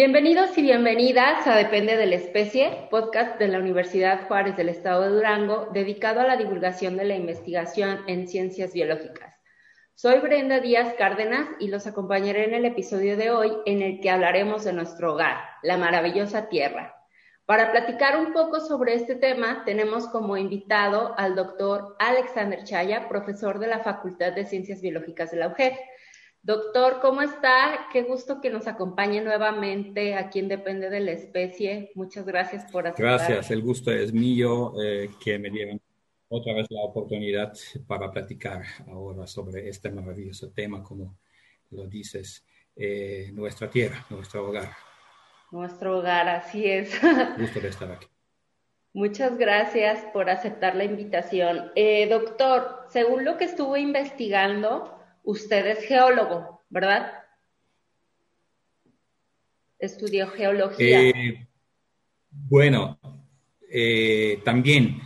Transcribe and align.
Bienvenidos 0.00 0.56
y 0.56 0.62
bienvenidas 0.62 1.44
a 1.48 1.56
Depende 1.56 1.96
de 1.96 2.06
la 2.06 2.14
Especie, 2.14 2.86
podcast 2.88 3.36
de 3.40 3.48
la 3.48 3.58
Universidad 3.58 4.28
Juárez 4.28 4.56
del 4.56 4.68
Estado 4.68 5.02
de 5.02 5.08
Durango, 5.08 5.70
dedicado 5.72 6.20
a 6.20 6.24
la 6.24 6.36
divulgación 6.36 6.96
de 6.96 7.04
la 7.04 7.16
investigación 7.16 8.04
en 8.06 8.28
ciencias 8.28 8.72
biológicas. 8.72 9.34
Soy 9.96 10.20
Brenda 10.20 10.60
Díaz 10.60 10.94
Cárdenas 10.96 11.48
y 11.58 11.66
los 11.66 11.88
acompañaré 11.88 12.44
en 12.44 12.54
el 12.54 12.64
episodio 12.64 13.16
de 13.16 13.32
hoy 13.32 13.50
en 13.66 13.82
el 13.82 14.00
que 14.00 14.10
hablaremos 14.10 14.62
de 14.62 14.72
nuestro 14.72 15.14
hogar, 15.14 15.36
la 15.64 15.76
maravillosa 15.76 16.48
Tierra. 16.48 16.94
Para 17.44 17.72
platicar 17.72 18.20
un 18.20 18.32
poco 18.32 18.60
sobre 18.60 18.94
este 18.94 19.16
tema, 19.16 19.64
tenemos 19.64 20.06
como 20.06 20.36
invitado 20.36 21.18
al 21.18 21.34
doctor 21.34 21.96
Alexander 21.98 22.62
Chaya, 22.62 23.08
profesor 23.08 23.58
de 23.58 23.66
la 23.66 23.80
Facultad 23.80 24.32
de 24.32 24.46
Ciencias 24.46 24.80
Biológicas 24.80 25.32
de 25.32 25.38
la 25.38 25.48
UGED. 25.48 25.72
Doctor, 26.42 27.00
¿cómo 27.00 27.20
está? 27.20 27.88
Qué 27.92 28.02
gusto 28.02 28.40
que 28.40 28.50
nos 28.50 28.66
acompañe 28.66 29.20
nuevamente 29.20 30.14
a 30.14 30.30
quien 30.30 30.48
depende 30.48 30.88
de 30.88 31.00
la 31.00 31.12
especie. 31.12 31.90
Muchas 31.94 32.24
gracias 32.24 32.70
por 32.70 32.86
aceptar. 32.86 33.18
Gracias, 33.18 33.50
el 33.50 33.62
gusto 33.62 33.90
es 33.90 34.12
mío 34.12 34.72
eh, 34.82 35.10
que 35.22 35.38
me 35.38 35.50
dieron 35.50 35.80
otra 36.28 36.54
vez 36.54 36.66
la 36.70 36.82
oportunidad 36.82 37.52
para 37.86 38.10
platicar 38.10 38.62
ahora 38.86 39.26
sobre 39.26 39.68
este 39.68 39.90
maravilloso 39.90 40.50
tema, 40.50 40.82
como 40.82 41.16
lo 41.70 41.86
dices, 41.86 42.44
eh, 42.76 43.30
nuestra 43.32 43.68
tierra, 43.68 44.06
nuestro 44.10 44.48
hogar. 44.48 44.70
Nuestro 45.50 45.98
hogar, 45.98 46.28
así 46.28 46.66
es. 46.66 46.92
Gusto 47.38 47.60
de 47.60 47.68
estar 47.68 47.90
aquí. 47.90 48.06
Muchas 48.92 49.36
gracias 49.38 50.04
por 50.12 50.30
aceptar 50.30 50.76
la 50.76 50.84
invitación. 50.84 51.72
Eh, 51.74 52.08
doctor, 52.08 52.86
según 52.88 53.24
lo 53.24 53.36
que 53.36 53.44
estuve 53.44 53.80
investigando, 53.80 54.97
usted 55.30 55.66
es 55.66 55.84
geólogo, 55.86 56.62
¿verdad? 56.68 57.12
Estudió 59.78 60.28
geología. 60.28 61.00
Eh, 61.00 61.48
bueno, 62.30 62.98
también 64.44 65.00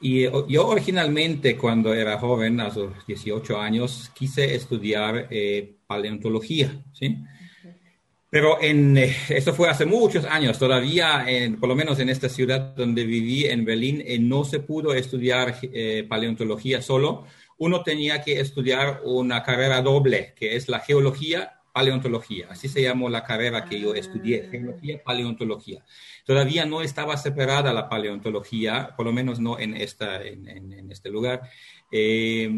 y 0.00 0.22
yo 0.22 0.66
originalmente, 0.66 1.58
cuando 1.58 1.92
era 1.92 2.18
joven, 2.18 2.58
a 2.60 2.68
los 2.68 3.06
18 3.06 3.60
años, 3.60 4.10
quise 4.14 4.54
estudiar 4.54 5.28
eh, 5.30 5.76
paleontología, 5.86 6.72
¿sí? 6.92 7.18
Pero 8.30 8.62
en, 8.62 8.96
eh, 8.96 9.14
eso 9.28 9.52
fue 9.52 9.68
hace 9.68 9.84
muchos 9.84 10.24
años, 10.24 10.58
todavía, 10.58 11.28
en, 11.28 11.60
por 11.60 11.68
lo 11.68 11.74
menos 11.74 11.98
en 11.98 12.08
esta 12.08 12.30
ciudad 12.30 12.74
donde 12.74 13.04
viví, 13.04 13.44
en 13.44 13.66
Berlín, 13.66 14.02
eh, 14.06 14.18
no 14.18 14.44
se 14.44 14.60
pudo 14.60 14.94
estudiar 14.94 15.60
paleontología 16.08 16.80
solo. 16.80 17.26
Uno 17.60 17.82
tenía 17.82 18.22
que 18.22 18.40
estudiar 18.40 19.02
una 19.04 19.42
carrera 19.42 19.82
doble, 19.82 20.32
que 20.34 20.56
es 20.56 20.70
la 20.70 20.80
geología 20.80 21.60
paleontología. 21.74 22.46
Así 22.48 22.68
se 22.68 22.80
llamó 22.80 23.10
la 23.10 23.22
carrera 23.22 23.66
que 23.66 23.78
yo 23.78 23.94
estudié, 23.94 24.44
ah. 24.46 24.50
geología, 24.50 25.04
paleontología. 25.04 25.84
Todavía 26.24 26.64
no 26.64 26.80
estaba 26.80 27.18
separada 27.18 27.74
la 27.74 27.86
paleontología, 27.90 28.94
por 28.96 29.04
lo 29.04 29.12
menos 29.12 29.40
no 29.40 29.58
en, 29.58 29.76
esta, 29.76 30.22
en, 30.22 30.90
este 30.90 31.10
lugar. 31.10 31.42
Eh, 31.92 32.50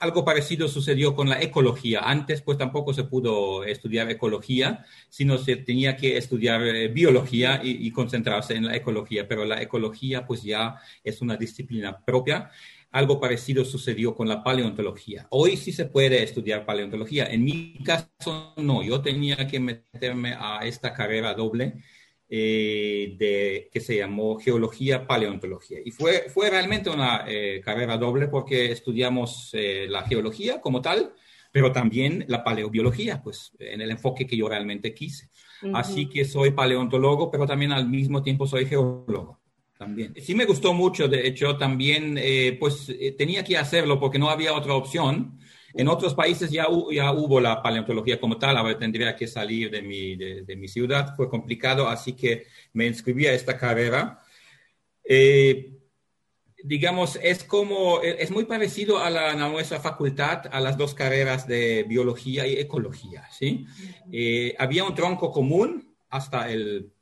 algo 0.00 0.24
parecido 0.24 0.66
sucedió 0.66 1.14
con 1.14 1.28
la 1.28 1.40
ecología. 1.40 2.00
Antes, 2.00 2.42
pues 2.42 2.58
tampoco 2.58 2.92
se 2.92 3.04
pudo 3.04 3.62
estudiar 3.62 4.10
ecología, 4.10 4.84
sino 5.10 5.38
se 5.38 5.54
tenía 5.54 5.96
que 5.96 6.16
estudiar 6.16 6.60
eh, 6.62 6.88
biología 6.88 7.60
y, 7.62 7.86
y, 7.86 7.92
concentrarse 7.92 8.56
en 8.56 8.64
la 8.64 8.74
ecología. 8.74 9.28
Pero 9.28 9.44
la 9.44 9.62
ecología, 9.62 10.26
pues 10.26 10.42
ya 10.42 10.74
es 11.04 11.22
una 11.22 11.36
disciplina 11.36 12.04
propia 12.04 12.50
algo 12.92 13.18
parecido 13.18 13.64
sucedió 13.64 14.14
con 14.14 14.28
la 14.28 14.44
paleontología. 14.44 15.26
Hoy 15.30 15.56
sí 15.56 15.72
se 15.72 15.86
puede 15.86 16.22
estudiar 16.22 16.66
paleontología. 16.66 17.26
En 17.26 17.42
mi 17.42 17.78
caso, 17.82 18.52
no. 18.58 18.82
Yo 18.82 19.00
tenía 19.00 19.48
que 19.48 19.58
meterme 19.58 20.34
a 20.38 20.60
esta 20.64 20.92
carrera 20.92 21.32
doble 21.32 21.74
eh, 22.28 23.16
de, 23.18 23.70
que 23.72 23.80
se 23.80 23.96
llamó 23.96 24.38
Geología 24.38 25.06
Paleontología. 25.06 25.78
Y 25.82 25.90
fue, 25.90 26.26
fue 26.28 26.50
realmente 26.50 26.90
una 26.90 27.24
eh, 27.26 27.62
carrera 27.64 27.96
doble 27.96 28.28
porque 28.28 28.70
estudiamos 28.70 29.50
eh, 29.54 29.86
la 29.88 30.02
geología 30.02 30.60
como 30.60 30.82
tal, 30.82 31.14
pero 31.50 31.72
también 31.72 32.26
la 32.28 32.44
paleobiología, 32.44 33.22
pues 33.22 33.52
en 33.58 33.80
el 33.80 33.90
enfoque 33.90 34.26
que 34.26 34.36
yo 34.36 34.48
realmente 34.48 34.94
quise. 34.94 35.30
Así 35.74 36.08
que 36.08 36.24
soy 36.24 36.50
paleontólogo, 36.50 37.30
pero 37.30 37.46
también 37.46 37.72
al 37.72 37.88
mismo 37.88 38.22
tiempo 38.22 38.46
soy 38.46 38.66
geólogo 38.66 39.41
también. 39.82 40.14
Sí 40.20 40.34
me 40.34 40.44
gustó 40.44 40.72
mucho, 40.72 41.08
de 41.08 41.26
hecho, 41.26 41.56
también, 41.56 42.16
eh, 42.16 42.56
pues 42.58 42.88
eh, 42.88 43.14
tenía 43.18 43.42
que 43.42 43.58
hacerlo 43.58 43.98
porque 43.98 44.18
no 44.18 44.30
había 44.30 44.54
otra 44.54 44.74
opción. 44.74 45.38
En 45.74 45.88
otros 45.88 46.14
países 46.14 46.50
ya, 46.50 46.66
ya 46.92 47.12
hubo 47.12 47.40
la 47.40 47.62
paleontología 47.62 48.20
como 48.20 48.38
tal, 48.38 48.56
ahora 48.56 48.78
tendría 48.78 49.16
que 49.16 49.26
salir 49.26 49.70
de 49.70 49.82
mi, 49.82 50.16
de, 50.16 50.56
mi 50.56 50.68
ciudad, 50.68 51.16
fue 51.16 51.28
complicado, 51.28 51.88
así 51.88 52.12
que 52.12 52.46
me 52.74 52.86
inscribí 52.86 53.26
a 53.26 53.32
esta 53.32 53.56
carrera. 53.56 54.20
Eh, 55.02 55.72
digamos, 56.62 57.18
es 57.20 57.42
como, 57.42 58.02
es 58.02 58.30
muy 58.30 58.44
parecido 58.44 58.98
a, 58.98 59.10
la, 59.10 59.32
a, 59.32 59.48
nuestra 59.48 59.80
facultad, 59.80 60.42
a 60.52 60.60
las 60.60 60.76
dos 60.76 60.94
carreras 60.94 61.48
de 61.48 61.84
biología 61.88 62.46
y 62.46 62.52
ecología, 62.52 63.26
¿sí? 63.32 63.66
había 64.58 64.84
un 64.84 64.94
tronco 64.94 65.32
común 65.32 65.96
hasta 66.08 66.52
el 66.52 66.92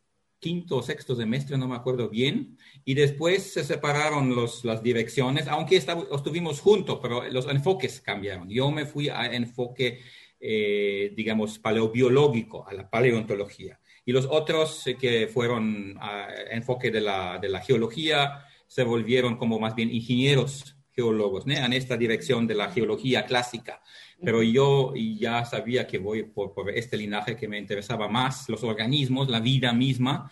quinto 0.41 0.79
o 0.79 0.83
sexto 0.83 1.15
semestre, 1.15 1.59
no 1.59 1.69
me 1.69 1.77
acuerdo 1.77 2.09
bien, 2.09 2.57
y 2.85 2.95
después 2.95 3.53
se 3.53 3.65
separaron 3.65 4.35
los, 4.35 4.65
las 4.65 4.83
direcciones, 4.83 5.49
aunque 5.49 5.77
estuvimos 5.77 6.61
juntos, 6.61 6.99
pero 7.03 7.29
los 7.31 7.47
enfoques 7.49 8.01
cambiaron. 8.01 8.49
Yo 8.49 8.71
me 8.71 8.87
fui 8.87 9.09
a 9.09 9.27
enfoque, 9.27 10.01
eh, 10.41 11.13
digamos, 11.15 11.59
paleobiológico, 11.59 12.67
a 12.67 12.73
la 12.73 12.89
paleontología, 12.89 13.81
y 14.05 14.13
los 14.13 14.27
otros 14.27 14.87
eh, 14.87 14.97
que 14.97 15.29
fueron 15.29 15.97
a 16.01 16.29
enfoque 16.51 16.91
de 16.91 17.01
la, 17.01 17.39
de 17.39 17.49
la 17.49 17.61
geología 17.61 18.45
se 18.67 18.85
volvieron 18.85 19.37
como 19.37 19.59
más 19.59 19.75
bien 19.75 19.93
ingenieros 19.93 20.77
geólogos, 20.93 21.47
¿no? 21.47 21.55
en 21.55 21.73
esta 21.73 21.97
dirección 21.97 22.47
de 22.47 22.55
la 22.55 22.71
geología 22.71 23.25
clásica 23.25 23.81
pero 24.23 24.43
yo 24.43 24.93
ya 24.95 25.45
sabía 25.45 25.87
que 25.87 25.99
voy 25.99 26.25
por, 26.25 26.53
por, 26.53 26.71
este 26.71 26.97
linaje 26.97 27.37
que 27.37 27.49
me 27.49 27.59
interesaba 27.59 28.09
más, 28.09 28.49
los 28.49 28.63
organismos, 28.63 29.29
la 29.29 29.41
vida 29.41 29.73
misma. 29.73 30.31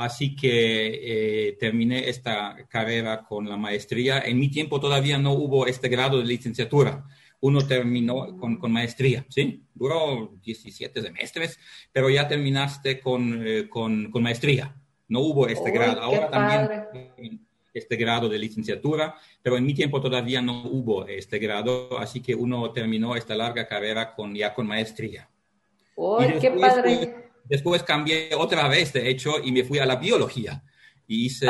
Así 0.00 0.34
que 0.34 1.48
eh, 1.48 1.56
terminé 1.60 2.08
esta 2.08 2.56
carrera 2.68 3.22
con 3.22 3.46
la 3.46 3.58
maestría. 3.58 4.20
En 4.20 4.38
mi 4.38 4.48
tiempo 4.48 4.80
todavía 4.80 5.18
no 5.18 5.32
hubo 5.32 5.66
este 5.66 5.90
grado 5.90 6.18
de 6.18 6.24
licenciatura. 6.24 7.04
Uno 7.40 7.66
terminó 7.66 8.34
con, 8.38 8.56
con 8.56 8.72
maestría, 8.72 9.26
¿sí? 9.28 9.62
Duró 9.74 10.32
17 10.42 11.02
semestres, 11.02 11.58
pero 11.92 12.08
ya 12.08 12.26
terminaste 12.26 12.98
con, 12.98 13.46
eh, 13.46 13.68
con, 13.68 14.10
con 14.10 14.22
maestría. 14.22 14.74
No 15.08 15.20
hubo 15.20 15.46
este 15.46 15.70
grado. 15.70 16.00
Ahora 16.00 16.30
también 16.30 17.46
este 17.74 17.96
grado 17.96 18.26
de 18.30 18.38
licenciatura, 18.38 19.14
pero 19.42 19.58
en 19.58 19.66
mi 19.66 19.74
tiempo 19.74 20.00
todavía 20.00 20.40
no 20.40 20.62
hubo 20.64 21.06
este 21.06 21.38
grado, 21.38 21.98
así 21.98 22.20
que 22.22 22.34
uno 22.34 22.72
terminó 22.72 23.16
esta 23.16 23.34
larga 23.34 23.68
carrera 23.68 24.14
con, 24.14 24.34
ya 24.34 24.54
con 24.54 24.66
maestría. 24.66 25.28
¡Uy, 25.94 26.26
qué 26.40 26.50
padre! 26.52 27.29
Después 27.44 27.82
cambié 27.82 28.30
otra 28.36 28.68
vez, 28.68 28.92
de 28.92 29.08
hecho, 29.08 29.42
y 29.42 29.52
me 29.52 29.64
fui 29.64 29.78
a 29.78 29.86
la 29.86 29.96
biología. 29.96 30.62
Y 31.06 31.26
hice 31.26 31.48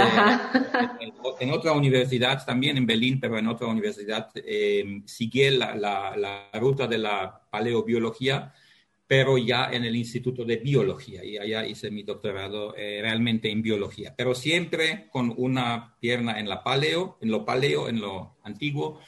en, 1.40 1.50
otra 1.50 1.72
universidad, 1.72 2.44
también 2.46 2.78
en 2.78 2.86
Berlín, 2.86 3.20
pero 3.20 3.38
en 3.38 3.46
otra 3.46 3.66
universidad, 3.66 4.30
eh, 4.34 5.02
seguí 5.04 5.50
la, 5.50 5.74
la, 5.74 6.16
la 6.16 6.50
ruta 6.58 6.86
de 6.86 6.98
la 6.98 7.42
paleobiología 7.50 8.52
pero 9.10 9.36
ya 9.36 9.68
en 9.72 9.84
el 9.84 9.96
Instituto 9.96 10.44
de 10.44 10.58
Biología. 10.58 11.24
Y 11.24 11.36
allá 11.36 11.66
hice 11.66 11.90
mi 11.90 12.04
doctorado 12.04 12.76
eh, 12.76 13.00
realmente 13.02 13.50
en 13.50 13.60
biología, 13.60 14.14
pero 14.16 14.36
siempre 14.36 15.08
con 15.10 15.34
una 15.36 15.96
pierna 15.98 16.38
en 16.38 16.48
la 16.48 16.62
paleo, 16.62 17.18
en 17.20 17.32
lo 17.32 17.44
paleo, 17.44 17.88
en 17.88 18.00
lo 18.00 18.36
antiguo, 18.44 19.00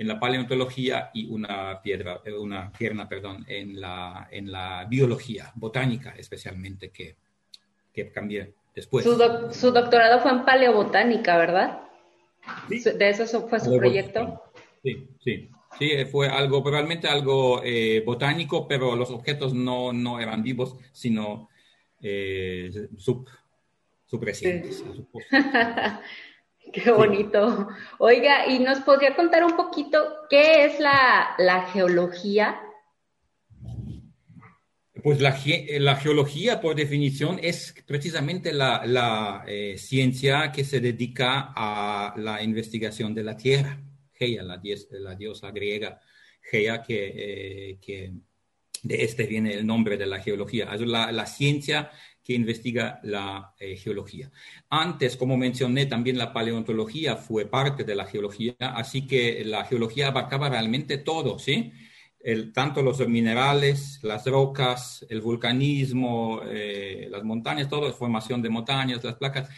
en 0.00 0.08
la 0.08 0.18
paleontología 0.18 1.10
y 1.12 1.26
una, 1.26 1.82
piedra, 1.82 2.22
eh, 2.24 2.32
una 2.32 2.72
pierna 2.72 3.06
perdón, 3.06 3.44
en, 3.46 3.78
la, 3.78 4.28
en 4.30 4.50
la 4.50 4.86
biología, 4.88 5.52
botánica 5.54 6.14
especialmente, 6.16 6.88
que, 6.90 7.16
que 7.92 8.10
cambié 8.10 8.54
después. 8.74 9.04
Su, 9.04 9.18
su, 9.52 9.70
doctorado 9.70 10.20
fue 10.20 10.30
en 10.30 10.46
paleobotánica, 10.46 11.36
¿verdad? 11.36 11.82
Sí. 12.70 12.82
¿De 12.82 13.10
eso 13.10 13.46
fue 13.46 13.60
su 13.60 13.76
proyecto? 13.76 14.42
Sí, 14.82 15.06
sí. 15.22 15.50
Sí, 15.78 15.90
fue 16.10 16.28
algo, 16.28 16.64
realmente 16.68 17.06
algo 17.06 17.60
eh, 17.62 18.02
botánico, 18.04 18.66
pero 18.66 18.96
los 18.96 19.10
objetos 19.10 19.52
no, 19.52 19.92
no 19.92 20.18
eran 20.18 20.42
vivos, 20.42 20.76
sino 20.92 21.50
eh, 22.00 22.70
sub, 22.96 23.28
subrecientes. 24.06 24.82
Qué 26.72 26.90
bonito. 26.90 27.68
Oiga, 27.98 28.46
¿y 28.46 28.58
nos 28.58 28.80
podría 28.80 29.14
contar 29.14 29.44
un 29.44 29.56
poquito 29.56 29.98
qué 30.28 30.64
es 30.64 30.80
la, 30.80 31.34
la 31.38 31.66
geología? 31.66 32.60
Pues 35.02 35.20
la, 35.20 35.38
la, 35.78 35.96
geología, 35.96 36.60
por 36.60 36.74
definición, 36.74 37.40
es 37.42 37.74
precisamente 37.86 38.52
la, 38.52 38.82
la 38.84 39.44
eh, 39.46 39.78
ciencia 39.78 40.52
que 40.52 40.64
se 40.64 40.80
dedica 40.80 41.52
a 41.56 42.14
la 42.18 42.42
investigación 42.42 43.14
de 43.14 43.24
la 43.24 43.36
Tierra 43.36 43.80
Gea, 44.12 44.42
la, 44.42 44.58
diosa 45.14 45.50
griega 45.52 45.98
Gea, 46.42 46.82
que, 46.82 47.78
que, 47.80 48.12
de 48.82 49.04
este 49.04 49.26
viene 49.26 49.54
el 49.54 49.66
nombre 49.66 49.96
de 49.96 50.06
la 50.06 50.20
geología. 50.20 50.68
La, 50.76 51.12
la 51.12 51.26
ciencia 51.26 51.90
que 52.24 52.34
investiga 52.34 53.00
la 53.02 53.54
eh, 53.58 53.76
geología. 53.76 54.30
Antes, 54.68 55.16
como 55.16 55.36
mencioné, 55.36 55.86
también 55.86 56.18
la 56.18 56.32
paleontología 56.32 57.16
fue 57.16 57.46
parte 57.46 57.84
de 57.84 57.94
la 57.94 58.04
geología, 58.04 58.54
así 58.58 59.06
que 59.06 59.44
la 59.44 59.64
geología 59.64 60.08
abarcaba 60.08 60.48
realmente 60.48 60.98
todo, 60.98 61.38
¿sí? 61.38 61.72
El, 62.22 62.52
tanto 62.52 62.82
los 62.82 63.06
minerales, 63.08 63.98
las 64.02 64.26
rocas, 64.26 65.06
el 65.08 65.22
vulcanismo, 65.22 66.42
eh, 66.46 67.08
las 67.10 67.24
montañas, 67.24 67.68
todo, 67.68 67.90
formación 67.94 68.42
de 68.42 68.50
montañas, 68.50 69.02
las 69.02 69.14
placas 69.14 69.48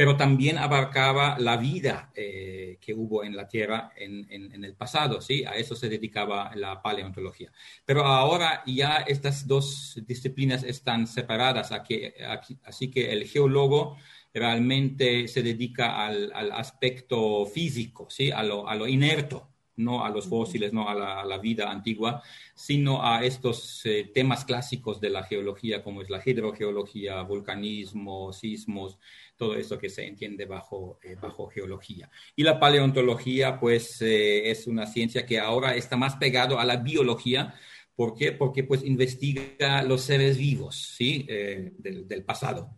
pero 0.00 0.16
también 0.16 0.56
abarcaba 0.56 1.38
la 1.38 1.58
vida 1.58 2.10
eh, 2.14 2.78
que 2.80 2.94
hubo 2.94 3.22
en 3.22 3.36
la 3.36 3.46
Tierra 3.46 3.92
en, 3.94 4.64
el 4.64 4.74
pasado, 4.74 5.20
¿sí? 5.20 5.44
A 5.44 5.56
eso 5.56 5.76
se 5.76 5.90
dedicaba 5.90 6.52
la 6.54 6.80
paleontología. 6.80 7.52
Pero 7.84 8.06
ahora 8.06 8.62
ya 8.64 9.04
estas 9.06 9.46
dos 9.46 10.00
disciplinas 10.06 10.62
están 10.62 11.06
separadas, 11.06 11.70
así 11.70 12.90
que 12.90 13.12
el 13.12 13.26
geólogo 13.26 13.98
realmente 14.32 15.28
se 15.28 15.42
dedica 15.42 16.06
al, 16.06 16.32
aspecto 16.52 17.44
físico, 17.44 18.06
¿sí? 18.08 18.30
A 18.30 18.42
lo, 18.42 18.66
a 18.66 18.76
lo 18.76 18.86
inerto, 18.86 19.50
no 19.76 20.02
a 20.02 20.08
los 20.08 20.28
fósiles, 20.28 20.72
no 20.72 20.88
a 20.88 20.94
la, 21.24 21.38
vida 21.38 21.70
antigua, 21.70 22.22
sino 22.54 23.04
a 23.04 23.24
estos 23.24 23.84
eh, 23.84 24.10
temas 24.14 24.44
clásicos 24.44 25.00
de 25.00 25.10
la 25.10 25.24
geología, 25.24 25.82
como 25.82 26.02
es 26.02 26.10
la 26.10 26.22
hidrogeología, 26.24 27.22
vulcanismo, 27.22 28.32
sismos, 28.32 28.98
todo 29.40 29.56
eso 29.56 29.78
que 29.78 29.88
se 29.88 30.06
entiende 30.06 30.44
bajo, 30.44 31.00
eh, 31.02 31.16
bajo 31.18 31.48
geología. 31.48 32.10
Y 32.36 32.42
la 32.42 32.60
paleontología, 32.60 33.58
pues, 33.58 34.02
eh, 34.02 34.50
es 34.50 34.66
una 34.66 34.86
ciencia 34.86 35.24
que 35.24 35.40
ahora 35.40 35.74
está 35.76 35.96
más 35.96 36.16
pegado 36.16 36.60
a 36.60 36.64
la 36.66 36.76
biología. 36.76 37.54
¿Por 37.94 38.14
qué? 38.14 38.32
Porque, 38.32 38.64
pues, 38.64 38.84
investiga 38.84 39.82
los 39.82 40.02
seres 40.02 40.36
vivos, 40.36 40.94
¿sí? 40.94 41.24
Eh, 41.26 41.72
del, 41.78 42.22
pasado. 42.22 42.76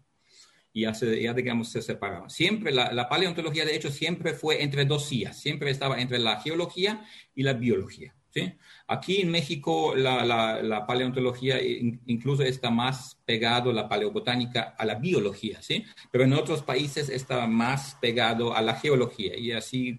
Y 0.73 0.83
ya, 0.83 0.93
ya, 0.93 1.35
digamos, 1.35 1.69
se 1.69 1.83
separaron. 1.83 2.31
Siempre, 2.31 2.71
la, 2.71 2.93
la, 2.93 3.09
paleontología, 3.09 3.65
de 3.65 3.75
hecho, 3.75 3.91
siempre 3.91 4.33
fue 4.33 4.63
entre 4.63 4.85
dos 4.85 5.09
sillas. 5.09 5.41
Siempre 5.41 5.73
estaba 5.73 6.01
entre 6.01 6.21
la 6.21 6.41
geología 6.41 7.05
y 7.35 7.43
la 7.43 7.55
biología. 7.55 8.15
¿Sí? 8.33 8.53
Aquí 8.87 9.21
en 9.21 9.31
México 9.31 9.95
la, 9.95 10.85
paleontología 10.87 11.61
incluso 11.63 12.43
está 12.43 12.71
más 12.71 13.21
pegado, 13.25 13.73
la 13.73 13.89
paleobotánica, 13.89 14.75
a 14.79 14.85
la 14.85 14.97
biología, 14.97 15.61
¿sí? 15.63 15.85
pero 16.11 16.25
en 16.25 16.33
otros 16.33 16.63
países 16.63 17.09
está 17.09 17.47
más 17.47 17.97
pegado 18.01 18.55
a 18.55 18.63
la 18.63 18.75
geología 18.75 19.37
y 19.37 19.53
así 19.53 19.99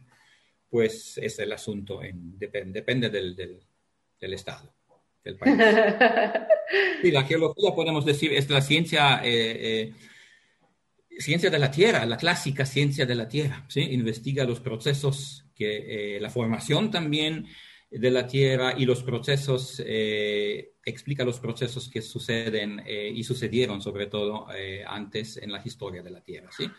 pues 0.69 1.19
es 1.19 1.37
el 1.37 1.51
asunto, 1.51 2.01
en, 2.03 2.37
depende, 2.39 3.09
del, 3.09 3.35
del, 3.35 4.33
estado. 4.33 4.73
Del 5.23 5.37
país. 5.37 5.55
Y 7.03 7.11
la 7.11 7.23
geología, 7.23 7.75
podemos 7.75 8.03
decir, 8.03 8.33
es 8.33 8.49
la 8.49 8.61
ciencia 8.61 9.21
eh, 9.23 9.91
eh, 9.91 9.93
ciencia 11.19 11.49
de 11.49 11.59
la 11.59 11.71
Tierra, 11.71 12.05
la 12.05 12.17
clásica 12.17 12.65
ciencia 12.65 13.05
de 13.05 13.15
la 13.15 13.27
Tierra, 13.27 13.65
¿sí? 13.67 13.81
Investiga 13.81 14.43
los 14.45 14.59
procesos 14.59 15.45
que, 15.55 16.15
eh, 16.15 16.19
la 16.19 16.29
formación 16.29 16.91
también 16.91 17.47
de 17.93 18.09
la 18.09 18.25
Tierra 18.25 18.73
y 18.75 18.85
los 18.85 19.03
procesos, 19.03 19.81
eh, 19.85 20.73
explica 20.83 21.23
los 21.23 21.39
procesos 21.39 21.89
que 21.89 22.01
suceden 22.01 22.81
eh, 22.85 23.11
y 23.13 23.23
sucedieron 23.23 23.81
sobre 23.81 24.07
todo 24.07 24.47
eh, 24.55 24.83
antes 24.85 25.37
en 25.37 25.51
la 25.51 25.61
historia 25.63 26.01
de 26.01 26.09
la 26.09 26.21
Tierra. 26.21 26.49
¿sí? 26.57 26.69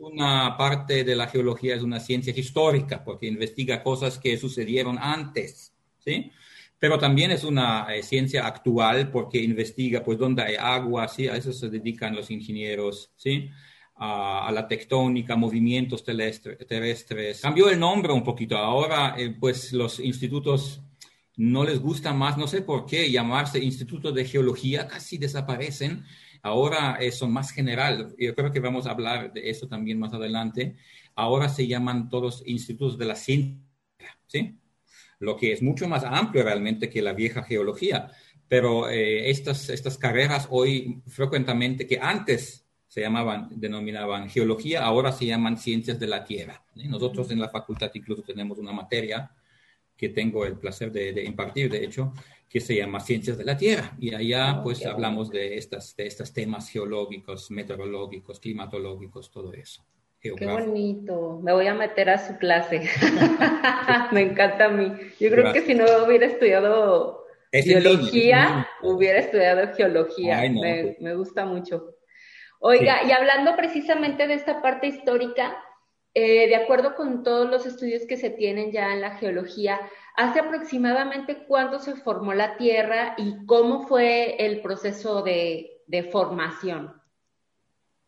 Una 0.00 0.56
parte 0.58 1.04
de 1.04 1.16
la 1.16 1.26
geología 1.26 1.74
es 1.74 1.82
una 1.82 2.00
ciencia 2.00 2.34
histórica 2.36 3.02
porque 3.02 3.26
investiga 3.26 3.82
cosas 3.82 4.18
que 4.18 4.36
sucedieron 4.36 4.98
antes, 5.00 5.72
¿sí? 5.98 6.30
pero 6.78 6.98
también 6.98 7.30
es 7.30 7.44
una 7.44 7.86
ciencia 8.02 8.46
actual 8.46 9.10
porque 9.10 9.38
investiga 9.38 10.04
pues 10.04 10.18
dónde 10.18 10.42
hay 10.42 10.56
agua, 10.56 11.08
¿sí? 11.08 11.28
a 11.28 11.36
eso 11.36 11.52
se 11.52 11.70
dedican 11.70 12.14
los 12.14 12.30
ingenieros. 12.30 13.10
¿sí? 13.16 13.50
A, 13.98 14.50
la 14.52 14.68
tectónica, 14.68 15.36
movimientos 15.36 16.04
terrestres. 16.04 17.40
Cambió 17.40 17.68
el 17.68 17.78
nombre 17.78 18.12
un 18.12 18.22
poquito. 18.22 18.56
Ahora, 18.56 19.14
eh, 19.18 19.34
pues 19.38 19.72
los 19.72 19.98
institutos 19.98 20.80
no 21.36 21.64
les 21.64 21.80
gusta 21.80 22.12
más, 22.12 22.36
no 22.36 22.46
sé 22.46 22.62
por 22.62 22.86
qué, 22.86 23.10
llamarse 23.10 23.58
Instituto 23.58 24.12
de 24.12 24.24
Geología, 24.24 24.86
casi 24.86 25.18
desaparecen. 25.18 26.04
Ahora 26.42 26.98
eh, 27.00 27.10
son 27.10 27.32
más 27.32 27.50
general. 27.50 28.14
Yo 28.18 28.34
creo 28.34 28.52
que 28.52 28.60
vamos 28.60 28.86
a 28.86 28.92
hablar 28.92 29.32
de 29.32 29.50
eso 29.50 29.66
también 29.66 29.98
más 29.98 30.14
adelante. 30.14 30.76
Ahora 31.16 31.48
se 31.48 31.66
llaman 31.66 32.08
todos 32.08 32.42
institutos 32.46 32.98
de 32.98 33.04
la 33.04 33.16
ciencia, 33.16 33.58
¿sí? 34.28 34.56
Lo 35.18 35.36
que 35.36 35.52
es 35.52 35.62
mucho 35.62 35.88
más 35.88 36.04
amplio 36.04 36.44
realmente 36.44 36.88
que 36.88 37.02
la 37.02 37.12
vieja 37.12 37.42
geología. 37.42 38.10
Pero 38.46 38.88
eh, 38.88 39.28
estas, 39.30 39.68
estas 39.68 39.98
carreras 39.98 40.46
hoy 40.50 41.02
frecuentemente 41.08 41.86
que 41.86 41.98
antes 42.00 42.67
se 42.88 43.02
llamaban, 43.02 43.48
denominaban 43.50 44.30
geología, 44.30 44.82
ahora 44.84 45.12
se 45.12 45.26
llaman 45.26 45.58
ciencias 45.58 46.00
de 46.00 46.06
la 46.06 46.24
Tierra. 46.24 46.64
Nosotros 46.74 47.30
en 47.30 47.38
la 47.38 47.50
facultad 47.50 47.90
incluso 47.94 48.22
tenemos 48.22 48.58
una 48.58 48.72
materia 48.72 49.30
que 49.94 50.08
tengo 50.08 50.46
el 50.46 50.56
placer 50.56 50.90
de, 50.90 51.22
impartir, 51.24 51.70
de 51.70 51.84
hecho, 51.84 52.14
que 52.48 52.60
se 52.60 52.76
llama 52.76 53.00
Ciencias 53.00 53.36
de 53.36 53.44
la 53.44 53.58
Tierra. 53.58 53.94
Y 54.00 54.14
allá 54.14 54.50
ah, 54.50 54.62
pues 54.62 54.86
hablamos 54.86 55.30
de, 55.30 55.58
estas, 55.58 55.94
de 55.96 56.06
estos 56.06 56.32
temas 56.32 56.70
geológicos, 56.70 57.50
meteorológicos, 57.50 58.40
climatológicos, 58.40 59.30
todo 59.30 59.52
eso. 59.52 59.84
Qué 60.20 60.32
bonito. 60.32 61.40
Me 61.42 61.52
voy 61.52 61.66
a 61.66 61.74
meter 61.74 62.10
a 62.10 62.18
su 62.18 62.38
clase. 62.38 62.82
Me 64.12 64.22
encanta 64.22 64.64
a 64.66 64.68
mí. 64.68 64.92
Yo 65.20 65.30
creo 65.30 65.52
que 65.52 65.62
si 65.62 65.74
no 65.74 65.84
hubiera 66.06 66.26
estudiado 66.26 67.24
geología, 67.52 68.66
hubiera 68.82 69.18
estudiado 69.18 69.74
geología. 69.74 70.40
me, 70.50 70.96
me 71.00 71.14
gusta 71.14 71.44
mucho. 71.44 71.97
Oiga, 72.60 73.04
y 73.06 73.12
hablando 73.12 73.54
precisamente 73.56 74.26
de 74.26 74.34
esta 74.34 74.60
parte 74.60 74.88
histórica, 74.88 75.56
eh, 76.14 76.48
de 76.48 76.56
acuerdo 76.56 76.96
con 76.96 77.22
todos 77.22 77.48
los 77.48 77.64
estudios 77.66 78.02
que 78.08 78.16
se 78.16 78.30
tienen 78.30 78.72
ya 78.72 78.92
en 78.92 79.00
la 79.00 79.16
geología, 79.16 79.78
¿hace 80.16 80.40
aproximadamente 80.40 81.44
cuándo 81.46 81.78
se 81.78 81.94
formó 81.94 82.34
la 82.34 82.56
Tierra 82.56 83.14
y 83.16 83.46
cómo 83.46 83.86
fue 83.86 84.44
el 84.44 84.60
proceso 84.60 85.22
de, 85.22 85.74
formación? 86.10 86.92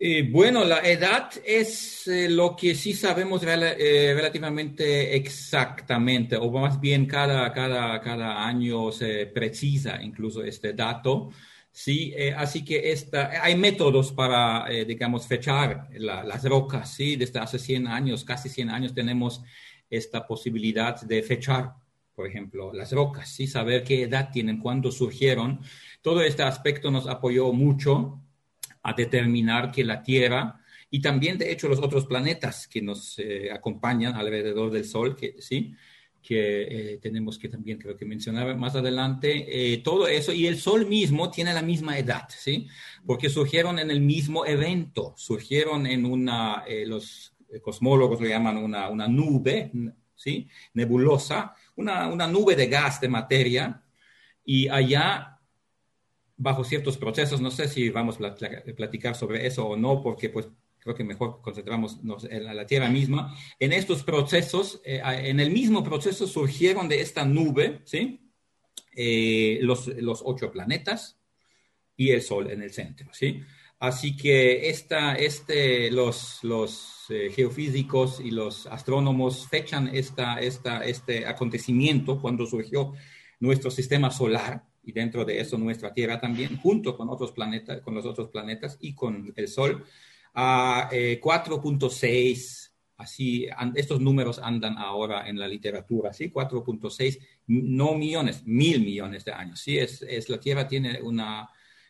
Eh, 0.00 0.28
bueno, 0.28 0.64
la 0.64 0.80
edad 0.80 1.30
es 1.44 2.08
eh, 2.08 2.28
lo 2.28 2.56
que 2.56 2.74
sí 2.74 2.94
sabemos 2.94 3.42
relativamente 3.42 5.14
exactamente, 5.14 6.36
o 6.36 6.50
más 6.50 6.80
bien 6.80 7.06
cada, 7.06 7.52
cada, 7.52 8.00
cada 8.00 8.44
año 8.44 8.90
se 8.90 9.26
precisa 9.26 10.02
incluso 10.02 10.42
este 10.42 10.72
dato. 10.72 11.30
¿Sí? 11.72 12.12
Eh, 12.16 12.34
así 12.36 12.64
que 12.64 12.92
esta, 12.92 13.42
hay 13.42 13.56
métodos 13.56 14.12
para, 14.12 14.70
eh, 14.70 14.84
digamos, 14.84 15.26
fechar 15.26 15.88
las 15.92 16.44
rocas, 16.44 16.94
¿sí? 16.94 17.16
Desde 17.16 17.38
hace 17.40 17.58
100 17.58 17.86
años, 17.86 18.24
casi 18.24 18.48
100 18.48 18.70
años, 18.70 18.94
tenemos 18.94 19.42
esta 19.88 20.26
posibilidad 20.26 21.00
de 21.00 21.22
fechar, 21.22 21.74
por 22.14 22.26
ejemplo, 22.26 22.72
las 22.72 22.92
rocas, 22.92 23.28
¿sí? 23.28 23.46
Saber 23.46 23.84
qué 23.84 24.02
edad 24.02 24.30
tienen, 24.32 24.58
cuándo 24.58 24.92
surgieron. 24.92 25.60
Todo 26.02 26.22
este 26.22 26.42
aspecto 26.42 26.90
nos 26.90 27.06
apoyó 27.06 27.52
mucho 27.52 28.20
a 28.82 28.92
determinar 28.92 29.70
que 29.72 29.84
la 29.84 30.02
Tierra 30.02 30.60
y 30.90 31.00
también, 31.00 31.38
de 31.38 31.52
hecho, 31.52 31.68
los 31.68 31.78
otros 31.78 32.06
planetas 32.06 32.66
que 32.66 32.82
nos 32.82 33.18
eh, 33.18 33.50
acompañan 33.52 34.16
alrededor 34.16 34.72
del 34.72 34.84
Sol, 34.84 35.14
que, 35.14 35.36
¿sí? 35.38 35.74
Que 36.22 36.92
eh, 36.92 36.98
tenemos 36.98 37.38
que 37.38 37.48
también 37.48 37.78
creo 37.78 37.96
que 37.96 38.04
mencionar 38.04 38.56
más 38.56 38.76
adelante, 38.76 39.72
eh, 39.72 39.78
todo 39.78 40.06
eso, 40.06 40.32
y 40.32 40.46
el 40.46 40.58
Sol 40.58 40.86
mismo 40.86 41.30
tiene 41.30 41.52
la 41.54 41.62
misma 41.62 41.98
edad, 41.98 42.28
¿sí? 42.28 42.68
Porque 43.06 43.28
surgieron 43.28 43.78
en 43.78 43.90
el 43.90 44.00
mismo 44.00 44.44
evento, 44.44 45.14
surgieron 45.16 45.86
en 45.86 46.04
una, 46.04 46.64
eh, 46.66 46.84
los 46.86 47.34
cosmólogos 47.62 48.20
lo 48.20 48.28
llaman 48.28 48.58
una, 48.58 48.88
una 48.88 49.08
nube, 49.08 49.72
¿sí? 50.14 50.48
Nebulosa, 50.74 51.54
una, 51.76 52.08
una 52.08 52.26
nube 52.26 52.54
de 52.54 52.66
gas, 52.66 53.00
de 53.00 53.08
materia, 53.08 53.82
y 54.44 54.68
allá 54.68 55.38
bajo 56.36 56.64
ciertos 56.64 56.96
procesos, 56.96 57.40
no 57.40 57.50
sé 57.50 57.68
si 57.68 57.90
vamos 57.90 58.18
a 58.20 58.34
platicar 58.74 59.14
sobre 59.14 59.46
eso 59.46 59.66
o 59.66 59.76
no, 59.76 60.02
porque 60.02 60.30
pues 60.30 60.48
creo 60.80 60.94
que 60.94 61.04
mejor 61.04 61.40
concentramos 61.42 62.00
en 62.28 62.44
la 62.56 62.66
Tierra 62.66 62.88
misma, 62.88 63.36
en 63.58 63.72
estos 63.72 64.02
procesos, 64.02 64.80
eh, 64.84 65.00
en 65.04 65.38
el 65.38 65.50
mismo 65.50 65.84
proceso 65.84 66.26
surgieron 66.26 66.88
de 66.88 67.00
esta 67.00 67.24
nube, 67.24 67.82
¿sí? 67.84 68.20
Eh, 68.96 69.58
los, 69.62 69.86
los, 69.86 70.22
ocho 70.24 70.50
planetas 70.50 71.18
y 71.96 72.10
el 72.10 72.22
Sol 72.22 72.50
en 72.50 72.62
el 72.62 72.72
centro, 72.72 73.08
¿sí? 73.12 73.40
Así 73.78 74.16
que 74.16 74.68
esta, 74.68 75.14
este, 75.14 75.90
los, 75.90 76.40
los 76.42 77.06
eh, 77.08 77.30
geofísicos 77.34 78.20
y 78.20 78.30
los 78.30 78.66
astrónomos 78.66 79.48
fechan 79.48 79.88
esta, 79.94 80.38
esta, 80.38 80.84
este 80.84 81.26
acontecimiento 81.26 82.20
cuando 82.20 82.44
surgió 82.46 82.92
nuestro 83.38 83.70
sistema 83.70 84.10
solar 84.10 84.64
y 84.82 84.92
dentro 84.92 85.24
de 85.24 85.40
eso 85.40 85.56
nuestra 85.56 85.94
Tierra 85.94 86.20
también, 86.20 86.58
junto 86.58 86.96
con 86.96 87.08
otros 87.08 87.32
planetas, 87.32 87.80
con 87.80 87.94
los 87.94 88.04
otros 88.04 88.28
planetas 88.28 88.76
y 88.80 88.94
con 88.94 89.32
el 89.34 89.48
Sol, 89.48 89.84
a 90.34 90.88
4.6 90.90 92.02
eh, 92.02 92.70
Así, 93.00 93.48
estos 93.76 93.98
números 93.98 94.38
andan 94.38 94.76
ahora 94.76 95.26
en 95.26 95.38
la 95.38 95.48
literatura, 95.48 96.12
¿sí? 96.12 96.30
4.6, 96.30 97.18
no 97.46 97.94
millones, 97.94 98.44
mil 98.44 98.80
millones 98.80 99.24
de 99.24 99.32
años, 99.32 99.58
¿sí? 99.58 99.78
Es, 99.78 100.02
es, 100.02 100.28
la 100.28 100.38
Tierra 100.38 100.68
tiene 100.68 101.00
una 101.00 101.48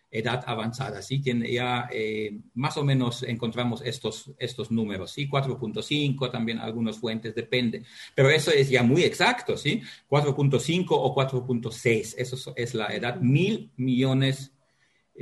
edad 0.08 0.44
avanzada, 0.46 1.02
¿sí? 1.02 1.20
Tiene 1.20 1.52
ya 1.52 1.88
eh, 1.92 2.38
más 2.54 2.76
o 2.76 2.84
menos 2.84 3.24
encontramos 3.24 3.82
estos, 3.84 4.30
estos 4.38 4.70
números, 4.70 5.10
¿sí? 5.10 5.28
4.5, 5.28 6.30
también 6.30 6.58
algunas 6.58 6.98
fuentes, 6.98 7.34
depende. 7.34 7.84
Pero 8.14 8.30
eso 8.30 8.52
es 8.52 8.70
ya 8.70 8.84
muy 8.84 9.02
exacto, 9.02 9.56
¿sí? 9.56 9.82
4.5 10.08 10.86
o 10.90 11.12
4.6, 11.12 12.14
eso 12.18 12.52
es 12.54 12.74
la 12.74 12.86
edad, 12.94 13.20
mil 13.20 13.72
millones 13.76 14.52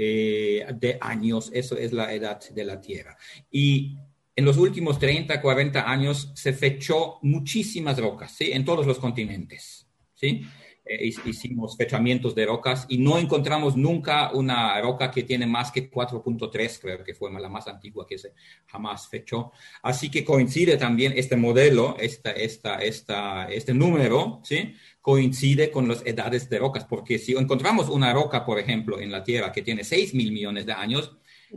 eh, 0.01 0.65
de 0.77 0.97
años, 1.01 1.51
eso 1.53 1.77
es 1.77 1.93
la 1.93 2.15
edad 2.15 2.41
de 2.51 2.65
la 2.65 2.81
Tierra. 2.81 3.19
Y 3.51 3.97
en 4.37 4.45
los 4.45 4.57
últimos 4.57 5.01
30, 5.01 5.43
40 5.43 5.91
años 5.91 6.31
se 6.37 6.53
fechó 6.53 7.19
muchísimas 7.23 7.99
rocas, 7.99 8.31
¿sí? 8.31 8.53
En 8.53 8.65
todos 8.65 8.87
los 8.87 9.01
continentes, 9.01 9.89
¿sí? 10.15 10.43
Eh, 10.89 11.13
hicimos 11.27 11.77
fechamientos 11.77 12.35
de 12.35 12.47
rocas 12.47 12.87
y 12.89 12.97
no 12.97 13.19
encontramos 13.19 13.77
nunca 13.77 14.33
una 14.33 14.81
roca 14.81 15.11
que 15.11 15.23
tiene 15.23 15.47
más 15.47 15.71
que 15.71 15.91
4.3, 15.91 16.79
creo 16.81 17.05
que 17.05 17.15
fue 17.15 17.31
la 17.31 17.49
más 17.51 17.69
antigua 17.69 18.07
que 18.07 18.17
se 18.17 18.33
jamás 18.67 19.07
fechó. 19.07 19.53
Así 19.83 20.11
que 20.11 20.25
coincide 20.25 20.79
también 20.79 21.13
este 21.15 21.37
modelo, 21.37 21.97
esta, 22.01 22.31
esta, 22.31 22.77
esta, 22.77 23.51
este 23.51 23.75
número, 23.75 24.41
¿sí? 24.43 24.75
coincide 25.03 25.71
con 25.71 25.89
las 25.89 26.05
edades 26.07 26.49
de 26.49 26.59
rocas, 26.59 26.87
porque 26.87 27.19
si 27.19 27.33
encontramos 27.33 27.91
una 27.91 28.13
roca, 28.15 28.47
por 28.47 28.59
ejemplo, 28.59 28.99
en 28.99 29.11
la 29.11 29.23
Tierra 29.23 29.53
que 29.53 29.63
tiene 29.63 29.85
6 29.85 30.15
mil 30.15 30.33
millones 30.33 30.65
de 30.65 30.73
años, 30.73 31.17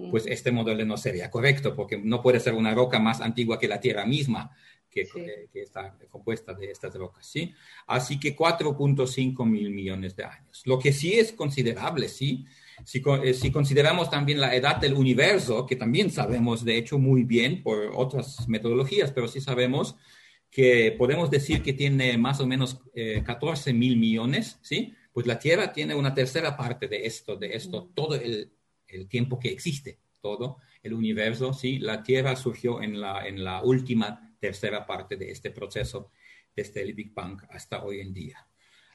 pues 0.10 0.26
este 0.26 0.52
modelo 0.52 0.86
no 0.86 0.98
sería 0.98 1.30
correcto, 1.30 1.76
porque 1.76 1.98
no 1.98 2.22
puede 2.22 2.40
ser 2.40 2.54
una 2.54 2.74
roca 2.74 3.00
más 3.00 3.22
antigua 3.22 3.60
que 3.60 3.68
la 3.68 3.80
Tierra 3.80 4.06
misma 4.06 4.52
que, 4.92 5.08
está 5.54 5.98
compuesta 6.10 6.54
de 6.54 6.70
estas 6.70 6.94
rocas, 6.96 7.26
¿sí? 7.26 7.54
Así 7.88 8.20
que 8.20 8.36
4.5 8.36 9.46
mil 9.46 9.72
millones 9.72 10.16
de 10.16 10.26
años. 10.26 10.62
Lo 10.66 10.78
que 10.78 10.92
sí 10.94 11.14
es 11.14 11.32
considerable, 11.32 12.10
¿sí? 12.10 12.46
Si, 12.84 13.02
eh, 13.24 13.34
si, 13.34 13.52
consideramos 13.52 14.10
también 14.10 14.42
la 14.42 14.56
edad 14.56 14.78
del 14.78 14.94
universo, 14.94 15.66
que 15.66 15.76
también 15.76 16.12
sabemos 16.12 16.66
de 16.66 16.78
hecho 16.78 17.00
muy 17.00 17.24
bien 17.24 17.64
por 17.64 17.92
otras 17.96 18.48
metodologías, 18.48 19.12
pero 19.12 19.28
sí 19.28 19.40
sabemos 19.40 19.96
que 20.50 20.94
podemos 20.98 21.32
decir 21.32 21.64
que 21.64 21.74
tiene 21.74 22.18
más 22.18 22.42
o 22.42 22.48
menos 22.48 22.82
14 23.24 23.70
eh, 23.70 23.74
mil 23.74 23.98
millones, 23.98 24.60
¿sí? 24.62 24.94
Pues 25.14 25.26
la 25.26 25.40
Tierra 25.40 25.72
tiene 25.72 25.96
una 25.96 26.14
tercera 26.14 26.58
parte 26.58 26.88
de 26.88 27.06
esto, 27.06 27.38
de 27.38 27.56
esto, 27.56 27.90
todo 27.96 28.16
el, 28.16 28.52
el 28.88 29.08
tiempo 29.08 29.40
que 29.40 29.50
existe, 29.50 30.00
todo 30.20 30.58
el 30.84 30.94
universo, 30.94 31.54
¿sí? 31.54 31.80
La 31.80 32.04
Tierra 32.04 32.36
surgió 32.36 32.82
en 32.82 33.00
la, 33.00 33.26
en 33.28 33.44
la 33.44 33.64
última 33.64 34.31
tercera 34.42 34.86
parte 34.86 35.16
de 35.16 35.32
este 35.32 35.52
proceso 35.52 36.12
desde 36.54 36.82
el 36.82 36.94
Big 36.94 37.14
Bang 37.14 37.40
hasta 37.50 37.84
hoy 37.84 38.02
en 38.02 38.14
día. 38.14 38.46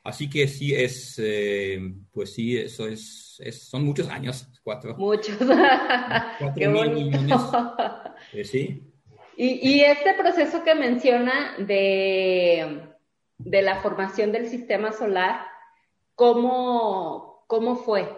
Así 0.03 0.29
que 0.29 0.47
sí 0.47 0.75
es, 0.75 1.19
eh, 1.19 1.81
pues 2.13 2.35
sí, 2.35 2.57
eso 2.57 2.87
es, 2.87 3.41
son 3.69 3.85
muchos 3.85 4.09
años, 4.09 4.49
cuatro. 4.63 4.97
Muchos. 4.97 5.37
Qué 6.57 6.69
bonito. 6.69 7.75
Eh, 8.33 8.45
sí. 8.45 8.83
Y, 9.37 9.69
y, 9.69 9.81
este 9.81 10.15
proceso 10.15 10.63
que 10.65 10.75
menciona 10.75 11.57
de, 11.59 12.83
de, 13.37 13.63
la 13.63 13.83
formación 13.83 14.33
del 14.33 14.49
sistema 14.49 14.93
solar, 14.93 15.41
¿cómo, 16.15 17.45
cómo 17.47 17.77
fue? 17.77 18.09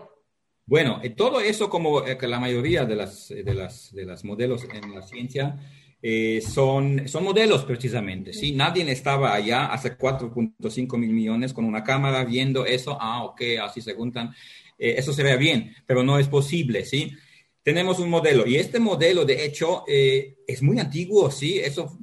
Bueno, 0.66 1.00
eh, 1.02 1.10
todo 1.10 1.40
eso, 1.40 1.70
como 1.70 2.02
la 2.02 2.38
mayoría 2.38 2.84
de 2.84 2.96
las, 2.96 3.30
de 3.30 3.54
las, 3.54 3.92
de 3.92 4.04
las 4.04 4.24
modelos 4.24 4.64
en 4.72 4.94
la 4.94 5.02
ciencia, 5.02 5.58
eh, 6.00 6.40
son, 6.40 7.08
son 7.08 7.24
modelos 7.24 7.64
precisamente, 7.64 8.32
¿sí? 8.32 8.52
Nadie 8.52 8.88
estaba 8.90 9.34
allá 9.34 9.66
hace 9.66 9.98
4.5 9.98 10.96
mil 10.96 11.10
millones 11.10 11.52
con 11.52 11.64
una 11.64 11.82
cámara 11.82 12.24
viendo 12.24 12.64
eso, 12.64 12.96
ah, 13.00 13.24
ok, 13.24 13.42
así 13.62 13.80
se 13.80 13.94
juntan, 13.94 14.32
eh, 14.78 14.94
eso 14.96 15.12
se 15.12 15.24
ve 15.24 15.36
bien, 15.36 15.74
pero 15.86 16.04
no 16.04 16.20
es 16.20 16.28
posible, 16.28 16.84
¿sí? 16.84 17.12
Tenemos 17.64 17.98
un 17.98 18.10
modelo 18.10 18.46
y 18.46 18.56
este 18.56 18.78
modelo, 18.78 19.24
de 19.24 19.44
hecho, 19.44 19.82
eh, 19.88 20.36
es 20.46 20.62
muy 20.62 20.78
antiguo, 20.78 21.32
¿sí? 21.32 21.58
Eso 21.58 21.98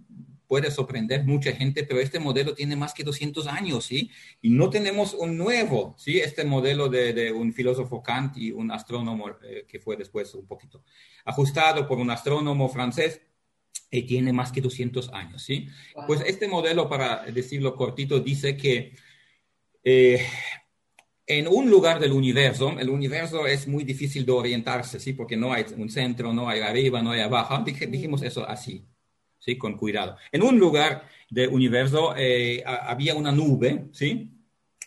puede 0.46 0.70
sorprender 0.72 1.24
mucha 1.24 1.54
gente, 1.54 1.86
pero 1.86 2.02
este 2.02 2.20
modelo 2.20 2.54
tiene 2.54 2.76
más 2.76 2.94
que 2.94 3.04
200 3.06 3.48
años, 3.48 3.86
¿sí? 3.86 4.12
Y 4.42 4.50
no 4.50 4.70
tenemos 4.70 5.14
un 5.14 5.38
nuevo, 5.38 5.96
¿sí? 5.98 6.20
Este 6.20 6.44
modelo 6.44 6.90
de, 6.90 7.14
de 7.14 7.32
un 7.32 7.54
filósofo 7.54 8.04
Kant 8.04 8.36
y 8.36 8.52
un 8.52 8.72
astrónomo 8.72 9.26
que 9.68 9.80
fue 9.80 9.96
después 9.96 10.36
un 10.36 10.46
poquito 10.46 10.84
ajustado 11.24 11.88
por 11.88 11.98
un 11.98 12.12
astrónomo 12.12 12.70
francés, 12.70 13.22
y 13.92 14.04
tiene 14.04 14.34
más 14.34 14.52
que 14.52 14.62
200 14.62 15.10
años, 15.14 15.42
¿sí? 15.42 15.68
Pues 16.08 16.22
este 16.26 16.48
modelo, 16.48 16.90
para 16.90 17.24
decirlo 17.26 17.76
cortito, 17.76 18.20
dice 18.20 18.58
que 18.58 18.94
eh, 19.84 20.26
en 21.28 21.48
un 21.48 21.70
lugar 21.70 22.00
del 22.00 22.12
universo, 22.12 22.78
el 22.80 22.90
universo 22.90 23.48
es 23.48 23.68
muy 23.68 23.84
difícil 23.84 24.26
de 24.26 24.32
orientarse, 24.32 25.00
¿sí? 25.00 25.14
Porque 25.14 25.38
no 25.38 25.54
hay 25.54 25.66
un 25.78 25.90
centro, 25.90 26.34
no 26.34 26.50
hay 26.50 26.62
arriba, 26.62 27.02
no 27.02 27.12
hay 27.12 27.22
abajo. 27.22 27.64
dijimos 27.64 28.22
eso 28.22 28.48
así, 28.48 28.86
¿sí? 29.40 29.58
Con 29.58 29.78
cuidado. 29.78 30.18
En 30.32 30.44
un 30.44 30.60
lugar 30.60 31.08
del 31.30 31.50
universo 31.50 32.14
eh, 32.18 32.64
había 32.66 33.16
una 33.16 33.32
nube, 33.32 33.88
¿sí? 33.92 34.35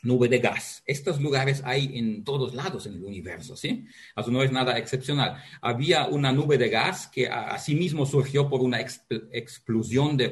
Nube 0.02 0.28
de 0.28 0.38
gas. 0.38 0.83
Estos 0.87 1.21
lugares 1.21 1.62
hay 1.64 1.99
en 1.99 2.25
todos 2.25 2.55
lados 2.55 2.87
en 2.87 2.95
el 2.95 3.05
universo, 3.05 3.57
¿sí? 3.57 3.87
Eso 4.17 4.31
no 4.31 4.43
es 4.43 4.52
nada 4.52 4.78
excepcional. 4.78 5.43
Había 5.61 6.07
una 6.07 6.33
nube 6.33 6.59
de 6.59 6.69
gas 6.69 7.09
que 7.09 7.28
asimismo 7.28 8.07
surgió 8.07 8.49
por 8.49 8.61
una 8.61 8.81
explosión 8.81 10.17
de, 10.17 10.28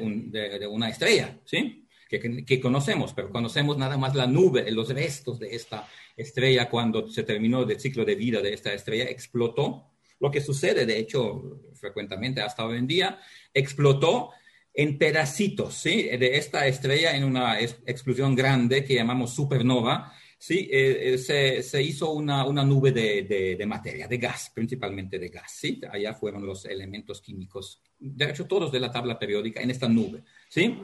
una 0.69 0.89
estrella, 0.89 1.39
¿sí? 1.45 1.85
Que, 2.09 2.61
conocemos, 2.61 3.13
pero 3.13 3.29
conocemos 3.29 3.77
nada 3.77 3.97
más 3.97 4.15
la 4.15 4.27
nube, 4.27 4.71
los 4.71 4.89
restos 4.89 5.39
de 5.39 5.53
esta 5.55 5.87
estrella 6.15 6.69
cuando 6.69 7.09
se 7.09 7.23
terminó 7.23 7.63
el 7.63 7.79
ciclo 7.79 8.05
de 8.05 8.15
vida 8.15 8.41
de 8.41 8.53
esta 8.53 8.73
estrella, 8.73 9.05
explotó. 9.05 9.91
Lo 10.19 10.31
que 10.31 10.41
sucede, 10.41 10.85
de 10.85 10.97
hecho, 10.97 11.61
frecuentemente 11.75 12.41
hasta 12.41 12.65
hoy 12.65 12.77
en 12.77 12.87
día, 12.87 13.19
explotó 13.53 14.31
en 14.77 14.99
pedacitos, 14.99 15.73
¿sí? 15.73 16.03
De 16.03 16.37
esta 16.37 16.67
estrella 16.67 17.17
en 17.17 17.23
una 17.23 17.59
explosión 17.59 18.35
grande 18.35 18.83
que 18.83 18.93
llamamos 18.93 19.33
supernova, 19.33 20.13
¿sí? 20.37 20.69
Eh, 20.71 21.13
eh, 21.13 21.17
se, 21.17 21.63
se, 21.63 21.81
hizo 21.81 22.11
una, 22.11 22.45
una 22.45 22.63
nube 22.63 22.91
de, 22.91 23.55
de, 23.57 23.65
materia, 23.65 24.07
de 24.07 24.19
gas, 24.19 24.51
principalmente 24.53 25.17
de 25.17 25.29
gas, 25.29 25.51
¿sí? 25.51 25.81
Allá 25.91 26.13
fueron 26.13 26.45
los 26.45 26.65
elementos 26.65 27.21
químicos, 27.21 27.81
de 27.97 28.29
hecho 28.29 28.45
todos 28.45 28.71
de 28.71 28.79
la 28.79 28.91
tabla 28.91 29.17
periódica 29.17 29.61
en 29.61 29.71
esta 29.71 29.89
nube, 29.89 30.23
¿sí? 30.47 30.77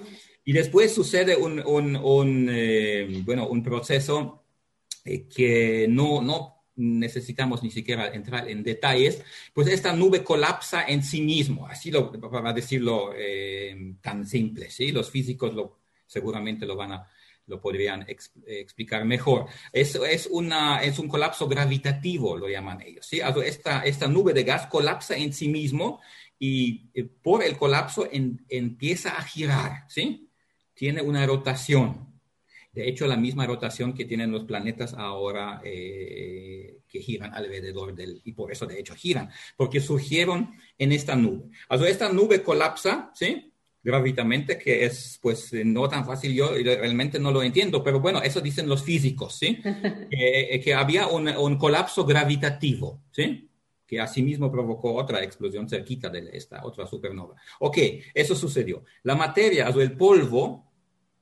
Y 0.43 0.53
después 0.53 0.91
sucede 0.91 1.35
un, 1.35 1.59
un, 1.63 1.95
un 1.95 2.49
eh, 2.51 3.21
bueno, 3.23 3.47
un 3.47 3.61
proceso 3.61 4.43
que 5.03 5.85
no, 5.87 6.23
no 6.23 6.52
necesitamos 6.75 7.63
ni 7.63 7.71
siquiera 7.71 8.07
entrar 8.13 8.49
en 8.49 8.63
detalles, 8.63 9.23
pues 9.53 9.67
esta 9.67 9.93
nube 9.93 10.23
colapsa 10.23 10.85
en 10.87 11.03
sí 11.03 11.21
mismo, 11.21 11.67
así 11.67 11.91
lo, 11.91 12.11
para 12.11 12.53
decirlo 12.53 13.13
eh, 13.15 13.95
tan 14.01 14.25
simple, 14.25 14.69
¿sí? 14.69 14.91
Los 14.91 15.09
físicos 15.09 15.53
lo, 15.53 15.79
seguramente 16.05 16.65
lo 16.65 16.75
van 16.75 16.93
a 16.93 17.07
lo 17.47 17.59
podrían 17.59 18.05
explicar 18.07 19.05
mejor. 19.05 19.47
Es, 19.71 19.95
es, 19.95 20.27
una, 20.31 20.81
es 20.81 20.99
un 20.99 21.07
colapso 21.07 21.47
gravitativo, 21.47 22.37
lo 22.37 22.47
llaman 22.47 22.81
ellos. 22.81 23.05
¿sí? 23.05 23.19
Esta, 23.43 23.81
esta 23.81 24.07
nube 24.07 24.33
de 24.33 24.43
gas 24.43 24.67
colapsa 24.67 25.17
en 25.17 25.33
sí 25.33 25.49
mismo 25.49 26.01
y 26.39 26.89
eh, 26.93 27.03
por 27.03 27.43
el 27.43 27.57
colapso 27.57 28.07
empieza 28.11 29.17
a 29.17 29.23
girar, 29.23 29.85
¿sí? 29.87 30.29
Tiene 30.73 31.01
una 31.01 31.25
rotación. 31.25 32.12
De 32.73 32.89
hecho, 32.89 33.07
la 33.07 33.17
misma 33.17 33.45
rotación 33.45 33.93
que 33.93 34.05
tienen 34.05 34.31
los 34.31 34.45
planetas 34.45 34.93
ahora 34.95 35.61
eh, 35.63 36.79
que 36.87 36.99
giran 36.99 37.33
alrededor 37.33 37.93
del, 37.93 38.19
y 38.23 38.33
por 38.33 38.51
eso 38.51 38.65
de 38.65 38.79
hecho 38.79 38.95
giran, 38.95 39.29
porque 39.55 39.79
surgieron 39.79 40.55
en 40.77 40.91
esta 40.91 41.15
nube. 41.15 41.49
Also, 41.69 41.85
esta 41.85 42.11
nube 42.11 42.41
colapsa, 42.41 43.11
¿sí? 43.13 43.53
gravitamente, 43.83 44.57
que 44.57 44.85
es 44.85 45.19
pues 45.21 45.51
no 45.65 45.89
tan 45.89 46.05
fácil, 46.05 46.33
yo 46.33 46.51
realmente 46.53 47.19
no 47.19 47.31
lo 47.31 47.43
entiendo, 47.43 47.83
pero 47.83 47.99
bueno, 47.99 48.21
eso 48.21 48.39
dicen 48.39 48.67
los 48.67 48.81
físicos, 48.81 49.35
¿sí? 49.35 49.59
que, 50.09 50.61
que 50.63 50.73
había 50.73 51.07
un, 51.07 51.27
un, 51.27 51.57
colapso 51.57 52.05
gravitativo, 52.05 53.01
¿sí? 53.11 53.49
Que 53.85 53.99
asimismo 53.99 54.49
provocó 54.49 54.95
otra 54.95 55.21
explosión 55.21 55.67
cerquita 55.67 56.09
de 56.09 56.29
esta 56.31 56.65
otra 56.65 56.87
supernova. 56.87 57.35
Ok, 57.59 57.77
eso 58.13 58.35
sucedió. 58.35 58.85
La 59.03 59.15
materia, 59.15 59.69
o 59.69 59.81
el 59.81 59.97
polvo, 59.97 60.72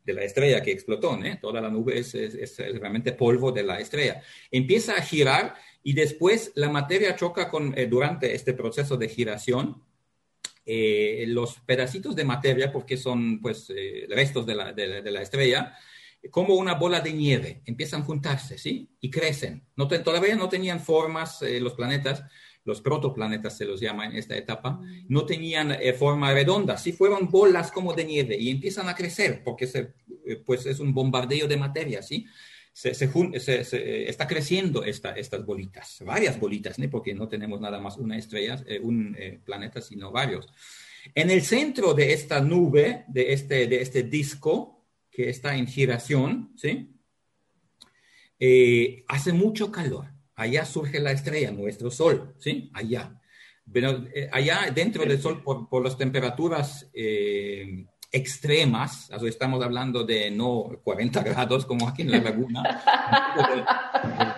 de 0.03 0.13
la 0.13 0.23
estrella 0.23 0.61
que 0.61 0.71
explotó, 0.71 1.17
¿eh? 1.23 1.37
toda 1.41 1.61
la 1.61 1.69
nube 1.69 1.99
es, 1.99 2.15
es, 2.15 2.57
realmente 2.57 3.11
polvo 3.11 3.51
de 3.51 3.63
la 3.63 3.79
estrella. 3.79 4.21
Empieza 4.49 4.95
a 4.95 5.01
girar 5.01 5.55
y 5.83 5.93
después 5.93 6.51
la 6.55 6.69
materia 6.69 7.15
choca 7.15 7.49
con, 7.49 7.77
eh, 7.77 7.87
durante 7.87 8.33
este 8.33 8.53
proceso 8.53 8.97
de 8.97 9.09
giración, 9.09 9.83
eh, 10.65 11.25
los 11.27 11.59
pedacitos 11.65 12.15
de 12.15 12.23
materia, 12.23 12.71
porque 12.71 12.97
son 12.97 13.41
pues 13.41 13.71
eh, 13.75 14.05
restos 14.09 14.45
de 14.45 14.55
la, 14.55 14.73
de, 14.73 15.11
la, 15.11 15.21
estrella, 15.21 15.75
como 16.29 16.53
una 16.55 16.75
bola 16.75 17.01
de 17.01 17.13
nieve, 17.13 17.61
empiezan 17.65 18.01
a 18.01 18.05
juntarse, 18.05 18.57
¿sí? 18.57 18.89
Y 18.99 19.09
crecen. 19.09 19.63
No 19.75 19.87
todavía 19.87 20.35
no 20.35 20.49
tenían 20.49 20.79
formas 20.79 21.41
los 21.41 21.73
planetas, 21.73 22.23
los 22.63 22.81
protoplanetas 22.81 23.57
se 23.57 23.65
los 23.65 23.79
llama 23.79 24.05
en 24.05 24.15
esta 24.15 24.35
etapa, 24.35 24.79
no 25.07 25.25
tenían 25.25 25.71
eh, 25.71 25.93
forma 25.93 26.33
redonda, 26.33 26.77
sí 26.77 26.91
fueron 26.91 27.29
bolas 27.29 27.71
como 27.71 27.93
de 27.93 28.05
nieve 28.05 28.37
y 28.37 28.49
empiezan 28.49 28.87
a 28.87 28.95
crecer 28.95 29.41
porque 29.43 29.67
se, 29.67 29.93
eh, 30.25 30.41
pues 30.45 30.65
es 30.65 30.79
un 30.79 30.93
bombardeo 30.93 31.47
de 31.47 31.57
materia, 31.57 32.01
¿sí? 32.01 32.25
Se, 32.73 32.93
se, 32.93 34.09
está 34.09 34.25
creciendo 34.27 34.85
esta, 34.85 35.11
estas 35.11 35.45
bolitas, 35.45 36.01
varias 36.05 36.39
bolitas, 36.39 36.79
¿no? 36.79 36.89
porque 36.89 37.13
no 37.13 37.27
tenemos 37.27 37.59
nada 37.59 37.81
más 37.81 37.97
una 37.97 38.17
estrella, 38.17 38.63
eh, 38.65 38.79
un 38.79 39.13
planeta, 39.43 39.81
sino 39.81 40.09
varios. 40.09 40.47
En 41.13 41.29
el 41.31 41.41
centro 41.41 41.93
de 41.93 42.13
esta 42.13 42.39
nube, 42.39 43.03
de 43.09 43.33
este, 43.33 43.67
de 43.67 43.81
este 43.81 44.03
disco 44.03 44.85
que 45.11 45.29
está 45.29 45.57
en 45.57 45.67
giración, 45.67 46.53
¿sí? 46.55 46.95
hace 49.09 49.33
mucho 49.33 49.69
calor 49.69 50.10
allá 50.41 50.65
surge 50.65 50.99
la 50.99 51.11
estrella, 51.11 51.51
nuestro 51.51 51.91
Sol, 51.91 52.33
¿sí? 52.39 52.71
Allá. 52.73 53.15
Pero 53.71 54.03
eh, 54.13 54.27
allá 54.31 54.71
dentro 54.73 55.05
del 55.05 55.21
Sol, 55.21 55.43
por, 55.43 55.83
las 55.83 55.97
temperaturas 55.97 56.89
eh, 56.93 57.85
extremas, 58.11 59.11
estamos 59.23 59.63
hablando 59.63 60.03
de 60.03 60.31
no 60.31 60.79
40 60.83 61.21
grados 61.23 61.65
como 61.65 61.87
aquí 61.87 62.01
en 62.01 62.11
la 62.11 62.21
laguna, 62.21 62.83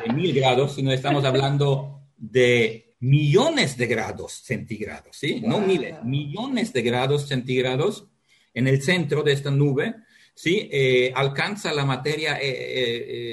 de, 0.06 0.14
mil 0.14 0.34
grados, 0.34 0.76
sino 0.76 0.92
estamos 0.92 1.24
hablando 1.24 2.02
de 2.18 2.96
millones 3.00 3.78
de 3.78 3.88
grados 3.88 4.34
centígrados, 4.34 5.16
¿sí? 5.16 5.42
No 5.42 5.60
miles, 5.62 6.04
millones 6.04 6.74
de 6.74 6.82
grados 6.82 7.28
centígrados 7.28 8.08
en 8.54 8.68
el 8.68 8.82
centro 8.82 9.24
de 9.24 9.32
esta 9.32 9.52
nube, 9.52 9.96
¿sí? 10.36 10.70
Eh, 10.72 11.14
alcanza 11.16 11.74
la 11.74 11.86
materia, 11.86 12.38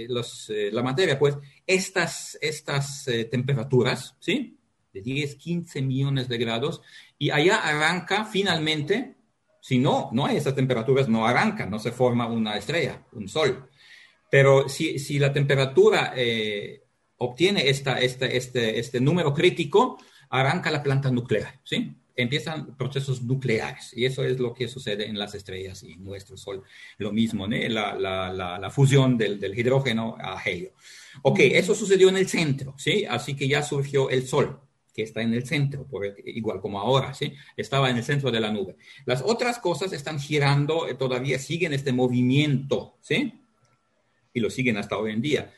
los, 0.09 0.51
la 0.73 0.83
materia, 0.83 1.19
pues, 1.19 1.37
estas, 1.75 2.39
estas 2.41 3.07
eh, 3.09 3.25
temperaturas, 3.25 4.17
¿sí? 4.21 4.59
De 4.93 5.01
10, 5.01 5.37
15 5.37 5.83
millones 5.83 6.29
de 6.29 6.39
grados, 6.39 6.83
y 7.19 7.31
allá 7.31 7.57
arranca 7.57 8.25
finalmente, 8.25 9.15
si 9.61 9.79
no, 9.79 10.11
no 10.13 10.27
hay 10.27 10.37
esas 10.37 10.55
temperaturas, 10.55 11.09
no 11.09 11.27
arranca, 11.27 11.67
no 11.67 11.79
se 11.79 11.93
forma 11.93 12.27
una 12.27 12.57
estrella, 12.57 13.05
un 13.13 13.29
sol. 13.29 13.69
Pero 14.31 14.69
si, 14.69 14.99
si 14.99 15.19
la 15.19 15.33
temperatura 15.33 16.13
eh, 16.17 16.83
obtiene 17.19 17.69
esta, 17.69 18.01
este, 18.01 18.37
este, 18.37 18.79
este 18.79 19.01
número 19.01 19.33
crítico, 19.33 19.99
arranca 20.31 20.71
la 20.71 20.83
planta 20.83 21.11
nuclear, 21.11 21.61
¿sí? 21.65 21.95
empiezan 22.17 22.77
procesos 22.77 23.23
nucleares 23.23 23.93
y 23.97 24.05
eso 24.05 24.25
es 24.25 24.39
lo 24.39 24.53
que 24.53 24.69
sucede 24.69 25.07
en 25.07 25.19
las 25.19 25.35
estrellas 25.35 25.83
y 25.83 25.97
nuestro 25.97 26.37
Sol. 26.37 26.63
Lo 26.99 27.13
mismo, 27.13 27.47
¿no? 27.47 27.57
la, 27.57 27.95
la, 27.95 28.59
la, 28.59 28.71
fusión 28.71 29.17
del, 29.17 29.41
del, 29.41 29.59
hidrógeno 29.59 30.17
a 30.21 30.41
helio. 30.45 30.73
Ok, 31.23 31.41
eso 31.41 31.75
sucedió 31.75 32.09
en 32.09 32.17
el 32.17 32.29
centro, 32.29 32.75
¿sí? 32.79 33.05
Así 33.05 33.35
que 33.35 33.49
ya 33.49 33.63
surgió 33.63 34.11
el 34.11 34.27
Sol, 34.27 34.61
que 34.95 35.03
está 35.03 35.23
en 35.23 35.35
el 35.35 35.47
centro, 35.47 35.87
igual 36.25 36.61
como 36.61 36.81
ahora, 36.81 37.15
¿sí? 37.15 37.35
Estaba 37.57 37.91
en 37.91 37.97
el 37.97 38.05
centro 38.05 38.31
de 38.31 38.41
la 38.41 38.51
nube. 38.51 38.77
Las 39.05 39.23
otras 39.23 39.59
cosas 39.59 39.93
están 39.93 40.19
girando, 40.19 40.89
eh, 40.89 40.95
todavía 40.95 41.39
siguen 41.39 41.73
este 41.73 41.93
movimiento, 41.93 42.97
¿sí? 43.01 43.33
Y 44.33 44.41
lo 44.41 44.51
siguen 44.51 44.77
hasta 44.77 44.97
hoy 44.97 45.13
en 45.13 45.23
día. 45.23 45.55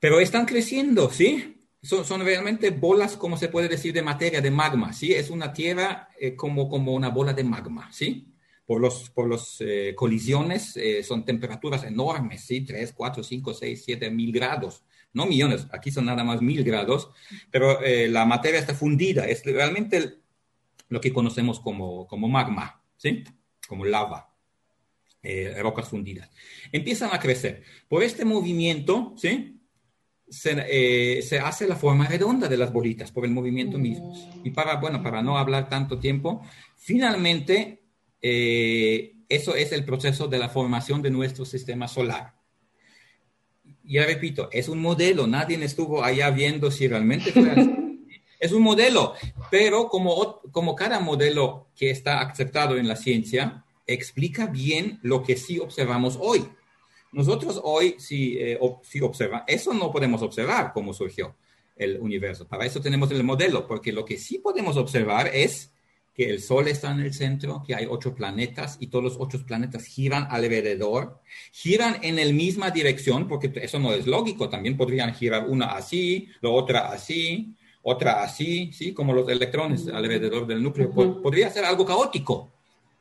Pero 0.00 0.20
están 0.20 0.46
creciendo, 0.46 1.10
¿sí? 1.10 1.54
Son, 1.82 2.04
son, 2.04 2.22
realmente 2.24 2.70
bolas, 2.70 3.16
como 3.16 3.36
se 3.36 3.48
puede 3.48 3.68
decir, 3.68 3.92
de 3.92 4.02
materia, 4.02 4.40
de 4.40 4.50
magma, 4.50 4.92
¿sí? 4.92 5.12
Es 5.12 5.30
una 5.30 5.52
tierra 5.52 6.08
eh, 6.18 6.34
como, 6.34 6.68
como 6.68 6.92
una 6.94 7.08
bola 7.08 7.32
de 7.32 7.44
magma, 7.44 7.90
¿sí? 7.92 8.32
Por 8.68 8.82
los, 8.82 9.08
por 9.08 9.26
los 9.26 9.62
eh, 9.62 9.94
colisiones 9.96 10.76
eh, 10.76 11.02
son 11.02 11.24
temperaturas 11.24 11.84
enormes, 11.84 12.42
¿sí? 12.42 12.60
3, 12.60 12.92
4, 12.92 13.24
5, 13.24 13.54
6, 13.54 13.82
7 13.82 14.10
mil 14.10 14.30
grados. 14.30 14.84
No 15.14 15.24
millones, 15.24 15.66
aquí 15.72 15.90
son 15.90 16.04
nada 16.04 16.22
más 16.22 16.42
mil 16.42 16.62
grados, 16.62 17.08
pero 17.50 17.80
la 17.80 18.26
materia 18.26 18.60
está 18.60 18.74
fundida. 18.74 19.26
Es 19.26 19.42
realmente 19.42 20.18
lo 20.90 21.00
que 21.00 21.14
conocemos 21.14 21.60
como, 21.60 22.06
como 22.06 22.28
magma, 22.28 22.82
¿sí? 22.98 23.24
Como 23.66 23.86
lava. 23.86 24.34
rocas 25.56 25.88
fundidas. 25.88 26.30
Empiezan 26.70 27.08
a 27.14 27.18
crecer. 27.18 27.62
Por 27.88 28.02
este 28.02 28.26
movimiento, 28.26 29.14
¿sí? 29.16 29.58
Eh, 30.44 31.22
se, 31.22 31.38
hace 31.38 31.66
la 31.66 31.76
forma 31.76 32.06
redonda 32.06 32.48
de 32.48 32.58
las 32.58 32.70
bolitas 32.70 33.10
por 33.10 33.24
el 33.24 33.30
movimiento 33.30 33.78
mismo. 33.78 34.12
Mm. 34.12 34.46
Y 34.46 34.50
para, 34.50 34.76
bueno, 34.76 35.02
para 35.02 35.22
no 35.22 35.38
hablar 35.38 35.68
tanto 35.68 35.98
tiempo, 35.98 36.42
finalmente, 36.76 37.77
eh, 38.22 39.14
eso 39.28 39.54
es 39.54 39.72
el 39.72 39.84
proceso 39.84 40.28
de 40.28 40.38
la 40.38 40.48
formación 40.48 41.02
de 41.02 41.10
nuestro 41.10 41.44
sistema 41.44 41.88
solar. 41.88 42.34
Ya 43.84 44.04
repito, 44.04 44.48
es 44.52 44.68
un 44.68 44.80
modelo, 44.80 45.26
nadie 45.26 45.62
estuvo 45.64 46.02
allá 46.02 46.30
viendo 46.30 46.70
si 46.70 46.88
realmente 46.88 47.32
fue 47.32 47.50
así. 47.50 47.74
Es 48.40 48.52
un 48.52 48.62
modelo, 48.62 49.14
pero 49.50 49.88
como, 49.88 50.40
como 50.52 50.76
cada 50.76 51.00
modelo 51.00 51.70
que 51.74 51.90
está 51.90 52.20
aceptado 52.20 52.76
en 52.76 52.86
la 52.86 52.94
ciencia, 52.94 53.64
explica 53.84 54.46
bien 54.46 55.00
lo 55.02 55.24
que 55.24 55.36
sí 55.36 55.58
observamos 55.58 56.16
hoy. 56.20 56.46
Nosotros 57.10 57.60
hoy, 57.64 57.96
si, 57.98 58.38
eh, 58.38 58.56
si 58.82 59.00
observa, 59.00 59.42
eso 59.48 59.74
no 59.74 59.90
podemos 59.90 60.22
observar 60.22 60.72
cómo 60.72 60.92
surgió 60.94 61.34
el 61.74 61.98
universo. 61.98 62.46
Para 62.46 62.64
eso 62.64 62.80
tenemos 62.80 63.10
el 63.10 63.24
modelo, 63.24 63.66
porque 63.66 63.92
lo 63.92 64.04
que 64.04 64.18
sí 64.18 64.38
podemos 64.38 64.76
observar 64.76 65.30
es 65.34 65.72
que 66.18 66.28
el 66.28 66.42
Sol 66.42 66.66
está 66.66 66.90
en 66.90 66.98
el 66.98 67.14
centro, 67.14 67.62
que 67.64 67.76
hay 67.76 67.86
ocho 67.88 68.12
planetas 68.12 68.76
y 68.80 68.88
todos 68.88 69.04
los 69.04 69.16
ocho 69.20 69.40
planetas 69.46 69.84
giran 69.84 70.26
alrededor, 70.28 71.20
giran 71.52 71.98
en 72.02 72.16
la 72.16 72.24
misma 72.32 72.72
dirección, 72.72 73.28
porque 73.28 73.52
eso 73.62 73.78
no 73.78 73.92
es 73.92 74.04
lógico, 74.04 74.48
también 74.48 74.76
podrían 74.76 75.14
girar 75.14 75.48
una 75.48 75.66
así, 75.66 76.28
la 76.40 76.50
otra 76.50 76.88
así, 76.88 77.54
otra 77.82 78.24
así, 78.24 78.72
¿sí? 78.72 78.92
Como 78.92 79.12
los 79.12 79.28
electrones 79.28 79.86
alrededor 79.86 80.44
del 80.48 80.60
núcleo. 80.60 80.90
Podría 80.90 81.50
ser 81.50 81.64
algo 81.64 81.86
caótico, 81.86 82.50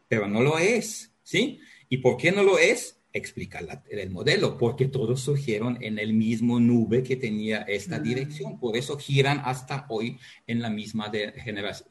pero 0.08 0.28
no 0.28 0.44
lo 0.44 0.60
es, 0.60 1.12
¿sí? 1.24 1.60
¿Y 1.90 1.98
por 1.98 2.18
qué 2.18 2.32
no 2.32 2.44
lo 2.44 2.60
es? 2.60 2.97
Explicar 3.18 3.84
el 3.90 4.10
modelo, 4.10 4.58
porque 4.58 4.88
todos 4.88 5.22
surgieron 5.22 5.78
en 5.82 6.00
el 6.00 6.14
mismo 6.14 6.60
nube 6.60 7.04
que 7.04 7.16
tenía 7.16 7.62
esta 7.62 8.00
dirección, 8.00 8.60
por 8.60 8.78
eso 8.78 8.98
giran 8.98 9.42
hasta 9.44 9.86
hoy 9.90 10.18
en 10.46 10.62
la 10.62 10.70
misma 10.70 11.10
de, 11.10 11.34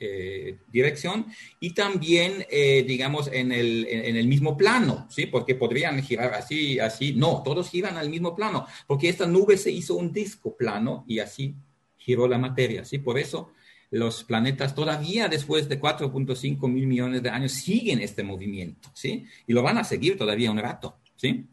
eh, 0.01 0.59
dirección 0.73 1.27
y 1.61 1.75
también, 1.75 2.47
eh, 2.51 2.85
digamos, 2.87 3.29
en 3.33 3.53
el, 3.53 3.87
en, 3.89 4.17
el, 4.17 4.27
mismo 4.27 4.57
plano, 4.57 5.07
¿sí? 5.11 5.27
Porque 5.27 5.55
podrían 5.55 6.03
girar 6.03 6.35
así, 6.35 6.79
así, 6.79 7.13
no, 7.13 7.43
todos 7.45 7.71
giran 7.71 7.97
al 7.97 8.09
mismo 8.09 8.35
plano, 8.35 8.67
porque 8.87 9.09
esta 9.09 9.27
nube 9.27 9.57
se 9.57 9.71
hizo 9.71 9.95
un 9.95 10.13
disco 10.13 10.57
plano 10.57 11.05
y 11.07 11.19
así 11.19 11.55
giró 11.97 12.29
la 12.29 12.39
materia, 12.39 12.85
¿sí? 12.85 12.99
Por 12.99 13.19
eso 13.19 13.51
los 13.91 14.25
planetas 14.25 14.75
todavía 14.75 15.29
después 15.29 15.69
de 15.69 15.81
4.5 15.81 16.69
mil 16.69 16.87
millones 16.87 17.23
de 17.23 17.31
años 17.31 17.53
siguen 17.53 18.01
este 18.01 18.23
movimiento, 18.23 18.91
¿sí? 18.95 19.27
Y 19.47 19.53
lo 19.53 19.63
van 19.63 19.79
a 19.79 19.85
seguir 19.85 20.19
todavía 20.19 20.51
un 20.51 20.59
rato. 20.59 20.99
¿Sí? 21.17 21.47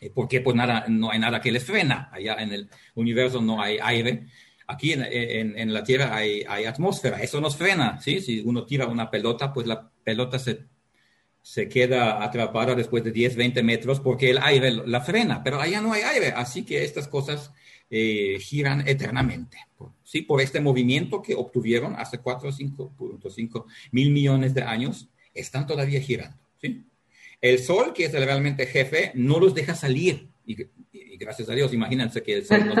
Eh, 0.00 0.10
porque 0.14 0.40
pues 0.40 0.54
nada, 0.56 0.84
no 0.88 1.10
hay 1.10 1.18
nada 1.18 1.40
que 1.40 1.52
les 1.52 1.64
frena. 1.64 2.10
Allá 2.12 2.36
en 2.38 2.52
el 2.52 2.70
universo 2.94 3.40
no 3.40 3.60
hay 3.60 3.78
aire. 3.82 4.26
Aquí 4.66 4.92
en, 4.92 5.72
la 5.72 5.82
Tierra 5.82 6.14
hay, 6.14 6.44
atmósfera. 6.44 7.22
Eso 7.22 7.40
nos 7.40 7.56
frena, 7.56 8.00
¿sí? 8.00 8.20
Si 8.20 8.40
uno 8.40 8.64
tira 8.64 8.86
una 8.86 9.10
pelota, 9.10 9.52
pues 9.52 9.66
la 9.66 9.90
pelota 10.04 10.38
se, 10.38 10.66
se 11.40 11.68
queda 11.70 12.22
atrapada 12.22 12.74
después 12.74 13.02
de 13.02 13.10
10, 13.10 13.36
20 13.36 13.62
metros 13.62 14.00
porque 14.00 14.28
el 14.30 14.38
aire 14.38 14.70
la 14.70 15.00
frena. 15.00 15.42
Pero 15.42 15.58
allá 15.58 15.80
no 15.80 15.94
hay 15.94 16.02
aire. 16.02 16.28
Así 16.36 16.64
que 16.64 16.84
estas 16.84 17.08
cosas 17.08 17.50
eh, 17.88 18.36
giran 18.40 18.86
eternamente. 18.86 19.56
¿sí? 20.04 20.20
Por 20.20 20.42
este 20.42 20.60
movimiento 20.60 21.22
que 21.22 21.34
obtuvieron 21.34 21.94
hace 21.96 22.18
4 22.18 22.50
o 22.50 22.52
5.5 22.52 23.64
mil 23.92 24.10
millones 24.10 24.52
de 24.52 24.62
años, 24.62 25.08
están 25.32 25.66
todavía 25.66 26.00
girando. 26.00 26.36
¿sí? 26.60 26.84
El 27.40 27.58
sol, 27.58 27.92
que 27.92 28.06
es 28.06 28.14
el 28.14 28.24
realmente 28.24 28.66
jefe, 28.66 29.12
no 29.14 29.38
los 29.38 29.54
deja 29.54 29.74
salir. 29.74 30.28
Y, 30.44 30.56
gracias 31.18 31.48
a 31.48 31.54
Dios, 31.54 31.72
imagínense 31.72 32.22
que 32.22 32.34
el 32.34 32.46
sol 32.46 32.66
nos, 32.66 32.78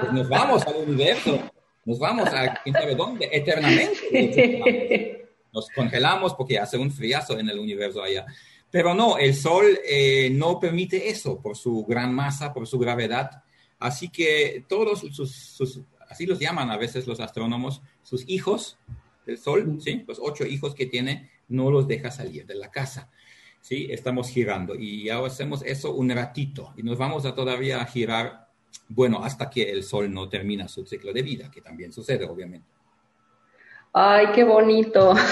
pues 0.00 0.12
nos 0.12 0.28
vamos 0.28 0.66
al 0.66 0.76
universo, 0.76 1.50
nos 1.84 1.98
vamos 1.98 2.28
a 2.28 2.60
quién 2.62 2.74
sabe 2.74 2.94
dónde, 2.94 3.28
eternamente. 3.32 5.28
Nos 5.52 5.68
congelamos 5.70 6.34
porque 6.34 6.58
hace 6.58 6.76
un 6.76 6.90
friazo 6.90 7.38
en 7.38 7.48
el 7.48 7.58
universo 7.58 8.02
allá. 8.02 8.26
Pero 8.70 8.94
no, 8.94 9.16
el 9.16 9.34
sol 9.34 9.78
eh, 9.88 10.30
no 10.30 10.60
permite 10.60 11.08
eso 11.08 11.40
por 11.40 11.56
su 11.56 11.84
gran 11.86 12.14
masa, 12.14 12.52
por 12.52 12.66
su 12.66 12.78
gravedad. 12.78 13.42
Así 13.78 14.10
que 14.10 14.64
todos 14.68 15.00
sus, 15.00 15.80
así 16.08 16.26
los 16.26 16.38
llaman 16.38 16.70
a 16.70 16.76
veces 16.76 17.06
los 17.06 17.20
astrónomos, 17.20 17.80
sus 18.02 18.28
hijos 18.28 18.78
del 19.24 19.38
sol, 19.38 19.78
¿sí? 19.80 20.04
los 20.06 20.18
ocho 20.20 20.44
hijos 20.44 20.74
que 20.74 20.86
tiene, 20.86 21.30
no 21.48 21.70
los 21.70 21.88
deja 21.88 22.10
salir 22.10 22.44
de 22.44 22.56
la 22.56 22.70
casa. 22.70 23.10
¿Sí? 23.60 23.88
Estamos 23.90 24.28
girando 24.30 24.74
y 24.74 25.08
ahora 25.08 25.28
hacemos 25.28 25.62
eso 25.62 25.94
un 25.94 26.10
ratito 26.10 26.72
y 26.76 26.82
nos 26.82 26.98
vamos 26.98 27.24
a 27.24 27.34
todavía 27.34 27.84
girar, 27.86 28.48
bueno, 28.88 29.22
hasta 29.22 29.50
que 29.50 29.70
el 29.70 29.82
Sol 29.82 30.12
no 30.12 30.28
termina 30.28 30.68
su 30.68 30.86
ciclo 30.86 31.12
de 31.12 31.22
vida, 31.22 31.50
que 31.50 31.60
también 31.60 31.92
sucede, 31.92 32.24
obviamente. 32.24 32.68
Ay, 33.92 34.26
qué 34.34 34.44
bonito. 34.44 35.14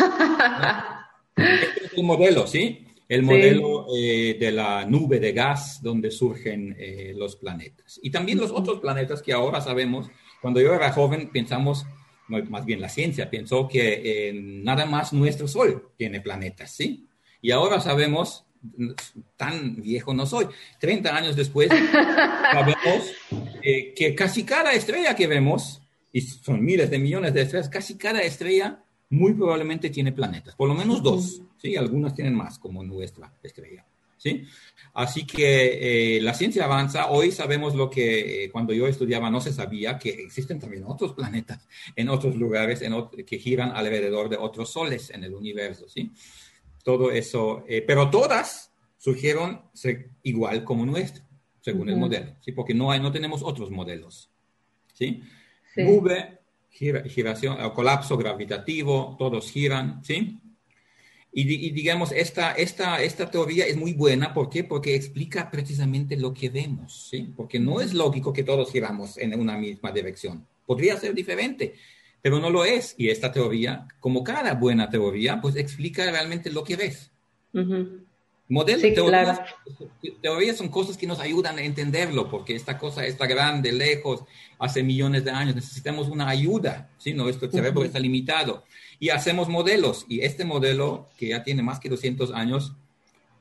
Este 1.37 1.85
es 1.85 1.93
el 1.93 2.05
modelo, 2.05 2.47
¿sí? 2.47 2.87
El 3.07 3.23
modelo 3.23 3.87
eh, 3.95 4.39
de 4.41 4.51
la 4.51 4.87
nube 4.87 5.21
de 5.21 5.33
gas 5.33 5.83
donde 5.83 6.11
surgen 6.11 6.75
eh, 6.79 7.13
los 7.15 7.37
planetas. 7.37 8.01
Y 8.03 8.11
también 8.11 8.39
los 8.39 8.51
otros 8.51 8.81
planetas 8.81 9.21
que 9.21 9.35
ahora 9.35 9.61
sabemos, 9.61 10.09
cuando 10.41 10.63
yo 10.63 10.73
era 10.73 10.91
joven 10.93 11.31
pensamos 11.31 11.85
más 12.29 12.65
bien 12.65 12.81
la 12.81 12.89
ciencia 12.89 13.31
pensó 13.31 13.69
que 13.69 14.29
eh, 14.29 14.33
nada 14.35 14.87
más 14.87 15.13
nuestro 15.13 15.47
Sol 15.47 15.91
tiene 15.97 16.21
planetas, 16.21 16.73
¿sí? 16.73 17.07
Y 17.47 17.53
ahora 17.53 17.81
sabemos, 17.81 18.45
tan 19.37 19.77
viejo 19.77 20.13
no 20.13 20.27
soy, 20.27 20.49
30 20.81 21.17
años 21.17 21.37
después, 21.37 21.69
sabemos 22.53 23.13
eh, 23.63 23.95
que 23.95 24.17
casi 24.17 24.43
cada 24.43 24.73
estrella 24.73 25.15
que 25.15 25.29
vemos, 25.29 25.81
y 26.13 26.23
son 26.23 26.65
miles 26.65 26.91
de 26.91 26.99
millones 26.99 27.35
de 27.35 27.43
estrellas, 27.43 27.69
casi 27.69 27.95
cada 27.95 28.21
estrella 28.23 28.83
muy 29.11 29.33
probablemente 29.33 29.91
tiene 29.91 30.11
planetas, 30.11 30.57
por 30.57 30.67
lo 30.67 30.75
menos 30.75 31.05
dos, 31.05 31.41
¿sí? 31.63 31.77
Algunas 31.77 32.17
tienen 32.17 32.35
más, 32.35 32.59
como 32.59 32.83
nuestra 32.83 33.33
estrella, 33.45 33.87
¿sí? 34.17 34.43
Así 34.93 35.25
que 35.25 36.17
eh, 36.17 36.21
la 36.23 36.35
ciencia 36.35 36.65
avanza. 36.65 37.11
Hoy 37.11 37.31
sabemos 37.31 37.77
lo 37.77 37.89
que 37.89 38.47
eh, 38.47 38.51
cuando 38.51 38.73
yo 38.73 38.89
estudiaba 38.89 39.31
no 39.31 39.41
se 39.41 39.53
sabía, 39.53 39.99
que 39.99 40.09
existen 40.09 40.59
también 40.59 40.83
otros 40.85 41.13
planetas 41.13 41.69
en 41.95 42.09
otros 42.09 42.35
lugares 42.35 42.83
que 43.25 43.39
giran 43.39 43.71
alrededor 43.71 44.31
de 44.31 44.37
otros 44.37 44.73
soles 44.73 45.11
en 45.11 45.23
el 45.23 45.33
universo, 45.33 45.89
¿sí? 45.89 46.11
Todo 46.87 47.11
eso, 47.11 47.65
eh, 47.67 47.83
pero 47.83 48.11
todas 48.11 48.73
surgieron 48.97 49.61
igual 50.23 50.63
como 50.63 50.87
nuestro, 50.87 51.25
según 51.61 51.89
el 51.89 51.97
modelo, 51.97 52.37
¿sí? 52.41 52.53
Porque 52.53 52.75
no, 52.75 52.93
hay, 52.93 53.01
no 53.01 53.11
tenemos 53.11 53.43
otros 53.43 53.73
modelos, 53.73 54.31
¿sí? 54.95 55.21
sí. 55.75 55.83
giración, 57.09 57.57
colapso 57.75 58.17
gravitativo, 58.17 59.17
todos 59.19 59.51
giran, 59.51 60.01
¿sí? 60.05 60.39
Y, 61.33 61.73
digamos, 61.73 62.13
esta, 62.13 62.53
esta, 62.53 63.03
esta 63.03 63.29
teoría 63.33 63.67
es 63.67 63.77
muy 63.77 63.93
buena. 63.93 64.33
¿Por 64.33 64.49
qué? 64.49 64.63
Porque 64.63 64.95
explica 64.95 65.51
precisamente 65.51 66.17
lo 66.17 66.33
que 66.33 66.51
vemos, 66.51 67.09
¿sí? 67.11 67.35
Porque 67.37 67.59
no 67.59 67.81
es 67.81 67.95
lógico 67.95 68.33
que 68.33 68.45
todos 68.45 68.71
giramos 68.71 69.19
en 69.19 69.37
una 69.39 69.59
misma 69.59 69.91
dirección. 69.91 70.47
Podría 70.65 70.97
ser 70.97 71.15
diferente, 71.15 71.75
pero 72.27 72.41
no 72.41 72.51
lo 72.51 72.65
es. 72.65 72.97
Y 72.99 73.09
esta 73.09 73.31
teoría, 73.31 73.87
como 74.01 74.25
cada 74.25 74.53
buena 74.55 74.91
teoría, 74.91 75.41
pues 75.41 75.55
explica 75.55 76.11
realmente 76.11 76.51
lo 76.51 76.65
que 76.65 76.75
ves. 76.75 77.13
Modelos, 78.49 78.83
teorías, 78.83 79.41
teorías, 80.21 80.57
son 80.57 80.69
cosas 80.69 80.97
que 80.97 81.07
nos 81.07 81.21
ayudan 81.21 81.57
a 81.59 81.63
entenderlo, 81.63 82.29
porque 82.29 82.57
esta 82.57 82.79
cosa 82.79 83.07
está 83.07 83.29
grande, 83.29 83.71
lejos, 83.71 84.25
hace 84.59 84.83
millones 84.83 85.25
de 85.25 85.31
años, 85.31 85.55
necesitamos 85.55 86.09
una 86.09 86.29
ayuda, 86.29 86.91
¿sí? 86.99 87.15
Nuestro 87.15 87.49
cerebro 87.49 87.85
está 87.85 88.01
limitado. 88.01 88.65
Y 88.99 89.11
hacemos 89.11 89.49
modelos, 89.49 90.05
y 90.09 90.23
este 90.23 90.45
modelo, 90.45 91.07
que 91.17 91.29
ya 91.29 91.45
tiene 91.45 91.63
más 91.63 91.79
que 91.79 91.89
200 91.89 92.33
años, 92.33 92.73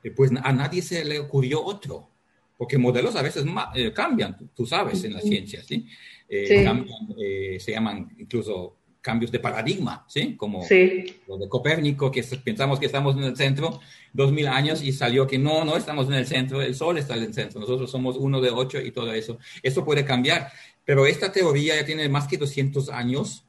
eh, 0.04 0.12
pues 0.12 0.30
a 0.44 0.54
nadie 0.54 0.84
se 0.84 1.04
le 1.04 1.18
ocurrió 1.18 1.64
otro, 1.64 2.08
porque 2.56 2.78
modelos 2.78 3.16
a 3.16 3.24
veces 3.24 3.46
eh, 3.74 3.92
cambian, 3.94 4.52
tú, 4.56 4.68
sabes, 4.68 5.04
en 5.06 5.14
la 5.14 5.22
ciencia, 5.22 5.64
¿sí? 5.64 5.88
Eh, 6.28 7.60
sí. 7.60 7.66
se 7.66 7.72
llaman 7.72 8.16
incluso 8.18 8.78
cambios 9.06 9.32
de 9.32 9.40
paradigma, 9.40 10.04
¿sí? 10.08 10.36
Como 10.36 10.66
lo 11.28 11.38
de 11.38 11.48
Copérnico, 11.48 12.10
que 12.10 12.24
pensamos 12.44 12.80
que 12.80 12.88
estamos 12.88 13.16
en 13.16 13.24
el 13.24 13.38
centro, 13.38 13.80
dos 14.12 14.32
mil 14.32 14.48
años 14.48 14.82
y 14.82 14.92
salió 14.92 15.28
que 15.28 15.38
no, 15.38 15.64
no 15.64 15.78
estamos 15.78 16.08
en 16.08 16.16
el 16.16 16.26
centro, 16.26 16.60
el 16.60 16.74
Sol 16.74 16.98
está 16.98 17.16
en 17.16 17.22
el 17.22 17.34
centro, 17.36 17.60
nosotros 17.60 17.92
somos 17.92 18.18
uno 18.18 18.42
de 18.42 18.50
ocho 18.50 18.82
y 18.82 18.92
todo 18.92 19.14
eso. 19.14 19.38
Eso 19.62 19.86
puede 19.86 20.04
cambiar, 20.04 20.52
pero 20.84 21.06
esta 21.06 21.32
teoría 21.32 21.76
ya 21.76 21.86
tiene 21.86 22.10
más 22.10 22.28
que 22.28 22.38
200 22.38 22.90
años 22.90 23.46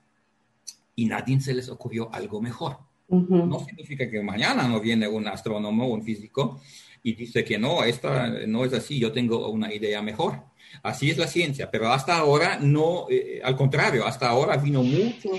y 0.94 1.06
nadie 1.06 1.40
se 1.40 1.54
les 1.54 1.70
ocurrió 1.70 2.10
algo 2.12 2.42
mejor. 2.42 2.76
No 3.08 3.64
significa 3.64 4.10
que 4.10 4.20
mañana 4.20 4.68
no 4.68 4.78
viene 4.78 5.08
un 5.08 5.26
astrónomo 5.26 5.86
o 5.86 5.94
un 5.94 6.02
físico 6.02 6.60
y 7.02 7.14
dice 7.14 7.44
que 7.44 7.58
no, 7.58 7.84
esta 7.84 8.28
no 8.46 8.64
es 8.64 8.72
así, 8.72 8.98
yo 8.98 9.12
tengo 9.12 9.48
una 9.50 9.72
idea 9.72 10.02
mejor. 10.02 10.42
Así 10.82 11.10
es 11.10 11.18
la 11.18 11.26
ciencia, 11.26 11.70
pero 11.70 11.88
hasta 11.88 12.16
ahora 12.16 12.58
no, 12.60 13.06
eh, 13.08 13.40
al 13.42 13.56
contrario, 13.56 14.06
hasta 14.06 14.28
ahora 14.28 14.56
vino 14.56 14.82
mucho, 14.82 15.30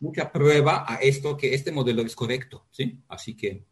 mucha 0.00 0.30
prueba 0.30 0.84
a 0.86 0.96
esto 0.96 1.36
que 1.36 1.54
este 1.54 1.72
modelo 1.72 2.02
es 2.02 2.14
correcto, 2.14 2.66
¿sí? 2.70 2.98
Así 3.08 3.36
que... 3.36 3.64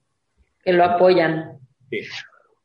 Que 0.62 0.72
lo 0.72 0.84
apoyan. 0.84 1.58
Sí. 1.90 2.00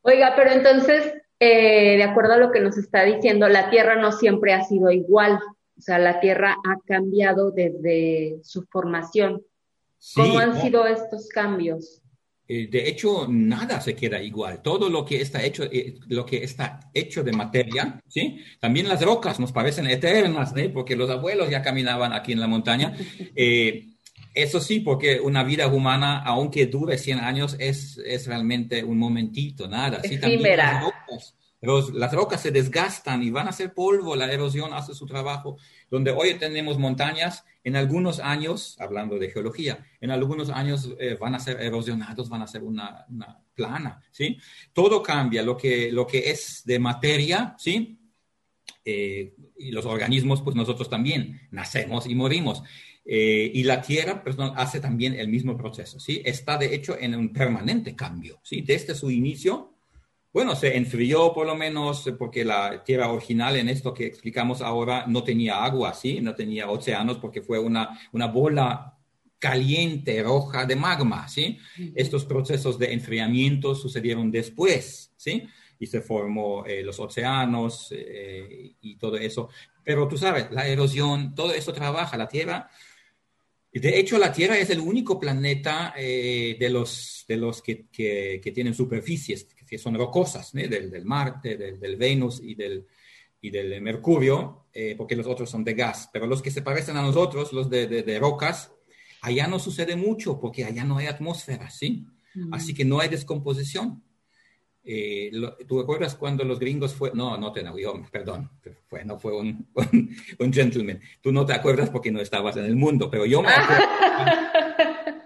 Oiga, 0.02 0.34
pero 0.36 0.50
entonces, 0.52 1.14
eh, 1.40 1.96
de 1.96 2.04
acuerdo 2.04 2.34
a 2.34 2.38
lo 2.38 2.52
que 2.52 2.60
nos 2.60 2.78
está 2.78 3.04
diciendo, 3.04 3.48
la 3.48 3.70
Tierra 3.70 3.96
no 3.96 4.12
siempre 4.12 4.52
ha 4.52 4.64
sido 4.64 4.90
igual, 4.90 5.40
o 5.76 5.80
sea, 5.80 5.98
la 5.98 6.20
Tierra 6.20 6.56
ha 6.64 6.78
cambiado 6.86 7.50
desde 7.50 8.38
su 8.42 8.62
formación. 8.62 9.42
¿Cómo 10.14 10.38
han 10.38 10.60
sido 10.60 10.86
estos 10.86 11.28
cambios? 11.28 12.02
Eh, 12.48 12.68
de 12.70 12.88
hecho, 12.88 13.26
nada 13.28 13.80
se 13.80 13.94
queda 13.94 14.22
igual. 14.22 14.62
Todo 14.62 14.88
lo 14.88 15.04
que 15.04 15.20
está 15.20 15.42
hecho, 15.44 15.64
eh, 15.64 15.98
lo 16.08 16.24
que 16.24 16.44
está 16.44 16.80
hecho 16.94 17.22
de 17.22 17.32
materia, 17.32 18.00
¿sí? 18.06 18.38
También 18.60 18.88
las 18.88 19.02
rocas 19.02 19.40
nos 19.40 19.52
parecen 19.52 19.86
eternas, 19.86 20.56
¿eh? 20.56 20.68
Porque 20.68 20.96
los 20.96 21.10
abuelos 21.10 21.50
ya 21.50 21.62
caminaban 21.62 22.12
aquí 22.12 22.32
en 22.32 22.40
la 22.40 22.46
montaña. 22.46 22.94
eso 24.34 24.60
sí, 24.60 24.80
porque 24.80 25.20
una 25.20 25.42
vida 25.44 25.66
humana, 25.66 26.22
aunque 26.24 26.66
dure 26.66 26.98
100 26.98 27.18
años, 27.20 27.56
es, 27.58 27.98
es 27.98 28.26
realmente 28.26 28.84
un 28.84 28.98
momentito, 28.98 29.66
nada. 29.66 30.02
¿sí? 30.02 30.18
También 30.18 30.56
las 30.56 30.82
rocas, 30.82 31.34
las 31.60 32.12
rocas 32.12 32.42
se 32.42 32.50
desgastan 32.50 33.22
y 33.22 33.30
van 33.30 33.48
a 33.48 33.52
ser 33.52 33.72
polvo, 33.72 34.14
la 34.14 34.30
erosión 34.30 34.72
hace 34.74 34.94
su 34.94 35.06
trabajo. 35.06 35.56
Donde 35.90 36.10
hoy 36.10 36.34
tenemos 36.34 36.78
montañas, 36.78 37.44
en 37.64 37.76
algunos 37.76 38.20
años, 38.20 38.76
hablando 38.78 39.18
de 39.18 39.30
geología, 39.30 39.84
en 40.00 40.10
algunos 40.10 40.50
años 40.50 40.94
eh, 40.98 41.16
van 41.18 41.34
a 41.34 41.40
ser 41.40 41.60
erosionados, 41.60 42.28
van 42.28 42.42
a 42.42 42.46
ser 42.46 42.62
una, 42.62 43.06
plana, 43.54 44.02
¿sí? 44.10 44.38
Todo 44.74 45.02
cambia, 45.02 45.42
lo 45.42 45.56
que, 45.56 45.90
lo 45.90 46.06
que 46.06 46.30
es 46.30 46.62
de 46.66 46.78
materia, 46.78 47.54
¿sí? 47.58 47.98
Eh, 48.84 49.34
y 49.58 49.70
los 49.72 49.86
organismos, 49.86 50.42
pues 50.42 50.54
nosotros 50.54 50.90
también 50.90 51.40
nacemos 51.50 52.06
y 52.06 52.14
morimos. 52.14 52.62
Eh, 53.04 53.50
y 53.54 53.62
la 53.62 53.80
Tierra 53.80 54.22
hace 54.56 54.80
también 54.80 55.14
el 55.14 55.28
mismo 55.28 55.56
proceso, 55.56 55.98
¿sí? 55.98 56.20
Está 56.24 56.58
de 56.58 56.74
hecho 56.74 56.98
en 56.98 57.14
un 57.14 57.32
permanente 57.32 57.96
cambio, 57.96 58.40
¿sí? 58.42 58.60
Desde 58.60 58.94
su 58.94 59.10
inicio 59.10 59.75
bueno, 60.36 60.54
se 60.54 60.76
enfrió 60.76 61.32
por 61.32 61.46
lo 61.46 61.56
menos 61.56 62.12
porque 62.18 62.44
la 62.44 62.84
tierra 62.84 63.10
original 63.10 63.56
en 63.56 63.70
esto 63.70 63.94
que 63.94 64.04
explicamos 64.04 64.60
ahora 64.60 65.06
no 65.06 65.24
tenía 65.24 65.64
agua, 65.64 65.94
¿sí? 65.94 66.20
No 66.20 66.34
tenía 66.34 66.68
océanos 66.68 67.16
porque 67.16 67.40
fue 67.40 67.58
una, 67.58 67.98
una 68.12 68.26
bola 68.26 68.98
caliente, 69.38 70.22
roja 70.22 70.66
de 70.66 70.76
magma, 70.76 71.26
¿sí? 71.26 71.56
Estos 71.94 72.26
procesos 72.26 72.78
de 72.78 72.92
enfriamiento 72.92 73.74
sucedieron 73.74 74.30
después, 74.30 75.10
¿sí? 75.16 75.44
Y 75.78 75.86
se 75.86 76.02
formó 76.02 76.66
eh, 76.66 76.82
los 76.82 77.00
océanos 77.00 77.88
eh, 77.92 78.74
y 78.78 78.96
todo 78.96 79.16
eso. 79.16 79.48
Pero 79.82 80.06
tú 80.06 80.18
sabes, 80.18 80.50
la 80.50 80.68
erosión, 80.68 81.34
todo 81.34 81.54
eso 81.54 81.72
trabaja. 81.72 82.18
La 82.18 82.28
Tierra 82.28 82.68
de 83.80 83.98
hecho, 83.98 84.18
la 84.18 84.32
Tierra 84.32 84.56
es 84.56 84.70
el 84.70 84.80
único 84.80 85.20
planeta 85.20 85.92
eh, 85.96 86.56
de 86.58 86.70
los, 86.70 87.24
de 87.28 87.36
los 87.36 87.60
que, 87.60 87.86
que, 87.90 88.52
tienen 88.54 88.74
superficies, 88.74 89.44
que 89.66 89.78
son 89.78 89.94
rocosas, 89.96 90.52
del, 90.52 90.90
del, 90.90 91.04
Marte, 91.04 91.56
del, 91.56 91.78
del, 91.80 91.96
Venus 91.96 92.40
y 92.42 92.54
del, 92.54 92.86
y 93.40 93.50
del 93.50 93.80
Mercurio, 93.80 94.66
eh, 94.72 94.94
porque 94.96 95.16
los 95.16 95.26
otros 95.26 95.50
son 95.50 95.64
de 95.64 95.74
gas. 95.74 96.08
Pero 96.12 96.26
los 96.26 96.42
que 96.42 96.50
se 96.50 96.62
parecen 96.62 96.96
a 96.96 97.02
nosotros, 97.02 97.52
los 97.52 97.68
de, 97.68 97.86
de, 97.86 98.18
rocas, 98.18 98.72
allá 99.22 99.46
no 99.46 99.58
sucede 99.58 99.96
mucho, 99.96 100.38
porque 100.40 100.64
allá 100.64 100.84
no 100.84 100.98
hay 100.98 101.06
atmósfera, 101.06 101.70
¿sí? 101.70 102.06
Así 102.52 102.74
que 102.74 102.84
no 102.84 103.00
hay 103.00 103.08
descomposición. 103.08 104.02
Eh, 104.88 105.32
¿Tú 105.66 105.80
recuerdas 105.80 106.14
cuando 106.14 106.44
los 106.44 106.60
gringos 106.60 106.94
fue, 106.94 107.10
no, 107.12 107.36
no 107.36 107.50
te 107.50 107.64
yo, 107.76 108.00
perdón, 108.12 108.50
fue, 108.86 109.04
no 109.04 109.18
fue 109.18 109.36
un, 109.40 109.66
un, 110.38 110.52
gentleman. 110.52 111.00
Tú 111.20 111.32
no 111.32 111.44
te 111.44 111.54
acuerdas 111.54 111.90
porque 111.90 112.12
no 112.12 112.20
estabas 112.20 112.56
en 112.56 112.66
el 112.66 112.76
mundo, 112.76 113.10
pero 113.10 113.26
yo 113.26 113.42
me 113.42 113.48
acuerdo, 113.52 113.84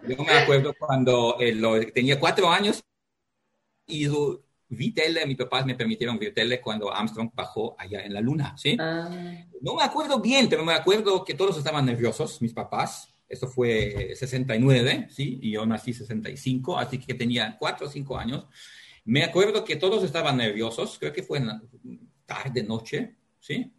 yo 0.09 0.25
me 0.25 0.33
acuerdo 0.33 0.75
cuando 0.79 1.37
eh, 1.41 1.93
tenía 1.93 2.19
cuatro 2.19 2.49
años 2.49 2.83
y 3.91 4.09
vi 4.71 4.93
tele, 4.93 5.27
mis 5.27 5.37
papás 5.37 5.67
me 5.67 5.75
permitieron 5.75 6.19
ver 6.19 6.33
tele 6.33 6.61
cuando 6.61 6.93
Armstrong 6.95 7.31
bajó 7.35 7.75
allá 7.79 8.03
en 8.05 8.15
la 8.15 8.21
luna, 8.21 8.55
¿sí? 8.57 8.77
Ah. 8.79 9.11
No 9.61 9.75
me 9.75 9.83
acuerdo 9.83 10.21
bien, 10.21 10.49
pero 10.49 10.65
me 10.65 10.73
acuerdo 10.73 11.25
que 11.25 11.35
todos 11.35 11.59
estaban 11.59 11.85
nerviosos, 11.85 12.41
mis 12.41 12.53
papás. 12.53 13.13
Esto 13.29 13.47
fue 13.49 14.13
69, 14.15 15.09
¿sí? 15.11 15.39
Y 15.43 15.53
yo 15.53 15.67
nací 15.67 15.93
65, 15.93 16.79
así 16.79 16.99
que 16.99 17.15
tenía 17.15 17.57
cuatro 17.59 17.87
o 17.87 17.91
cinco 17.91 18.17
años. 18.17 18.47
Me 19.05 19.25
acuerdo 19.25 19.65
que 19.65 19.77
todos 19.77 20.05
estaban 20.05 20.37
nerviosos, 20.37 20.99
creo 20.99 21.13
que 21.13 21.23
fue 21.23 21.39
en 21.39 21.49
tarde, 22.27 22.63
noche, 22.63 23.17
¿sí? 23.41 23.73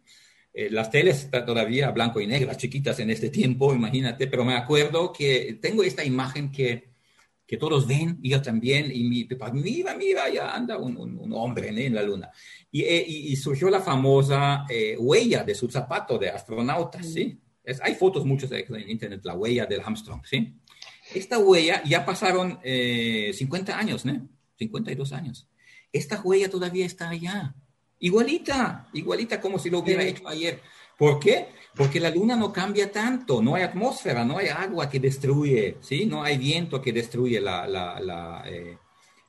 Eh, 0.54 0.68
las 0.70 0.90
teles 0.90 1.24
están 1.24 1.46
todavía 1.46 1.90
blanco 1.90 2.20
y 2.20 2.26
negras, 2.26 2.58
chiquitas 2.58 2.98
en 3.00 3.10
este 3.10 3.30
tiempo, 3.30 3.74
imagínate, 3.74 4.26
pero 4.26 4.44
me 4.44 4.54
acuerdo 4.54 5.10
que 5.12 5.58
tengo 5.62 5.82
esta 5.82 6.04
imagen 6.04 6.52
que, 6.52 6.91
que 7.46 7.56
todos 7.56 7.86
ven, 7.86 8.18
y 8.22 8.30
yo 8.30 8.40
también, 8.40 8.90
y 8.92 9.04
mi 9.04 9.24
papá, 9.24 9.52
mira, 9.52 9.94
mira, 9.96 10.28
ya 10.30 10.54
anda 10.54 10.78
un, 10.78 10.96
un, 10.96 11.32
hombre 11.32 11.68
en 11.68 11.94
la 11.94 12.02
luna. 12.02 12.30
Y, 12.70 12.82
eh, 12.82 13.04
y, 13.06 13.36
surgió 13.36 13.68
la 13.68 13.80
famosa 13.80 14.64
eh, 14.68 14.96
huella 14.98 15.44
de 15.44 15.54
su 15.54 15.68
zapato 15.68 16.18
de 16.18 16.30
astronauta, 16.30 17.02
¿sí? 17.02 17.38
Es, 17.64 17.80
hay 17.82 17.94
fotos 17.94 18.24
muchas 18.24 18.50
en 18.52 18.90
internet, 18.90 19.20
la 19.24 19.34
huella 19.34 19.66
del 19.66 19.80
Armstrong, 19.80 20.22
¿sí? 20.24 20.54
Esta 21.14 21.38
huella 21.38 21.82
ya 21.84 22.04
pasaron 22.04 22.58
50 22.62 23.78
años, 23.78 24.04
¿no? 24.04 24.28
52 24.56 25.12
años. 25.12 25.48
Esta 25.92 26.20
huella 26.20 26.48
todavía 26.48 26.86
está 26.86 27.10
allá. 27.10 27.54
Igualita, 27.98 28.88
igualita 28.94 29.40
como 29.40 29.58
si 29.58 29.70
lo 29.70 29.80
hubiera 29.80 30.02
hecho 30.02 30.26
ayer. 30.26 30.60
¿Por 31.02 31.18
qué? 31.18 31.48
Porque 31.74 31.98
la 31.98 32.10
luna 32.10 32.36
no 32.36 32.52
cambia 32.52 32.92
tanto, 32.92 33.42
no 33.42 33.56
hay 33.56 33.64
atmósfera, 33.64 34.24
no 34.24 34.38
hay 34.38 34.46
agua 34.46 34.88
que 34.88 35.00
destruye, 35.00 35.78
¿sí? 35.80 36.06
No 36.06 36.22
hay 36.22 36.38
viento 36.38 36.80
que 36.80 36.92
destruye 36.92 37.40
la, 37.40 37.66
la, 37.66 38.44
eh, 38.46 38.78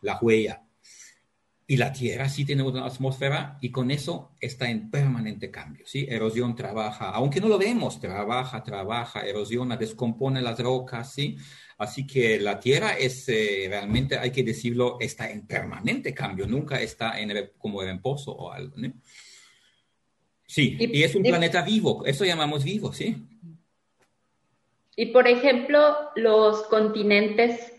la 0.02 0.20
huella. 0.22 0.62
Y 1.66 1.78
la 1.78 1.92
Tierra 1.92 2.30
sí 2.30 2.46
tiene 2.46 2.62
una 2.62 2.86
atmósfera 2.86 3.58
y 3.60 3.72
con 3.72 3.90
eso 3.90 4.36
está 4.40 4.70
en 4.70 4.92
permanente 4.92 5.50
cambio, 5.50 5.84
¿sí? 5.88 6.06
Erosión 6.08 6.56
trabaja, 6.56 7.10
aunque 7.10 7.42
no 7.42 7.48
lo 7.48 7.58
vemos, 7.58 8.00
trabaja, 8.00 8.62
trabaja, 8.62 9.22
erosiona, 9.22 9.76
descompone 9.76 10.44
las 10.44 10.60
rocas, 10.60 11.12
¿sí? 11.12 11.38
Así 11.80 12.06
que 12.06 12.40
la 12.40 12.60
Tierra 12.60 12.92
es, 12.92 13.28
eh, 13.30 13.66
realmente 13.68 14.20
hay 14.20 14.30
que 14.30 14.44
decirlo, 14.44 14.98
está 15.00 15.32
en 15.32 15.48
permanente 15.48 16.14
cambio, 16.14 16.46
nunca 16.46 16.80
está 16.80 17.20
en, 17.20 17.32
como 17.58 17.82
reposo 17.82 18.32
o 18.32 18.52
algo, 18.52 18.78
¿no? 18.78 18.94
Sí, 20.54 20.78
y, 20.80 21.02
es 21.02 21.16
un 21.16 21.24
planeta 21.24 21.64
vivo, 21.64 22.06
eso 22.06 22.26
llamamos 22.26 22.64
vivo, 22.64 22.94
¿sí? 22.94 23.16
Y 24.96 25.08
por 25.08 25.28
ejemplo, 25.28 25.80
los 26.16 26.62
continentes, 26.68 27.74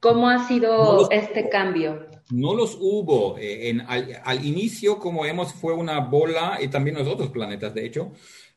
¿cómo 0.00 0.28
ha 0.28 0.46
sido 0.46 1.10
este 1.10 1.48
cambio? 1.48 2.06
No 2.30 2.54
los 2.54 2.76
hubo. 2.78 3.38
Eh, 3.38 3.74
al, 3.86 4.44
inicio, 4.44 4.98
como 4.98 5.22
vemos, 5.22 5.54
fue 5.54 5.72
una 5.72 6.00
bola, 6.00 6.58
y 6.60 6.68
también 6.68 6.98
los 6.98 7.08
otros 7.08 7.30
planetas, 7.30 7.72
de 7.72 7.86
hecho, 7.86 8.12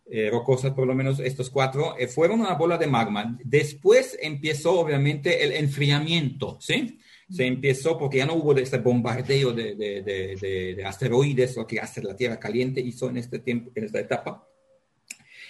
eh, 0.05 0.29
rocosas, 0.29 0.73
por 0.73 0.85
lo 0.85 0.93
menos 0.93 1.21
estos 1.21 1.49
cuatro, 1.49 1.95
eh, 1.97 2.09
fueron 2.09 2.41
una 2.41 2.55
bola 2.55 2.77
de 2.77 2.87
magma. 2.87 3.39
Después 3.45 4.17
empezó, 4.21 4.77
obviamente, 4.77 5.45
el 5.45 5.53
enfriamiento, 5.53 6.57
¿sí? 6.59 6.99
Se 7.29 7.45
empezó 7.45 7.97
porque 7.97 8.17
ya 8.17 8.25
no 8.25 8.35
hubo 8.35 8.55
este 8.57 8.77
bombardeo 8.77 9.53
de, 9.53 9.75
de, 9.75 10.75
de, 10.75 10.85
asteroides, 10.85 11.55
lo 11.55 11.65
que 11.65 11.79
hace 11.79 12.01
la 12.01 12.15
Tierra 12.15 12.39
caliente 12.39 12.81
hizo 12.81 13.09
en, 13.09 13.17
este 13.17 13.39
tiempo, 13.39 13.71
en 13.75 13.85
esta 13.85 13.99
etapa, 13.99 14.47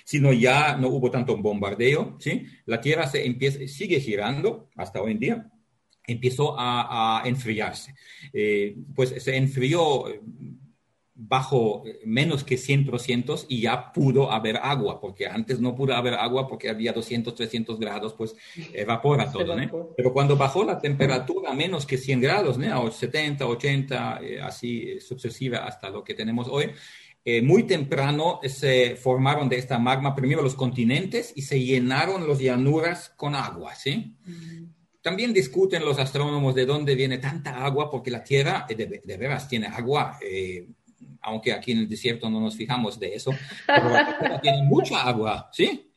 sino 0.03 0.33
ya 0.33 0.77
no 0.77 0.89
hubo 0.89 1.09
tanto 1.09 1.37
bombardeo, 1.37 2.17
¿sí? 2.19 2.45
La 2.65 2.81
Tierra 2.81 3.07
se 3.07 3.25
empieza, 3.25 3.59
sigue 3.67 3.99
girando 3.99 4.69
hasta 4.75 5.01
hoy 5.01 5.13
en 5.13 5.19
día, 5.19 5.51
empezó 6.05 6.59
a, 6.59 7.21
a 7.21 7.27
enfriarse. 7.27 7.95
Eh, 8.33 8.75
pues 8.95 9.15
se 9.23 9.35
enfrió 9.35 10.05
bajo 11.15 11.83
eh, 11.85 11.99
menos 12.05 12.43
que 12.43 12.55
100% 12.55 13.45
y 13.47 13.61
ya 13.61 13.91
pudo 13.91 14.31
haber 14.31 14.57
agua, 14.57 14.99
porque 14.99 15.27
antes 15.27 15.59
no 15.59 15.75
pudo 15.75 15.95
haber 15.95 16.15
agua 16.15 16.47
porque 16.47 16.69
había 16.69 16.91
200, 16.91 17.35
300 17.35 17.79
grados, 17.79 18.13
pues 18.13 18.35
evapora 18.73 19.31
todo, 19.31 19.55
¿no? 19.55 19.93
Pero 19.95 20.11
cuando 20.11 20.35
bajó 20.35 20.63
la 20.63 20.79
temperatura 20.79 21.51
a 21.51 21.53
menos 21.53 21.85
que 21.85 21.97
100 21.97 22.21
grados, 22.21 22.57
¿no? 22.57 22.87
A 22.87 22.91
70, 22.91 23.45
80, 23.45 24.19
eh, 24.23 24.41
así 24.41 24.89
eh, 24.89 25.01
sucesiva 25.01 25.59
hasta 25.59 25.89
lo 25.89 26.03
que 26.03 26.13
tenemos 26.13 26.47
hoy, 26.49 26.71
muy 27.41 27.63
temprano 27.63 28.41
se 28.43 28.97
formaron 28.97 29.47
de 29.47 29.57
esta 29.57 29.79
magma 29.79 30.13
primero 30.13 30.41
los 30.41 30.55
continentes 30.55 31.31
y 31.37 31.43
se 31.43 31.57
llenaron 31.63 32.27
las 32.27 32.37
llanuras 32.37 33.13
con 33.15 33.33
agua, 33.33 33.75
¿sí? 33.75 34.17
También 35.01 35.31
discuten 35.31 35.85
los 35.85 35.99
astrónomos 35.99 36.53
de 36.53 36.65
dónde 36.65 36.95
viene 36.95 37.19
tanta 37.19 37.63
agua, 37.63 37.89
porque 37.89 38.11
la 38.11 38.25
Tierra 38.25 38.65
de, 38.67 38.75
de 39.01 39.17
veras 39.17 39.47
tiene 39.47 39.67
agua 39.67 40.19
aunque 41.21 41.53
aquí 41.53 41.71
en 41.71 41.79
el 41.79 41.89
desierto 41.89 42.29
no 42.29 42.39
nos 42.39 42.55
fijamos 42.55 42.99
de 42.99 43.15
eso, 43.15 43.31
pero 43.67 44.39
tiene 44.41 44.63
mucha 44.63 45.03
agua, 45.03 45.49
¿sí? 45.51 45.89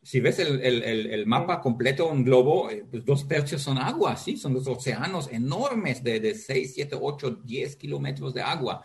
Si 0.00 0.20
ves 0.20 0.38
el, 0.38 0.60
el, 0.62 0.82
el, 0.82 1.26
mapa 1.26 1.60
completo, 1.60 2.08
un 2.08 2.24
globo, 2.24 2.70
eh, 2.70 2.84
pues 2.88 3.04
dos 3.04 3.28
tercios 3.28 3.60
son 3.60 3.78
agua, 3.78 4.16
¿sí? 4.16 4.36
Son 4.36 4.54
los 4.54 4.66
océanos 4.66 5.28
enormes 5.30 6.02
de, 6.02 6.20
de 6.20 6.34
6, 6.34 6.72
7, 6.74 6.96
8, 7.00 7.40
10 7.44 7.76
kilómetros 7.76 8.32
de 8.32 8.40
agua. 8.40 8.82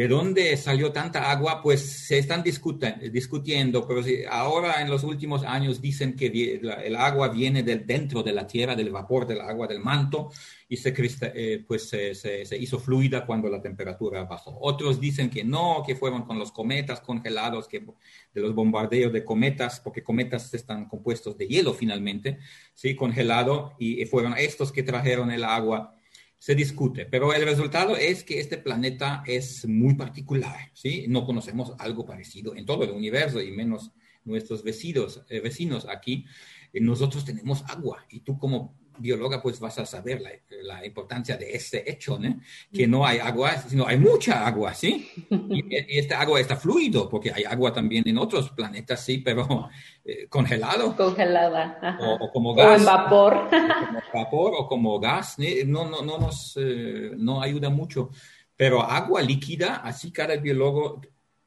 ¿De 0.00 0.08
dónde 0.08 0.56
salió 0.56 0.92
tanta 0.92 1.30
agua? 1.30 1.60
Pues 1.62 1.82
se 1.82 2.16
están 2.16 2.42
discutiendo, 2.42 3.86
pero 3.86 4.02
ahora 4.30 4.80
en 4.80 4.88
los 4.88 5.04
últimos 5.04 5.44
años 5.44 5.82
dicen 5.82 6.16
que 6.16 6.58
el 6.84 6.96
agua 6.96 7.28
viene 7.28 7.62
del 7.62 7.86
dentro 7.86 8.22
de 8.22 8.32
la 8.32 8.46
tierra, 8.46 8.74
del 8.74 8.88
vapor 8.88 9.26
del 9.26 9.42
agua 9.42 9.66
del 9.66 9.80
manto, 9.80 10.30
y 10.70 10.76
se, 10.76 10.94
eh, 11.34 11.64
pues 11.66 11.88
se, 11.88 12.56
hizo 12.56 12.78
fluida 12.78 13.26
cuando 13.26 13.48
la 13.48 13.60
temperatura 13.60 14.22
bajó. 14.22 14.56
Otros 14.60 15.00
dicen 15.00 15.28
que 15.28 15.42
no, 15.42 15.82
que 15.84 15.96
fueron 15.96 16.22
con 16.22 16.38
los 16.38 16.52
cometas 16.52 17.00
congelados, 17.00 17.66
que 17.66 17.80
de 17.80 18.40
los 18.40 18.54
bombardeos 18.54 19.12
de 19.12 19.24
cometas, 19.24 19.80
porque 19.80 20.04
cometas 20.04 20.54
están 20.54 20.86
compuestos 20.86 21.36
de 21.36 21.48
hielo 21.48 21.74
finalmente, 21.74 22.38
sí, 22.72 22.94
congelado, 22.94 23.74
y 23.80 24.04
fueron 24.06 24.34
estos 24.38 24.70
que 24.70 24.84
trajeron 24.84 25.32
el 25.32 25.42
agua 25.42 25.96
se 26.38 26.54
discute, 26.54 27.04
pero 27.04 27.34
el 27.34 27.44
resultado 27.44 27.96
es 27.96 28.22
que 28.22 28.38
este 28.38 28.56
planeta 28.56 29.24
es 29.26 29.66
muy 29.66 29.94
particular, 29.94 30.70
¿sí? 30.72 31.04
No 31.08 31.26
conocemos 31.26 31.74
algo 31.78 32.06
parecido 32.06 32.54
en 32.54 32.64
todo 32.64 32.84
el 32.84 32.92
universo 32.92 33.42
y 33.42 33.50
menos 33.50 33.90
nuestros 34.24 34.62
vecinos, 34.62 35.22
eh, 35.28 35.40
vecinos 35.40 35.86
aquí. 35.86 36.24
nosotros 36.72 37.24
tenemos 37.24 37.64
agua 37.68 38.06
y 38.08 38.20
tú 38.20 38.38
como 38.38 38.79
bióloga 38.98 39.40
pues 39.40 39.58
vas 39.60 39.78
a 39.78 39.86
saber 39.86 40.20
la, 40.20 40.30
la 40.62 40.84
importancia 40.84 41.36
de 41.36 41.52
este 41.52 41.90
hecho, 41.90 42.18
¿no? 42.18 42.40
Que 42.72 42.86
no 42.86 43.06
hay 43.06 43.18
agua, 43.18 43.56
sino 43.56 43.86
hay 43.86 43.98
mucha 43.98 44.46
agua, 44.46 44.74
¿sí? 44.74 45.08
Y, 45.50 45.94
y 45.94 45.98
este 45.98 46.14
agua 46.14 46.40
está 46.40 46.56
fluido, 46.56 47.08
porque 47.08 47.32
hay 47.32 47.44
agua 47.44 47.72
también 47.72 48.06
en 48.06 48.18
otros 48.18 48.50
planetas, 48.50 49.04
sí, 49.04 49.18
pero 49.18 49.68
eh, 50.04 50.26
congelado. 50.28 50.96
Congelada. 50.96 51.98
O, 52.20 52.30
como 52.32 52.54
gas. 52.54 52.66
O 52.66 52.74
en 52.74 52.84
vapor. 52.84 53.34
O 53.34 53.50
como 53.50 54.00
vapor 54.14 54.52
o 54.56 54.66
como 54.66 55.00
gas, 55.00 55.36
no, 55.66 55.88
no, 55.88 56.02
no 56.02 56.18
nos 56.18 56.56
eh, 56.60 57.12
no 57.16 57.42
ayuda 57.42 57.70
mucho. 57.70 58.10
Pero 58.56 58.82
agua 58.82 59.22
líquida, 59.22 59.76
así 59.76 60.12
cada 60.12 60.36
biólogo, 60.36 61.00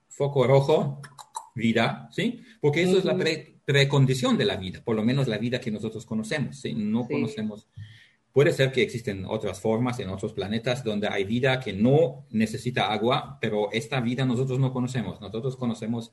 foco 0.07 0.47
rojo, 0.47 1.01
vida, 1.55 2.09
¿sí? 2.11 2.43
Porque 2.61 2.83
eso 2.83 2.97
es 2.97 3.05
la 3.05 3.15
precondición 3.65 4.37
de 4.37 4.45
la 4.45 4.57
vida, 4.57 4.81
por 4.83 4.95
lo 4.95 5.03
menos 5.03 5.27
la 5.27 5.37
vida 5.37 5.59
que 5.59 5.71
nosotros 5.71 6.05
conocemos, 6.05 6.59
¿sí? 6.59 6.73
No 6.73 7.07
conocemos. 7.07 7.67
Puede 8.31 8.51
ser 8.51 8.71
que 8.71 8.81
existen 8.81 9.25
otras 9.25 9.61
formas 9.61 9.99
en 9.99 10.09
otros 10.09 10.33
planetas 10.33 10.83
donde 10.83 11.07
hay 11.07 11.23
vida 11.23 11.59
que 11.59 11.71
no 11.71 12.25
necesita 12.31 12.91
agua, 12.91 13.37
pero 13.39 13.71
esta 13.71 14.01
vida 14.01 14.25
nosotros 14.25 14.59
no 14.59 14.73
conocemos. 14.73 15.21
Nosotros 15.21 15.55
conocemos 15.55 16.11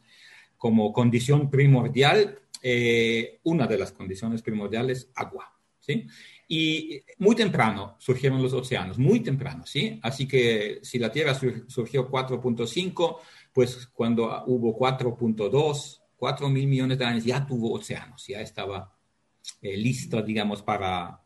como 0.58 0.92
condición 0.92 1.50
primordial, 1.50 2.38
eh, 2.62 3.40
una 3.44 3.66
de 3.66 3.78
las 3.78 3.92
condiciones 3.92 4.42
primordiales, 4.42 5.10
agua. 5.14 5.56
¿sí? 5.80 6.06
Y 6.46 7.02
muy 7.18 7.34
temprano 7.34 7.96
surgieron 7.98 8.42
los 8.42 8.52
océanos, 8.52 8.98
muy 8.98 9.20
temprano, 9.20 9.64
¿sí? 9.66 9.98
Así 10.02 10.28
que 10.28 10.80
si 10.82 10.98
la 10.98 11.10
Tierra 11.10 11.34
surgió 11.34 12.10
4.5, 12.10 13.16
pues 13.52 13.86
cuando 13.86 14.44
hubo 14.46 14.76
4.2, 14.76 15.99
4 16.20 16.50
mil 16.50 16.66
millones 16.68 16.98
de 16.98 17.04
años, 17.06 17.24
ya 17.24 17.46
tuvo 17.46 17.72
océanos, 17.72 18.26
ya 18.26 18.42
estaba 18.42 18.94
eh, 19.62 19.74
listo, 19.74 20.20
digamos, 20.20 20.62
para 20.62 21.18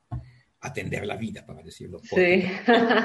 atender 0.60 1.04
la 1.04 1.16
vida, 1.16 1.44
para 1.44 1.62
decirlo. 1.62 1.98
Sí. 2.04 2.44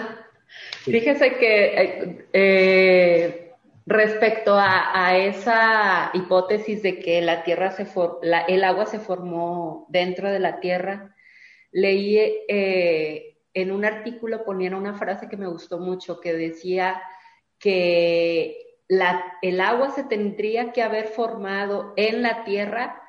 Fíjese 0.85 1.37
que 1.37 2.27
eh, 2.31 3.53
respecto 3.87 4.53
a, 4.55 5.17
esa 5.17 6.11
hipótesis 6.13 6.83
de 6.83 6.99
que 6.99 7.21
la 7.21 7.43
tierra 7.43 7.71
se 7.71 7.87
el 8.47 8.63
agua 8.63 8.85
se 8.85 8.99
formó 8.99 9.87
dentro 9.89 10.31
de 10.31 10.39
la 10.39 10.59
tierra, 10.59 11.15
leí 11.71 12.17
eh, 12.47 13.39
en 13.55 13.71
un 13.71 13.83
artículo 13.83 14.45
ponían 14.45 14.75
una 14.75 14.93
frase 14.93 15.27
que 15.27 15.37
me 15.37 15.47
gustó 15.47 15.79
mucho 15.79 16.19
que 16.19 16.33
decía 16.33 17.01
que 17.57 18.68
el 18.89 19.61
agua 19.61 19.91
se 19.91 20.03
tendría 20.03 20.71
que 20.71 20.81
haber 20.81 21.07
formado 21.07 21.93
en 21.95 22.21
la 22.23 22.43
tierra 22.43 23.01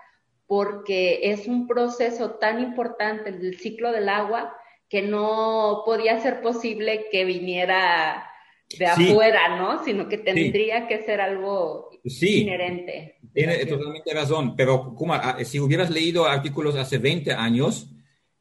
porque 0.46 1.20
es 1.30 1.46
un 1.46 1.66
proceso 1.66 2.32
tan 2.32 2.60
importante 2.60 3.30
el 3.30 3.58
ciclo 3.58 3.92
del 3.92 4.08
agua 4.08 4.56
que 4.88 5.02
no 5.02 5.82
podía 5.86 6.20
ser 6.20 6.42
posible 6.42 7.06
que 7.10 7.24
viniera 7.24 8.26
de 8.76 8.86
afuera, 8.86 9.56
¿no? 9.56 9.84
Sino 9.84 10.08
que 10.08 10.18
tendría 10.18 10.86
que 10.86 11.02
ser 11.02 11.20
algo 11.20 11.90
inherente. 12.02 13.16
Tiene 13.32 13.64
totalmente 13.66 14.12
razón, 14.12 14.56
pero 14.56 14.94
Kumar, 14.94 15.20
ah, 15.22 15.44
si 15.44 15.60
hubieras 15.60 15.90
leído 15.90 16.26
artículos 16.26 16.74
hace 16.76 16.98
20 16.98 17.32
años, 17.32 17.88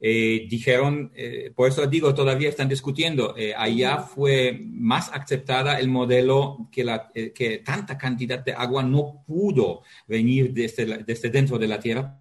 eh, 0.02 0.46
dijeron, 0.48 1.12
eh, 1.14 1.52
por 1.54 1.68
eso 1.68 1.86
digo, 1.86 2.14
todavía 2.14 2.48
están 2.48 2.70
discutiendo, 2.70 3.36
eh, 3.36 3.52
allá 3.54 3.98
fue 3.98 4.58
más 4.64 5.10
aceptada 5.12 5.78
el 5.78 5.88
modelo 5.88 6.70
que, 6.72 6.84
la, 6.84 7.10
que 7.12 7.58
tanta 7.58 7.98
cantidad 7.98 8.42
de 8.42 8.54
agua 8.54 8.82
no 8.82 9.22
pudo 9.26 9.82
venir 10.06 10.54
desde, 10.54 11.04
desde 11.04 11.28
dentro 11.28 11.58
de 11.58 11.68
la 11.68 11.78
Tierra, 11.78 12.18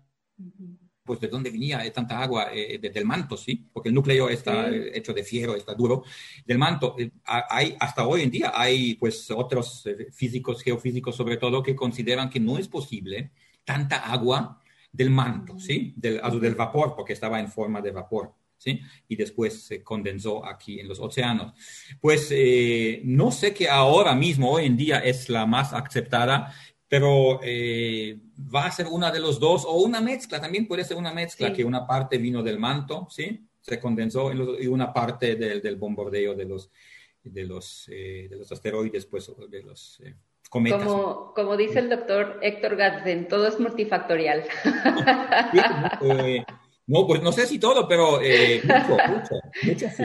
pues 1.05 1.21
de 1.21 1.29
dónde 1.29 1.51
venía 1.51 1.89
tanta 1.93 2.21
agua, 2.21 2.49
del 2.51 3.05
manto, 3.05 3.37
¿sí? 3.37 3.69
Porque 3.73 3.89
el 3.89 3.95
núcleo 3.95 4.29
está 4.29 4.69
hecho 4.69 5.13
de 5.13 5.23
fierro, 5.23 5.55
está 5.55 5.73
duro, 5.73 6.03
del 6.45 6.59
manto. 6.59 6.95
hay, 7.25 7.75
hasta 7.79 8.05
hoy 8.05 8.21
en 8.21 8.29
día 8.29 8.51
hay 8.53 8.93
pues 8.95 9.31
otros 9.31 9.85
físicos, 10.11 10.61
geofísicos 10.61 11.15
sobre 11.15 11.37
todo, 11.37 11.63
que 11.63 11.75
consideran 11.75 12.29
que 12.29 12.39
no 12.39 12.59
es 12.59 12.67
posible 12.67 13.31
tanta 13.63 13.97
agua 14.11 14.61
del 14.91 15.09
manto, 15.09 15.59
¿sí? 15.59 15.93
Del, 15.95 16.21
del 16.41 16.55
vapor, 16.55 16.95
porque 16.95 17.13
estaba 17.13 17.39
en 17.39 17.47
forma 17.47 17.81
de 17.81 17.91
vapor, 17.91 18.33
¿sí? 18.57 18.79
Y 19.07 19.15
después 19.15 19.63
se 19.63 19.83
condensó 19.83 20.45
aquí 20.45 20.79
en 20.79 20.87
los 20.87 20.99
océanos. 20.99 21.53
Pues 22.01 22.29
eh, 22.31 23.01
no 23.03 23.31
sé 23.31 23.53
que 23.53 23.69
ahora 23.69 24.15
mismo, 24.15 24.51
hoy 24.51 24.65
en 24.65 24.77
día, 24.77 24.99
es 24.99 25.29
la 25.29 25.45
más 25.45 25.73
aceptada. 25.73 26.53
pero 26.89 27.39
eh, 27.43 28.19
va 28.53 28.65
a 28.65 28.71
ser 28.71 28.87
una 28.87 29.11
de 29.11 29.19
los 29.19 29.39
dos 29.39 29.63
o 29.63 29.73
una 29.83 30.01
mezcla, 30.01 30.41
también 30.41 30.67
puede 30.67 30.83
ser 30.83 30.97
una 30.97 31.13
mezcla, 31.13 31.53
que 31.53 31.63
una 31.63 31.85
parte 31.85 32.17
vino 32.17 32.41
del 32.41 32.57
manto, 32.57 33.07
¿sí? 33.11 33.45
Se 33.61 33.79
condensó 33.79 34.33
y 34.33 34.65
una 34.65 34.91
parte 34.91 35.35
del, 35.35 35.61
del 35.61 35.75
bombardeo 35.75 36.33
de 36.33 36.45
los, 36.45 36.71
de 37.23 37.43
los, 37.45 37.87
eh, 37.89 38.27
de 38.27 38.35
los 38.35 38.51
asteroides, 38.51 39.05
pues, 39.05 39.31
de 39.49 39.61
los 39.61 40.01
cometas. 40.49 40.83
Como, 40.83 41.33
como 41.33 41.55
dice 41.55 41.79
el 41.79 41.89
doctor 41.89 42.39
Héctor 42.41 42.75
Gatzen, 42.75 43.27
todo 43.27 43.47
es 43.47 43.59
multifactorial. 43.59 44.43
no, 46.87 47.07
pues 47.07 47.21
no 47.21 47.31
sé 47.31 47.45
si 47.45 47.59
todo, 47.59 47.87
pero 47.87 48.19
mucho, 48.19 48.97
mucho, 49.07 49.35
mucho 49.63 49.87
sí, 49.89 50.03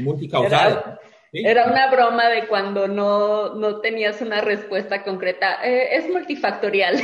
multicausal. 0.00 0.98
Era 1.32 1.70
una 1.70 1.90
broma 1.90 2.28
de 2.28 2.46
cuando 2.46 2.88
no, 2.88 3.54
no 3.54 3.80
tenías 3.80 4.20
una 4.22 4.40
respuesta 4.40 5.02
concreta. 5.02 5.58
Eh, 5.62 5.96
es 5.96 6.08
multifactorial. 6.08 6.96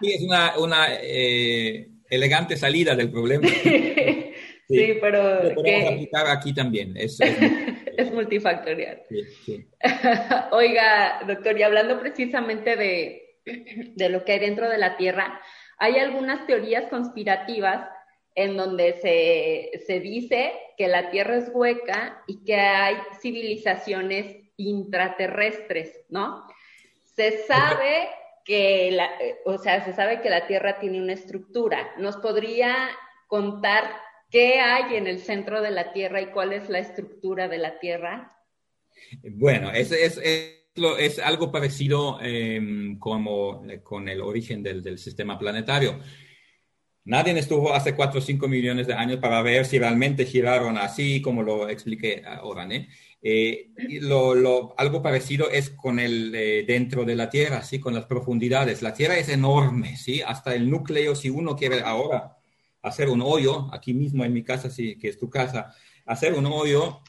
Sí, 0.00 0.12
es 0.12 0.22
una, 0.22 0.58
una 0.58 0.88
eh, 0.90 1.88
elegante 2.10 2.56
salida 2.56 2.94
del 2.96 3.10
problema. 3.10 3.48
Sí, 4.68 4.98
pero... 5.00 5.44
Lo 5.44 5.54
podemos 5.54 5.92
aplicar 5.92 6.26
aquí 6.28 6.52
también. 6.52 6.96
Es, 6.96 7.18
es 7.20 8.12
multifactorial. 8.12 9.02
Oiga, 10.50 11.20
doctor, 11.26 11.58
y 11.58 11.62
hablando 11.62 12.00
precisamente 12.00 12.76
de, 12.76 13.38
de 13.94 14.08
lo 14.08 14.24
que 14.24 14.32
hay 14.32 14.38
dentro 14.40 14.68
de 14.68 14.78
la 14.78 14.96
Tierra, 14.96 15.40
hay 15.78 15.98
algunas 15.98 16.46
teorías 16.46 16.88
conspirativas 16.88 17.88
en 18.34 18.56
donde 18.56 18.94
se, 18.94 19.84
se, 19.86 20.00
dice 20.00 20.52
que 20.76 20.88
la 20.88 21.10
Tierra 21.10 21.36
es 21.36 21.50
hueca 21.52 22.22
y 22.26 22.44
que 22.44 22.56
hay 22.56 22.96
civilizaciones 23.20 24.36
intraterrestres, 24.56 26.04
¿no? 26.10 26.46
Se 27.04 27.38
sabe 27.46 28.08
que 28.44 28.90
la, 28.92 29.10
o 29.46 29.56
sea, 29.58 29.84
se 29.84 29.94
sabe 29.94 30.20
que 30.20 30.28
la 30.28 30.46
Tierra 30.46 30.78
tiene 30.78 31.00
una 31.00 31.14
estructura. 31.14 31.94
¿Nos 31.98 32.16
podría 32.18 32.74
contar 33.26 33.84
qué 34.30 34.60
hay 34.60 34.96
en 34.96 35.06
el 35.06 35.18
centro 35.20 35.62
de 35.62 35.70
la 35.70 35.92
Tierra 35.92 36.20
y 36.20 36.26
cuál 36.26 36.52
es 36.52 36.68
la 36.68 36.78
estructura 36.78 37.48
de 37.48 37.58
la 37.58 37.78
Tierra? 37.78 38.36
Bueno, 39.22 39.70
es, 39.70 39.92
es, 39.92 40.18
es, 40.18 41.18
algo 41.18 41.50
parecido 41.50 42.18
em, 42.20 42.98
como 42.98 43.62
con 43.82 44.08
el 44.08 44.20
origen 44.20 44.62
del, 44.62 44.82
del 44.82 44.98
sistema 44.98 45.38
planetario. 45.38 46.00
Nadie 47.06 47.38
estuvo 47.38 47.72
hace 47.72 47.94
4 47.94 48.18
o 48.18 48.22
5 48.22 48.48
millones 48.48 48.88
de 48.88 48.94
años 48.94 49.20
para 49.20 49.40
ver 49.40 49.64
si 49.64 49.78
realmente 49.78 50.26
giraron 50.26 50.76
así, 50.76 51.22
como 51.22 51.44
lo 51.44 51.68
expliqué 51.68 52.22
ahora. 52.26 52.66
Eh, 53.22 53.70
lo, 54.00 54.74
algo 54.76 55.02
parecido 55.02 55.48
es 55.48 55.70
con 55.70 56.00
el 56.00 56.34
eh, 56.34 56.64
dentro 56.66 57.04
de 57.04 57.14
la 57.14 57.30
Tierra, 57.30 57.62
¿sí? 57.62 57.78
con 57.78 57.94
las 57.94 58.06
profundidades. 58.06 58.82
La 58.82 58.92
Tierra 58.92 59.16
es 59.16 59.28
enorme, 59.28 59.96
¿sí? 59.96 60.20
hasta 60.20 60.56
el 60.56 60.68
núcleo, 60.68 61.14
si 61.14 61.30
uno 61.30 61.54
quiere 61.54 61.80
ahora 61.80 62.35
hacer 62.86 63.08
un 63.08 63.20
hoyo, 63.22 63.68
aquí 63.72 63.94
mismo 63.94 64.24
en 64.24 64.32
mi 64.32 64.42
casa, 64.42 64.70
sí, 64.70 64.96
que 64.96 65.08
es 65.08 65.18
tu 65.18 65.28
casa, 65.28 65.74
hacer 66.04 66.34
un 66.34 66.46
hoyo, 66.46 67.00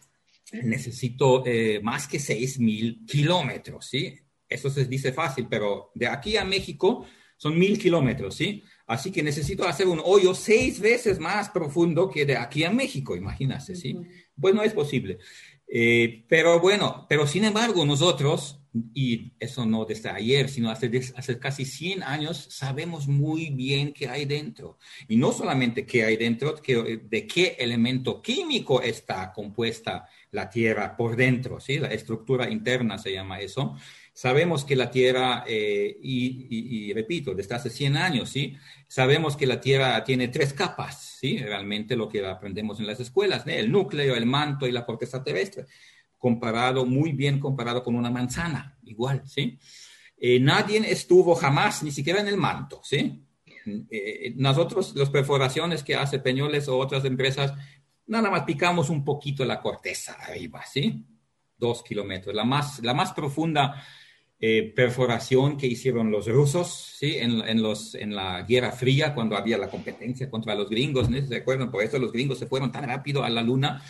necesito 0.52 1.44
eh, 1.46 1.80
más 1.84 2.08
que 2.08 2.18
6.000 2.18 3.06
kilómetros. 3.06 3.86
¿sí? 3.86 4.20
Eso 4.50 4.70
se 4.70 4.86
dice 4.86 5.12
fácil, 5.12 5.48
pero 5.50 5.92
de 5.94 6.08
aquí 6.08 6.38
a 6.38 6.46
México 6.46 7.06
son 7.38 7.58
mil 7.58 7.78
kilómetros, 7.78 8.36
¿sí? 8.36 8.64
Así 8.88 9.12
que 9.12 9.22
necesito 9.22 9.68
hacer 9.68 9.88
un 9.88 10.02
hoyo 10.04 10.34
seis 10.34 10.80
veces 10.80 11.20
más 11.20 11.50
profundo 11.50 12.10
que 12.10 12.26
de 12.26 12.36
aquí 12.36 12.64
a 12.64 12.72
México, 12.72 13.16
imagínate, 13.16 13.76
¿sí? 13.76 13.96
Pues 14.40 14.56
no 14.56 14.64
es 14.64 14.74
posible. 14.74 15.20
Eh, 15.68 16.26
pero 16.28 16.60
bueno, 16.60 17.06
pero 17.10 17.28
sin 17.28 17.44
embargo 17.44 17.86
nosotros, 17.86 18.57
y 18.94 19.34
eso 19.40 19.66
no 19.66 19.86
desde 19.86 20.10
ayer, 20.10 20.50
sino 20.50 20.70
hace, 20.70 20.90
hace 21.16 21.40
casi 21.40 21.66
100 21.66 22.04
años, 22.04 22.48
sabemos 22.50 23.08
muy 23.08 23.50
bien 23.50 23.94
qué 23.94 24.08
hay 24.08 24.26
dentro. 24.26 24.78
Y 25.08 25.18
no 25.18 25.32
solamente 25.32 25.86
qué 25.86 26.06
hay 26.06 26.18
dentro, 26.18 26.56
que, 26.56 27.02
de 27.04 27.28
qué 27.28 27.56
elemento 27.60 28.22
químico 28.22 28.82
está 28.82 29.32
compuesta 29.34 30.08
la 30.32 30.50
Tierra 30.50 30.96
por 30.96 31.16
dentro, 31.16 31.60
¿sí? 31.60 31.80
La 31.80 31.88
estructura 31.88 32.50
interna 32.50 32.98
se 32.98 33.14
llama 33.14 33.40
eso, 33.40 33.76
Sabemos 34.18 34.66
que 34.66 34.76
la 34.76 34.90
Tierra, 34.90 35.44
eh, 35.46 35.96
y, 36.02 36.92
repito, 36.92 37.36
desde 37.36 37.54
hace 37.54 37.70
100 37.70 37.98
años, 37.98 38.32
¿sí? 38.32 38.58
Sabemos 38.88 39.38
que 39.38 39.46
la 39.46 39.62
Tierra 39.62 40.04
tiene 40.04 40.30
tres 40.30 40.54
capas, 40.54 41.18
¿sí? 41.20 41.38
Realmente 41.38 41.96
lo 41.96 42.10
que 42.10 42.26
aprendemos 42.26 42.80
en 42.80 42.88
las 42.88 43.00
escuelas, 43.00 43.44
El 43.46 43.72
núcleo, 43.72 44.16
el 44.16 44.26
manto 44.26 44.66
y 44.66 44.72
la 44.72 44.88
corteza 44.88 45.24
terrestre. 45.24 45.66
Comparado, 46.18 46.86
muy 46.86 47.12
bien 47.12 47.40
comparado 47.40 47.84
con 47.84 47.96
una 47.96 48.10
manzana, 48.10 48.78
igual, 48.84 49.24
¿sí? 49.26 49.60
Eh, 50.18 50.40
nadie 50.40 50.80
estuvo 50.92 51.36
jamás, 51.36 51.84
ni 51.84 51.92
siquiera 51.92 52.20
en 52.20 52.28
el 52.28 52.38
manto, 52.38 52.82
¿sí? 52.84 53.24
Eh, 53.90 54.34
nosotros, 54.36 54.96
las 54.96 55.10
perforaciones 55.10 55.84
que 55.84 55.96
hace 55.96 56.20
Peñoles 56.20 56.68
o 56.68 56.78
otras 56.78 57.06
empresas, 57.06 57.54
nada 58.08 58.32
más 58.32 58.44
picamos 58.44 58.90
un 58.90 59.04
poquito 59.04 59.46
la 59.46 59.62
corteza 59.62 60.14
arriba, 60.14 60.64
¿sí? 60.66 61.06
Dos 61.58 61.84
kilómetros. 61.84 62.34
La 62.34 62.46
más, 62.46 62.80
la 62.80 62.94
más 62.94 63.14
profunda 63.14 63.84
eh, 64.40 64.72
perforación 64.76 65.58
que 65.58 65.66
hicieron 65.66 66.12
los 66.12 66.28
rusos 66.28 66.94
¿sí? 67.00 67.18
en, 67.18 67.60
los, 67.60 67.96
en 67.96 68.16
la 68.16 68.44
Guerra 68.44 68.72
Fría, 68.72 69.16
cuando 69.16 69.36
había 69.36 69.58
la 69.58 69.68
competencia 69.68 70.30
contra 70.30 70.54
los 70.54 70.70
gringos, 70.70 71.10
¿no? 71.10 71.20
¿se 71.26 71.38
acuerdan? 71.38 71.72
Por 71.72 71.84
eso 71.84 71.98
los 71.98 72.12
gringos 72.12 72.38
se 72.38 72.46
fueron 72.46 72.72
tan 72.72 72.88
rápido 72.88 73.24
a 73.24 73.30
la 73.32 73.42
Luna, 73.42 73.82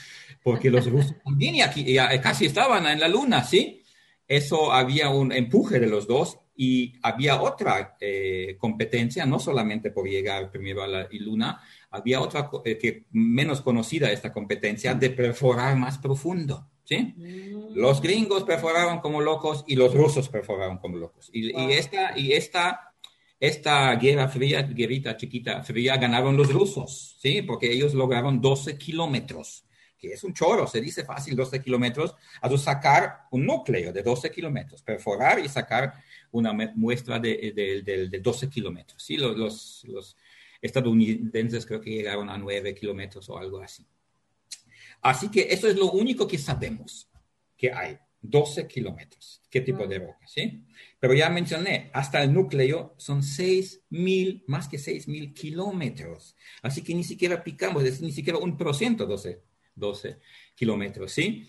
porque 0.44 0.70
los 0.70 0.90
rusos 0.90 1.16
también 1.24 1.62
aquí, 1.62 1.84
ya 1.84 2.20
casi 2.22 2.46
estaban 2.46 2.86
en 2.88 3.00
la 3.00 3.08
Luna, 3.08 3.44
¿sí? 3.44 3.84
Eso 4.28 4.74
había 4.74 5.10
un 5.10 5.32
empuje 5.32 5.80
de 5.80 5.88
los 5.88 6.08
dos 6.08 6.40
y 6.56 6.94
había 7.04 7.40
otra 7.42 7.96
eh, 8.02 8.58
competencia, 8.60 9.26
no 9.26 9.40
solamente 9.40 9.92
por 9.92 10.08
llegar 10.08 10.52
primero 10.52 10.84
a 10.84 10.88
la 10.88 11.08
Luna, 11.12 11.62
había 11.92 12.20
otra 12.20 12.50
eh, 12.66 12.78
que 12.78 13.06
menos 13.12 13.62
conocida 13.62 14.12
esta 14.12 14.34
competencia 14.34 14.94
de 14.96 15.12
perforar 15.12 15.78
más 15.78 16.00
profundo. 16.00 16.68
¿sí? 16.84 17.13
Mm. 17.16 17.76
Los 17.76 18.02
gringos 18.02 18.44
perforaron 18.44 19.00
como 19.00 19.22
locos 19.22 19.63
y 19.68 19.76
los 19.76 19.94
rusos 19.94 20.30
perforaron 20.30 20.78
como 20.78 20.98
locos. 20.98 21.30
Y, 21.32 21.52
esta, 21.72 22.18
y 22.18 22.32
esta, 22.32 22.94
esta 23.40 23.94
guerra 23.96 24.28
fría, 24.28 24.63
guerrita 24.63 25.16
chiquita 25.16 25.63
fría, 25.63 25.98
ganaron 25.98 26.38
los 26.38 26.52
rusos, 26.52 27.18
¿sí? 27.22 27.44
Porque 27.44 27.72
ellos 27.72 27.94
lograron 27.94 28.42
12 28.42 28.78
kilómetros, 28.78 29.66
que 29.98 30.14
es 30.14 30.24
un 30.24 30.34
chorro, 30.34 30.68
se 30.68 30.82
dice 30.82 31.04
fácil 31.04 31.36
12 31.36 31.62
kilómetros, 31.62 32.16
a 32.42 32.58
sacar 32.58 33.28
un 33.32 33.46
núcleo 33.46 33.92
de 33.92 34.04
12 34.04 34.32
kilómetros, 34.32 34.82
perforar 34.82 35.40
y 35.40 35.50
sacar 35.50 35.94
una 36.32 36.54
muestra 36.76 37.20
de, 37.20 37.54
de, 38.10 38.20
12 38.20 38.50
kilómetros, 38.50 39.02
¿sí? 39.02 39.18
Los, 39.18 39.38
los, 39.38 39.84
los 39.86 40.18
estadounidenses 40.62 41.66
creo 41.66 41.82
que 41.82 41.92
llegaron 41.92 42.30
a 42.30 42.38
9 42.38 42.76
kilómetros 42.76 43.30
o 43.30 43.38
algo 43.38 43.60
así. 43.60 43.86
Así 45.02 45.30
que 45.30 45.48
eso 45.50 45.68
es 45.68 45.76
lo 45.76 45.92
único 45.92 46.28
que 46.28 46.38
sabemos 46.38 47.10
que 47.56 47.72
hay, 47.72 47.98
12 48.22 48.68
kilómetros. 48.68 49.42
¿Qué 49.50 49.62
tipo 49.62 49.88
de 49.88 50.00
roca? 50.00 50.28
¿sí? 50.28 50.64
Pero 51.00 51.14
ya 51.14 51.30
mencioné, 51.30 51.90
hasta 51.94 52.22
el 52.24 52.34
núcleo 52.34 52.96
son 52.98 53.24
6 53.24 53.84
mil, 53.90 54.44
más 54.48 54.68
que 54.68 54.78
6 54.78 55.08
mil 55.08 55.34
kilómetros. 55.34 56.36
Así 56.62 56.82
que 56.84 56.94
ni 56.94 57.04
siquiera 57.04 57.44
picamos, 57.44 57.84
es 57.84 58.02
ni 58.02 58.12
siquiera 58.12 58.40
un 58.40 58.58
por 58.58 58.76
ciento 58.76 59.06
12, 59.06 59.42
12 59.78 60.20
kilómetros, 60.56 61.12
¿sí? 61.12 61.48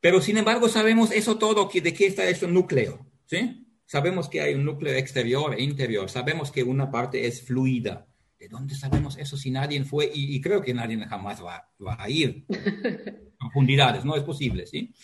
Pero 0.00 0.20
sin 0.22 0.38
embargo 0.38 0.68
sabemos 0.68 1.10
eso 1.10 1.38
todo, 1.38 1.68
que, 1.68 1.80
de 1.80 1.92
qué 1.92 2.06
está 2.06 2.28
hecho 2.28 2.46
el 2.46 2.54
núcleo, 2.54 3.06
¿sí? 3.26 3.66
Sabemos 3.84 4.28
que 4.28 4.40
hay 4.40 4.54
un 4.54 4.64
núcleo 4.64 4.94
exterior 4.94 5.54
e 5.54 5.62
interior, 5.62 6.08
sabemos 6.08 6.52
que 6.52 6.62
una 6.62 6.90
parte 6.90 7.26
es 7.26 7.42
fluida, 7.42 8.06
¿De 8.40 8.48
dónde 8.48 8.74
sabemos 8.74 9.18
eso 9.18 9.36
si 9.36 9.50
nadie 9.50 9.84
fue? 9.84 10.10
Y, 10.14 10.40
creo 10.40 10.62
que 10.62 10.72
nadie 10.72 10.96
jamás 11.06 11.44
va, 11.44 11.68
a 11.98 12.08
ir 12.08 12.46
profundidades, 13.38 14.02
no 14.06 14.16
es 14.16 14.22
posible, 14.22 14.66
¿sí? 14.66 14.94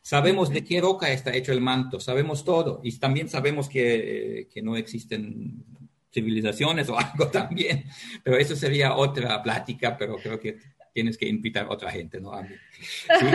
Sabemos 0.00 0.48
de 0.48 0.64
qué 0.64 0.80
roca 0.80 1.12
está 1.12 1.36
hecho 1.36 1.52
el 1.52 1.60
manto, 1.60 2.00
sabemos 2.00 2.46
todo. 2.46 2.80
Y 2.82 2.98
también 2.98 3.28
sabemos 3.28 3.68
que, 3.68 4.48
que 4.50 4.62
no 4.62 4.74
existen 4.74 5.62
civilizaciones 6.10 6.88
o 6.88 6.98
algo 6.98 7.28
también. 7.28 7.84
Pero 8.24 8.38
eso 8.38 8.56
sería 8.56 8.96
otra 8.96 9.42
plática, 9.42 9.94
pero 9.98 10.16
creo 10.16 10.40
que 10.40 10.56
tienes 10.98 11.16
que 11.16 11.28
invitar 11.28 11.66
a 11.66 11.70
otra 11.70 11.92
gente, 11.92 12.20
¿no? 12.20 12.32
¿Sí? 12.40 13.26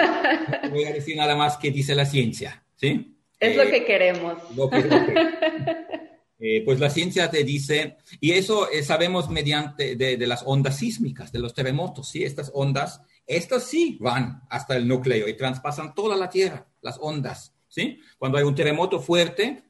No 0.63 0.69
voy 0.69 0.83
a 0.83 0.91
decir 0.91 1.15
nada 1.15 1.33
más 1.33 1.55
que 1.55 1.71
dice 1.71 1.95
la 1.95 2.05
ciencia, 2.05 2.61
¿sí? 2.75 3.15
Es 3.39 3.55
lo 3.55 3.63
que 3.63 3.77
eh, 3.77 3.85
queremos. 3.85 4.33
Lo 4.53 4.69
que, 4.69 4.79
eh, 6.39 6.61
pues 6.65 6.81
la 6.81 6.89
ciencia 6.89 7.31
te 7.31 7.45
dice, 7.45 7.95
y 8.19 8.31
eso 8.31 8.69
eh, 8.69 8.83
sabemos 8.83 9.29
mediante 9.29 9.95
de, 9.95 10.27
las 10.27 10.43
ondas 10.45 10.75
sísmicas, 10.75 11.31
de 11.31 11.39
los 11.39 11.53
terremotos, 11.53 12.09
¿sí? 12.09 12.25
Estas 12.25 12.51
ondas, 12.53 12.99
estas 13.25 13.63
sí 13.63 13.97
van 14.01 14.41
hasta 14.49 14.75
el 14.75 14.85
núcleo 14.85 15.29
y 15.29 15.37
traspasan 15.37 15.95
toda 15.95 16.17
la 16.17 16.29
Tierra, 16.29 16.67
las 16.81 16.97
ondas, 16.99 17.55
¿sí? 17.69 18.01
Cuando 18.17 18.37
hay 18.37 18.43
un 18.43 18.55
terremoto 18.55 18.99
fuerte, 18.99 19.63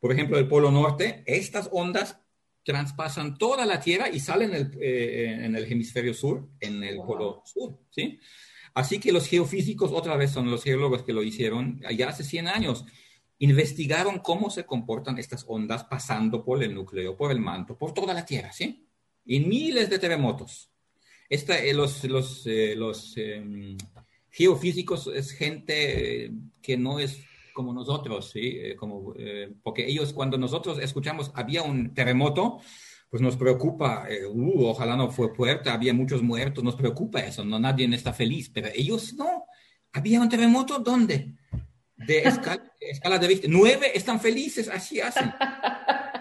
por 0.00 0.10
ejemplo, 0.10 0.36
el 0.36 0.48
Polo 0.48 0.72
Norte, 0.72 1.22
estas 1.26 1.68
ondas 1.70 2.18
traspasan 2.66 3.38
toda 3.38 3.64
la 3.64 3.78
Tierra 3.78 4.08
y 4.10 4.18
salen 4.18 4.72
eh, 4.80 5.40
en 5.44 5.54
el 5.54 5.72
hemisferio 5.72 6.12
sur, 6.12 6.48
en 6.58 6.82
el 6.82 6.96
Polo 6.96 7.42
Sur, 7.46 7.78
¿sí? 7.90 8.18
Así 8.74 8.98
que 8.98 9.12
los 9.12 9.28
geofísicos, 9.28 9.92
otra 9.92 10.16
vez 10.16 10.32
son 10.32 10.50
los 10.50 10.64
geólogos 10.64 11.04
que 11.04 11.12
lo 11.12 11.22
hicieron 11.22 11.80
allá 11.86 12.08
hace 12.08 12.24
100 12.24 12.48
años, 12.48 12.84
investigaron 13.38 14.18
cómo 14.18 14.50
se 14.50 14.66
comportan 14.66 15.16
estas 15.16 15.44
ondas 15.46 15.84
pasando 15.84 16.44
por 16.44 16.60
el 16.60 16.74
núcleo, 16.74 17.16
por 17.16 17.30
el 17.30 17.38
manto, 17.38 17.78
por 17.78 17.94
toda 17.94 18.12
la 18.12 18.26
Tierra, 18.26 18.52
¿sí? 18.52 18.84
Y 19.24 19.38
miles 19.40 19.88
de 19.88 20.00
terremotos. 20.00 20.68
Esta, 21.30 21.56
eh, 21.58 21.72
los 21.72 22.02
los, 22.02 22.46
eh, 22.48 22.74
los 22.76 23.16
em, 23.16 23.76
geofísicos 24.28 25.06
es 25.06 25.30
gente 25.30 26.32
que 26.60 26.76
no 26.76 26.98
es 26.98 27.20
como 27.56 27.72
nosotros, 27.72 28.30
¿sí? 28.30 28.60
como, 28.76 29.14
porque 29.62 29.86
ellos 29.86 30.12
cuando 30.12 30.36
nosotros 30.36 30.78
escuchamos 30.78 31.32
había 31.34 31.62
un 31.62 31.94
terremoto, 31.94 32.60
pues 33.08 33.22
nos 33.22 33.36
preocupa, 33.36 34.06
uh, 34.30 34.66
ojalá 34.66 34.94
no 34.94 35.10
fue 35.10 35.34
fuerte, 35.34 35.70
había 35.70 35.94
muchos 35.94 36.22
muertos, 36.22 36.62
nos 36.62 36.76
preocupa 36.76 37.20
eso, 37.20 37.46
no 37.46 37.58
nadie 37.58 37.88
está 37.94 38.12
feliz, 38.12 38.50
pero 38.52 38.68
ellos 38.74 39.14
no. 39.14 39.46
Había 39.92 40.20
un 40.20 40.28
terremoto, 40.28 40.78
¿dónde? 40.80 41.34
De 41.96 42.18
escala, 42.80 43.18
de 43.18 43.26
Richter. 43.26 43.48
Nueve 43.48 43.92
están 43.94 44.20
felices, 44.20 44.68
así 44.68 45.00
hacen. 45.00 45.32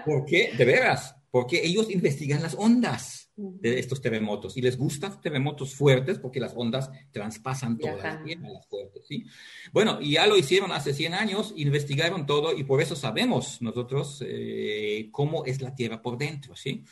¿Por 0.05 0.23
qué? 0.25 0.53
De 0.57 0.63
veras, 0.63 1.15
porque 1.35 1.65
ellos 1.65 1.91
investigan 1.91 2.41
las 2.41 2.55
ondas 2.57 3.29
de 3.35 3.77
estos 3.77 3.99
terremotos 3.99 4.55
y 4.55 4.61
les 4.61 4.77
gustan 4.77 5.19
terremotos 5.19 5.75
fuertes 5.75 6.17
porque 6.17 6.39
las 6.39 6.53
ondas 6.55 6.89
traspasan 7.11 7.77
todas 7.77 8.25
las 8.25 8.67
fuertes, 8.69 9.05
¿sí? 9.05 9.25
Bueno, 9.73 9.99
y 9.99 10.13
ya 10.13 10.27
lo 10.27 10.37
hicieron 10.37 10.71
hace 10.71 10.93
100 10.93 11.13
años, 11.13 11.53
investigaron 11.57 12.25
todo 12.25 12.57
y 12.57 12.63
por 12.63 12.81
eso 12.81 12.95
sabemos 12.95 13.61
nosotros 13.61 14.23
eh, 14.25 15.09
cómo 15.11 15.43
es 15.43 15.61
la 15.61 15.75
Tierra 15.75 16.01
por 16.01 16.17
dentro, 16.17 16.55
¿sí? 16.55 16.85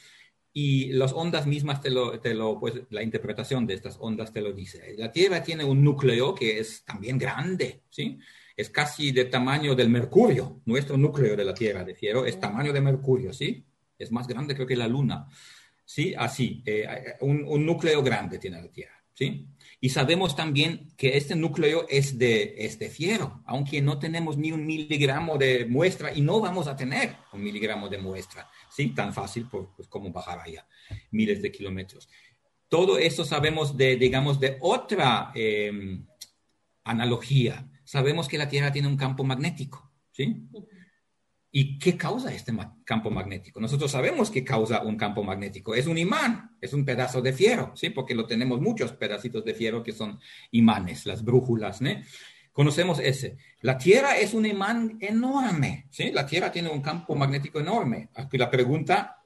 Y 0.51 0.91
las 0.91 1.13
ondas 1.13 1.47
mismas 1.47 1.79
te 1.79 1.89
lo, 1.89 2.19
te 2.19 2.33
lo, 2.33 2.59
pues 2.59 2.73
la 2.89 3.01
interpretación 3.01 3.65
de 3.65 3.75
estas 3.75 3.95
ondas 4.01 4.33
te 4.33 4.41
lo 4.41 4.51
dice. 4.51 4.93
La 4.97 5.09
Tierra 5.09 5.41
tiene 5.41 5.63
un 5.63 5.81
núcleo 5.81 6.35
que 6.35 6.59
es 6.59 6.83
también 6.83 7.17
grande, 7.17 7.83
¿sí? 7.89 8.19
Es 8.57 8.69
casi 8.69 9.13
del 9.13 9.29
tamaño 9.29 9.73
del 9.73 9.87
Mercurio. 9.87 10.59
Nuestro 10.65 10.97
núcleo 10.97 11.37
de 11.37 11.45
la 11.45 11.53
Tierra, 11.53 11.85
de 11.85 11.95
Fiero, 11.95 12.25
es 12.25 12.37
tamaño 12.41 12.73
de 12.73 12.81
Mercurio, 12.81 13.31
¿sí? 13.31 13.63
Es 13.97 14.11
más 14.11 14.27
grande 14.27 14.55
creo 14.55 14.67
que 14.67 14.75
la 14.75 14.87
Luna. 14.87 15.27
¿Sí? 15.85 16.13
Así, 16.17 16.63
eh, 16.65 16.87
un, 17.21 17.65
núcleo 17.65 18.01
grande 18.01 18.39
tiene 18.39 18.61
la 18.61 18.71
Tierra, 18.71 19.03
¿sí? 19.13 19.47
Y 19.81 19.89
sabemos 19.89 20.33
también 20.33 20.93
que 20.95 21.17
este 21.17 21.35
núcleo 21.35 21.85
es 21.89 22.17
de, 22.17 22.55
es 22.57 22.79
de 22.79 22.89
fiero, 22.89 23.43
aunque 23.45 23.81
no 23.81 23.99
tenemos 23.99 24.37
ni 24.37 24.53
un 24.53 24.65
miligramo 24.65 25.37
de 25.37 25.65
muestra 25.65 26.13
y 26.13 26.21
no 26.21 26.39
vamos 26.39 26.67
a 26.67 26.77
tener 26.77 27.17
un 27.33 27.43
miligramo 27.43 27.89
de 27.89 27.97
muestra. 27.97 28.49
¿sí? 28.71 28.95
Tan 28.95 29.13
fácil 29.13 29.49
pues, 29.49 29.89
como 29.89 30.09
bajar 30.13 30.39
allá, 30.39 30.65
miles 31.11 31.41
de 31.41 31.51
kilómetros. 31.51 32.07
Todo 32.69 32.97
esto 32.97 33.25
sabemos 33.25 33.75
de, 33.75 33.97
digamos, 33.97 34.39
de 34.39 34.57
otra 34.61 35.33
em, 35.35 36.07
analogía. 36.85 37.69
Sabemos 37.83 38.29
que 38.29 38.37
la 38.37 38.47
Tierra 38.47 38.71
tiene 38.71 38.87
un 38.87 38.95
campo 38.95 39.25
magnético, 39.25 39.91
¿sí? 40.13 40.47
¿Y 41.55 41.77
qué 41.77 41.95
causa 41.95 42.33
este 42.33 42.51
campo 42.83 43.11
magnético? 43.11 43.59
Nosotros 43.59 43.91
sabemos 43.91 44.31
que 44.31 44.43
causa 44.43 44.81
un 44.81 44.97
campo 44.97 45.23
magnético. 45.23 45.75
Es 45.75 45.85
un 45.85 45.99
imán, 45.99 46.57
es 46.59 46.73
un 46.73 46.83
pedazo 46.83 47.21
de 47.21 47.31
fierro, 47.31 47.73
¿sí? 47.75 47.91
Porque 47.91 48.15
lo 48.15 48.25
tenemos 48.25 48.59
muchos 48.59 48.93
pedacitos 48.93 49.45
de 49.45 49.53
fierro 49.53 49.83
que 49.83 49.91
son 49.91 50.19
imanes, 50.49 51.05
las 51.05 51.23
brújulas, 51.23 51.79
¿no? 51.79 51.91
Conocemos 52.51 52.97
ese. 52.97 53.37
La 53.61 53.77
Tierra 53.77 54.17
es 54.17 54.33
un 54.33 54.47
imán 54.47 54.97
enorme, 54.99 55.85
¿sí? 55.91 56.11
La 56.11 56.25
Tierra 56.25 56.51
tiene 56.51 56.69
un 56.69 56.81
campo 56.81 57.13
magnético 57.13 57.59
enorme. 57.59 58.09
Aquí 58.15 58.39
la 58.39 58.49
pregunta, 58.49 59.23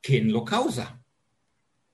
¿quién 0.00 0.30
lo 0.30 0.44
causa? 0.44 1.02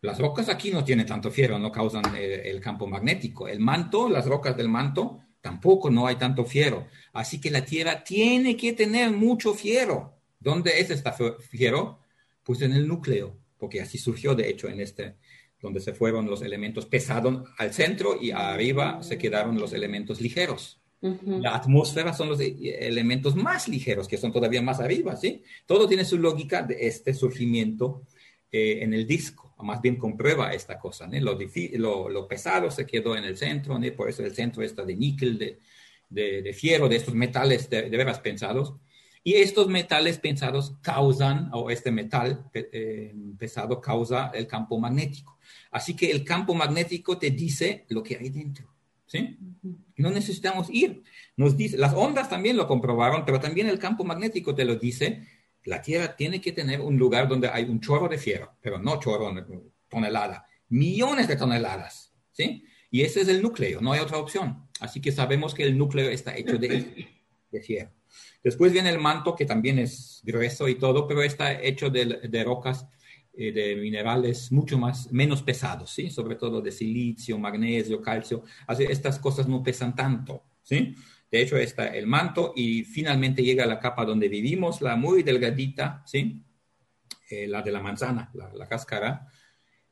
Las 0.03 0.19
rocas 0.19 0.51
aquí 0.51 0.71
no 0.71 0.85
tienen 0.85 1.07
tanto 1.07 1.31
fierro, 1.31 1.59
no 1.59 1.73
causan 1.73 2.15
eh, 2.15 2.51
el, 2.51 2.61
campo 2.61 2.87
magnético. 2.87 3.49
El 3.49 3.61
manto, 3.61 4.11
las 4.11 4.27
rocas 4.27 4.55
del 4.55 4.69
manto, 4.69 5.21
tampoco 5.45 5.91
no 5.91 6.07
hay 6.07 6.17
tanto 6.17 6.47
fierro. 6.47 6.87
Así 7.13 7.39
que 7.39 7.51
la 7.51 7.67
Tierra 7.67 8.03
tiene 8.03 8.57
que 8.57 8.73
tener 8.73 9.11
mucho 9.11 9.53
fierro. 9.53 10.15
¿Dónde 10.41 10.81
es 10.81 10.89
este 10.89 11.13
fierro? 11.51 11.99
Pues 12.43 12.63
en 12.63 12.73
el 12.73 12.89
núcleo, 12.89 13.37
porque 13.59 13.83
así 13.83 13.99
surgió, 13.99 14.35
de 14.35 14.49
hecho, 14.49 14.69
en 14.69 14.81
este, 14.81 15.17
donde 15.61 15.81
se 15.81 15.93
fueron 15.93 16.31
los 16.31 16.41
elementos 16.41 16.87
pesados 16.87 17.47
al 17.59 17.75
centro 17.75 18.19
y 18.19 18.31
arriba 18.31 19.03
se 19.03 19.19
quedaron 19.19 19.59
los 19.59 19.75
elementos 19.75 20.23
ligeros. 20.23 20.81
La 21.27 21.55
atmósfera 21.55 22.15
son 22.15 22.31
los 22.31 22.41
e, 22.41 22.79
elementos 22.81 23.37
más 23.37 23.69
ligeros, 23.69 24.09
que 24.09 24.17
son 24.17 24.33
todavía 24.33 24.63
más 24.63 24.81
arriba, 24.81 25.15
¿sí? 25.15 25.43
Todo 25.67 25.87
tiene 25.87 26.07
su 26.07 26.17
lógica 26.17 26.63
de 26.63 26.87
este 26.87 27.13
surgimiento 27.13 28.07
eh, 28.51 28.79
en 28.81 28.95
el 28.95 29.07
disco. 29.07 29.44
Más 29.65 29.81
bien 29.81 29.97
comprueba 29.97 30.53
esta 30.53 30.79
cosa, 30.79 31.07
¿no? 31.07 31.19
Lo, 31.21 32.09
lo, 32.09 32.29
pesado 32.29 32.71
se 32.71 32.87
quedó 32.87 33.17
en 33.17 33.25
el 33.25 33.37
centro, 33.37 33.79
¿no? 33.79 33.93
Por 33.95 34.09
eso 34.09 34.23
el 34.23 34.35
centro 34.35 34.62
está 34.62 34.85
de 34.85 34.95
níquel, 34.95 35.39
de, 35.39 35.59
de, 36.09 36.43
de 36.43 36.53
fierro, 36.53 36.89
de 36.89 36.97
estos 36.97 37.15
metales 37.15 37.69
de, 37.69 37.91
de 37.91 37.97
veras 37.97 38.21
pensados. 38.21 38.75
Y 39.27 39.37
estos 39.37 39.69
metales 39.69 40.19
pensados 40.19 40.75
causan, 40.83 41.49
o 41.55 41.71
este 41.71 41.91
metal 41.91 42.45
eh, 42.53 43.15
pesado 43.39 43.81
causa 43.81 44.31
el 44.35 44.47
campo 44.47 44.79
magnético. 44.79 45.39
Así 45.71 45.97
que 45.97 46.11
el 46.11 46.25
campo 46.25 46.55
magnético 46.55 47.17
te 47.17 47.31
dice 47.31 47.87
lo 47.89 48.03
que 48.03 48.19
hay 48.19 48.29
dentro. 48.29 48.69
¿sí? 49.07 49.39
No 49.97 50.11
necesitamos 50.11 50.69
ir. 50.71 51.03
Nos 51.37 51.57
dice, 51.57 51.79
las 51.79 51.95
ondas 51.95 52.29
también 52.29 52.59
lo 52.59 52.67
comprobaron, 52.67 53.25
pero 53.25 53.41
también 53.41 53.69
el 53.69 53.79
campo 53.79 54.05
magnético 54.05 54.55
te 54.55 54.67
lo 54.67 54.77
dice. 54.77 55.23
La 55.65 55.83
Tierra 55.83 56.15
tiene 56.15 56.41
que 56.41 56.53
tener 56.53 56.81
un 56.81 56.99
lugar 56.99 57.29
donde 57.29 57.49
hay 57.49 57.65
un 57.65 57.81
chorro 57.81 58.09
de 58.09 58.19
fierro, 58.19 58.57
pero 58.61 58.79
no 58.79 59.01
chorro, 59.01 59.35
tonelada, 59.89 60.47
millones 60.69 61.29
de 61.29 61.37
toneladas. 61.37 62.12
¿sí? 62.33 62.65
Y 62.91 63.03
ese 63.03 63.23
es 63.23 63.29
el 63.29 63.43
núcleo, 63.43 63.81
no 63.81 63.93
hay 63.93 64.01
otra 64.01 64.19
opción. 64.19 64.69
Así 64.81 65.01
que 65.01 65.12
sabemos 65.12 65.55
que 65.55 65.65
el 65.65 65.77
núcleo 65.77 66.11
está 66.11 66.37
hecho 66.37 66.59
de, 66.59 67.09
de 67.51 67.61
fierro. 67.61 67.91
Después 68.45 68.73
viene 68.73 68.91
el 68.91 68.99
manto, 68.99 69.35
que 69.35 69.47
también 69.47 69.79
es 69.79 70.21
grueso 70.23 70.69
y 70.69 70.75
todo, 70.75 71.09
pero 71.09 71.23
está 71.23 71.61
hecho 71.62 71.89
de, 71.89 72.45
rocas, 72.45 72.87
eh, 73.33 73.53
de 73.53 73.77
minerales 73.77 74.53
mucho 74.53 74.77
más, 74.77 75.11
menos 75.11 75.43
pesados, 75.43 75.91
¿sí? 75.91 76.11
Sobre 76.11 76.37
todo 76.37 76.61
de 76.61 76.71
silicio, 76.71 77.39
magnesio, 77.39 78.03
calcio. 78.03 78.45
Así, 78.67 78.85
estas 78.85 79.19
cosas 79.19 79.49
no 79.49 79.62
pesan 79.62 79.97
tanto, 79.97 80.45
¿sí? 80.62 80.95
De 81.35 81.43
hecho, 81.43 81.57
está 81.57 81.89
el 81.89 82.07
manto 82.07 82.53
y 82.55 82.85
finalmente 82.85 83.43
llega 83.43 83.66
la 83.66 83.80
capa 83.80 84.05
donde 84.05 84.28
vivimos, 84.28 84.80
la 84.80 84.95
muy 84.95 85.24
delgadita, 85.24 86.01
¿sí? 86.07 86.45
Eh, 87.28 87.49
la 87.49 87.61
de 87.61 87.72
la 87.72 87.80
manzana, 87.80 88.30
la, 88.35 88.68
cáscara, 88.68 89.26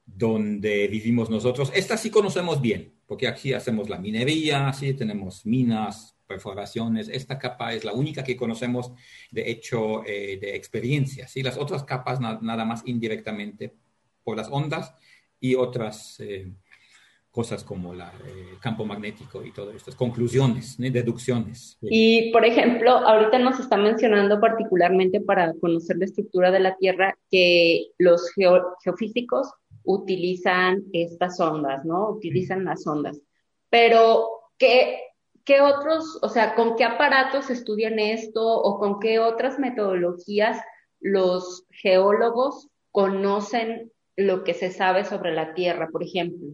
donde 0.07 0.87
vivimos 0.87 1.31
nosotros. 1.31 1.73
Esta 1.75 1.97
sí 1.97 2.11
conocemos 2.11 2.61
bien, 2.61 2.95
porque 3.09 3.27
aquí 3.27 3.53
hacemos 3.55 3.89
la 3.89 3.99
minería, 3.99 4.73
sí, 4.73 4.95
tenemos 4.95 5.45
minas, 5.45 6.17
perforaciones. 6.29 7.09
Esta 7.09 7.41
capa 7.41 7.75
es 7.75 7.85
la 7.85 7.93
única 7.93 8.23
que 8.23 8.37
conocemos, 8.37 8.93
de 9.33 9.51
hecho, 9.51 10.07
eh, 10.07 10.39
de 10.41 10.55
experiencia. 10.55 11.27
¿sí? 11.27 11.43
Las 11.43 11.59
otras 11.59 11.83
capas 11.83 12.21
nada 12.21 12.65
más 12.65 12.85
indirectamente 12.87 13.75
por 14.23 14.37
las 14.37 14.47
ondas 14.49 14.95
y 15.41 15.57
otras 15.57 16.21
eh, 16.21 16.53
cosas 17.33 17.65
como 17.65 17.95
el 17.95 18.01
eh, 18.03 18.59
campo 18.61 18.85
magnético 18.85 19.43
y 19.43 19.53
todas 19.53 19.75
estas 19.75 19.97
conclusiones, 19.97 20.77
deducciones. 20.79 21.79
Y, 21.81 22.31
por 22.31 22.45
ejemplo, 22.45 22.91
ahorita 22.91 23.39
nos 23.39 23.59
está 23.59 23.79
mencionando 23.79 24.39
particularmente 24.39 25.19
para 25.19 25.55
conocer 25.55 25.97
la 25.97 26.05
estructura 26.05 26.51
de 26.51 26.61
la 26.61 26.77
Tierra 26.77 27.19
que 27.31 27.87
los 27.99 28.31
geofísicos 28.85 29.51
utilizan 29.85 30.85
estas 30.93 31.41
ondas, 31.41 31.85
¿no? 31.87 32.11
Utilizan 32.11 32.67
las 32.67 32.87
ondas. 32.87 33.19
Pero, 33.71 34.29
¿qué, 34.59 35.01
¿qué 35.45 35.63
otros, 35.63 36.19
o 36.21 36.29
sea, 36.29 36.55
con 36.55 36.77
qué 36.77 36.85
aparatos 36.85 37.49
estudian 37.49 37.99
esto 37.99 38.47
o 38.47 38.79
con 38.79 39.01
qué 39.01 39.19
otras 39.19 39.59
metodologías 39.59 40.61
los 41.01 41.65
geólogos 41.71 42.69
conocen 42.91 43.91
lo 44.17 44.45
que 44.45 44.53
se 44.53 44.71
sabe 44.71 45.07
sobre 45.07 45.33
la 45.33 45.55
Tierra, 45.55 45.89
por 45.91 46.03
ejemplo? 46.03 46.49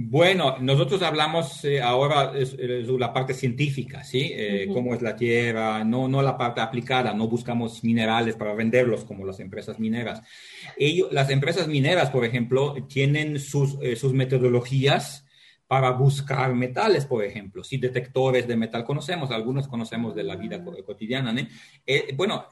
Bueno, 0.00 0.58
nosotros 0.60 1.02
hablamos 1.02 1.64
eh, 1.64 1.82
ahora 1.82 2.30
de 2.30 2.96
la 3.00 3.12
parte 3.12 3.34
científica, 3.34 4.04
¿sí? 4.04 4.30
Eh, 4.32 4.68
Cómo 4.72 4.94
es 4.94 5.02
la 5.02 5.16
Tierra, 5.16 5.82
no, 5.82 6.06
no 6.06 6.22
la 6.22 6.38
parte 6.38 6.60
aplicada, 6.60 7.12
no 7.12 7.26
buscamos 7.26 7.82
minerales 7.82 8.36
para 8.36 8.54
venderlos 8.54 9.04
como 9.04 9.26
las 9.26 9.40
empresas 9.40 9.80
mineras. 9.80 10.22
Ellos, 10.76 11.08
las 11.10 11.30
empresas 11.30 11.66
mineras, 11.66 12.10
por 12.10 12.24
ejemplo, 12.24 12.76
tienen 12.88 13.40
sus, 13.40 13.76
eh, 13.82 13.96
sus 13.96 14.12
metodologías 14.12 15.26
para 15.66 15.90
buscar 15.90 16.54
metales, 16.54 17.04
por 17.04 17.24
ejemplo. 17.24 17.64
Si 17.64 17.76
detectores 17.76 18.46
de 18.46 18.56
metal 18.56 18.84
conocemos, 18.84 19.32
algunos 19.32 19.66
conocemos 19.66 20.14
de 20.14 20.22
la 20.22 20.36
vida 20.36 20.62
cotidiana. 20.64 21.34
Eh, 21.84 22.14
bueno, 22.14 22.46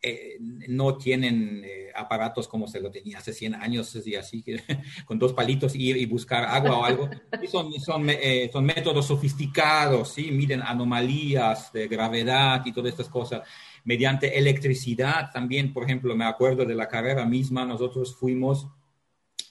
eh, 0.00 0.36
no 0.40 0.96
tienen 0.96 1.62
eh, 1.64 1.90
aparatos 1.94 2.46
como 2.46 2.68
se 2.68 2.80
lo 2.80 2.90
tenía 2.90 3.18
hace 3.18 3.32
100 3.32 3.54
años, 3.56 3.96
y 4.06 4.14
así, 4.14 4.44
con 5.04 5.18
dos 5.18 5.32
palitos 5.32 5.74
ir 5.74 5.96
y 5.96 6.06
buscar 6.06 6.44
agua 6.44 6.78
o 6.78 6.84
algo. 6.84 7.10
son, 7.50 7.72
son, 7.80 8.08
son 8.52 8.64
métodos 8.64 9.06
sofisticados, 9.06 10.12
¿sí? 10.12 10.30
miden 10.30 10.62
anomalías 10.62 11.72
de 11.72 11.88
gravedad 11.88 12.62
y 12.64 12.72
todas 12.72 12.92
estas 12.92 13.08
cosas. 13.08 13.42
Mediante 13.84 14.38
electricidad 14.38 15.30
también, 15.32 15.72
por 15.72 15.84
ejemplo, 15.84 16.14
me 16.14 16.24
acuerdo 16.24 16.64
de 16.64 16.74
la 16.74 16.88
carrera 16.88 17.24
misma, 17.24 17.64
nosotros 17.64 18.14
fuimos 18.16 18.68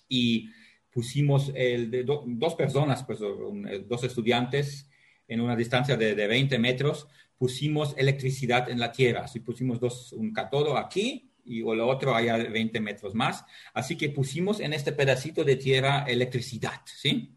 y 0.08 0.50
pusimos 0.92 1.52
el 1.54 1.92
de 1.92 2.04
dos 2.04 2.56
personas, 2.56 3.04
pues 3.04 3.20
eh, 3.22 3.86
dos 3.88 4.04
estudiantes 4.04 4.90
en 5.28 5.42
una 5.42 5.56
distancia 5.56 5.98
de, 5.98 6.16
de, 6.16 6.28
20 6.28 6.58
metros, 6.58 7.08
pusimos 7.38 7.94
electricidad 7.98 8.70
en 8.70 8.80
la 8.80 8.92
Tierra. 8.92 9.26
Así 9.26 9.40
pusimos 9.40 9.80
dos, 9.80 10.14
un 10.14 10.34
catodo 10.34 10.78
aquí 10.78 11.32
y 11.48 11.62
o 11.62 11.74
lo 11.74 11.88
otro 11.88 12.16
allá 12.16 12.38
20 12.38 12.80
metros 12.82 13.16
más. 13.16 13.46
Así 13.74 13.96
que 13.96 14.10
pusimos 14.10 14.60
en 14.60 14.74
este 14.74 14.92
pedacito 14.92 15.44
de 15.44 15.56
tierra 15.56 16.04
electricidad, 16.08 16.82
¿sí? 16.86 17.34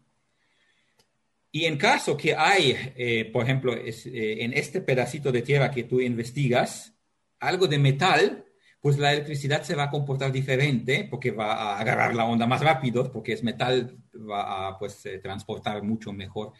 Y 1.53 1.65
en 1.65 1.77
caso 1.77 2.15
que 2.15 2.35
hay, 2.35 2.75
eh, 2.95 3.29
por 3.31 3.43
ejemplo, 3.43 3.73
eh, 3.73 3.93
en 4.39 4.53
este 4.53 4.81
pedacito 4.81 5.31
de 5.31 5.41
tierra 5.41 5.71
que 5.71 5.83
tú 5.83 5.99
investigas, 5.99 6.93
algo 7.39 7.67
de 7.67 7.77
metal, 7.77 8.45
pues 8.79 8.97
la 8.97 9.11
electricidad 9.11 9.61
se 9.63 9.75
va 9.75 9.83
a 9.83 9.89
comportar 9.89 10.31
diferente 10.31 11.07
porque 11.09 11.31
va 11.31 11.53
a 11.53 11.79
agarrar 11.79 12.15
la 12.15 12.25
onda 12.25 12.47
más 12.47 12.61
rápido, 12.61 13.11
porque 13.11 13.33
es 13.33 13.43
metal, 13.43 13.97
va 14.13 14.69
a 14.69 14.79
pues, 14.79 15.05
eh, 15.05 15.19
transportar 15.19 15.83
mucho 15.83 16.13
mejor 16.13 16.53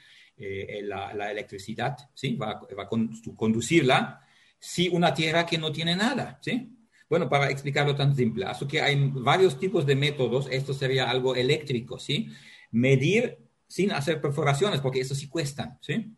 la, 0.83 1.31
electricidad, 1.31 1.97
¿sí? 2.13 2.35
Va, 2.35 2.59
va 2.77 2.83
a 2.83 2.89
conducirla. 3.35 4.21
Si 4.59 4.89
una 4.89 5.13
tierra 5.13 5.45
que 5.45 5.57
no 5.57 5.71
tiene 5.71 5.95
nada, 5.95 6.39
¿sí? 6.41 6.77
Bueno, 7.09 7.27
para 7.27 7.49
explicarlo 7.49 7.95
tan 7.95 8.15
simple, 8.15 8.45
así 8.45 8.65
que 8.67 8.81
hay 8.81 8.95
varios 9.13 9.59
tipos 9.59 9.85
de 9.85 9.95
métodos, 9.95 10.47
esto 10.49 10.73
sería 10.73 11.09
algo 11.09 11.35
eléctrico, 11.35 11.99
¿sí? 11.99 12.29
Medir 12.71 13.37
sin 13.67 13.91
hacer 13.91 14.21
perforaciones, 14.21 14.79
porque 14.81 15.01
eso 15.01 15.15
sí 15.15 15.27
cuesta, 15.27 15.77
¿sí? 15.81 16.15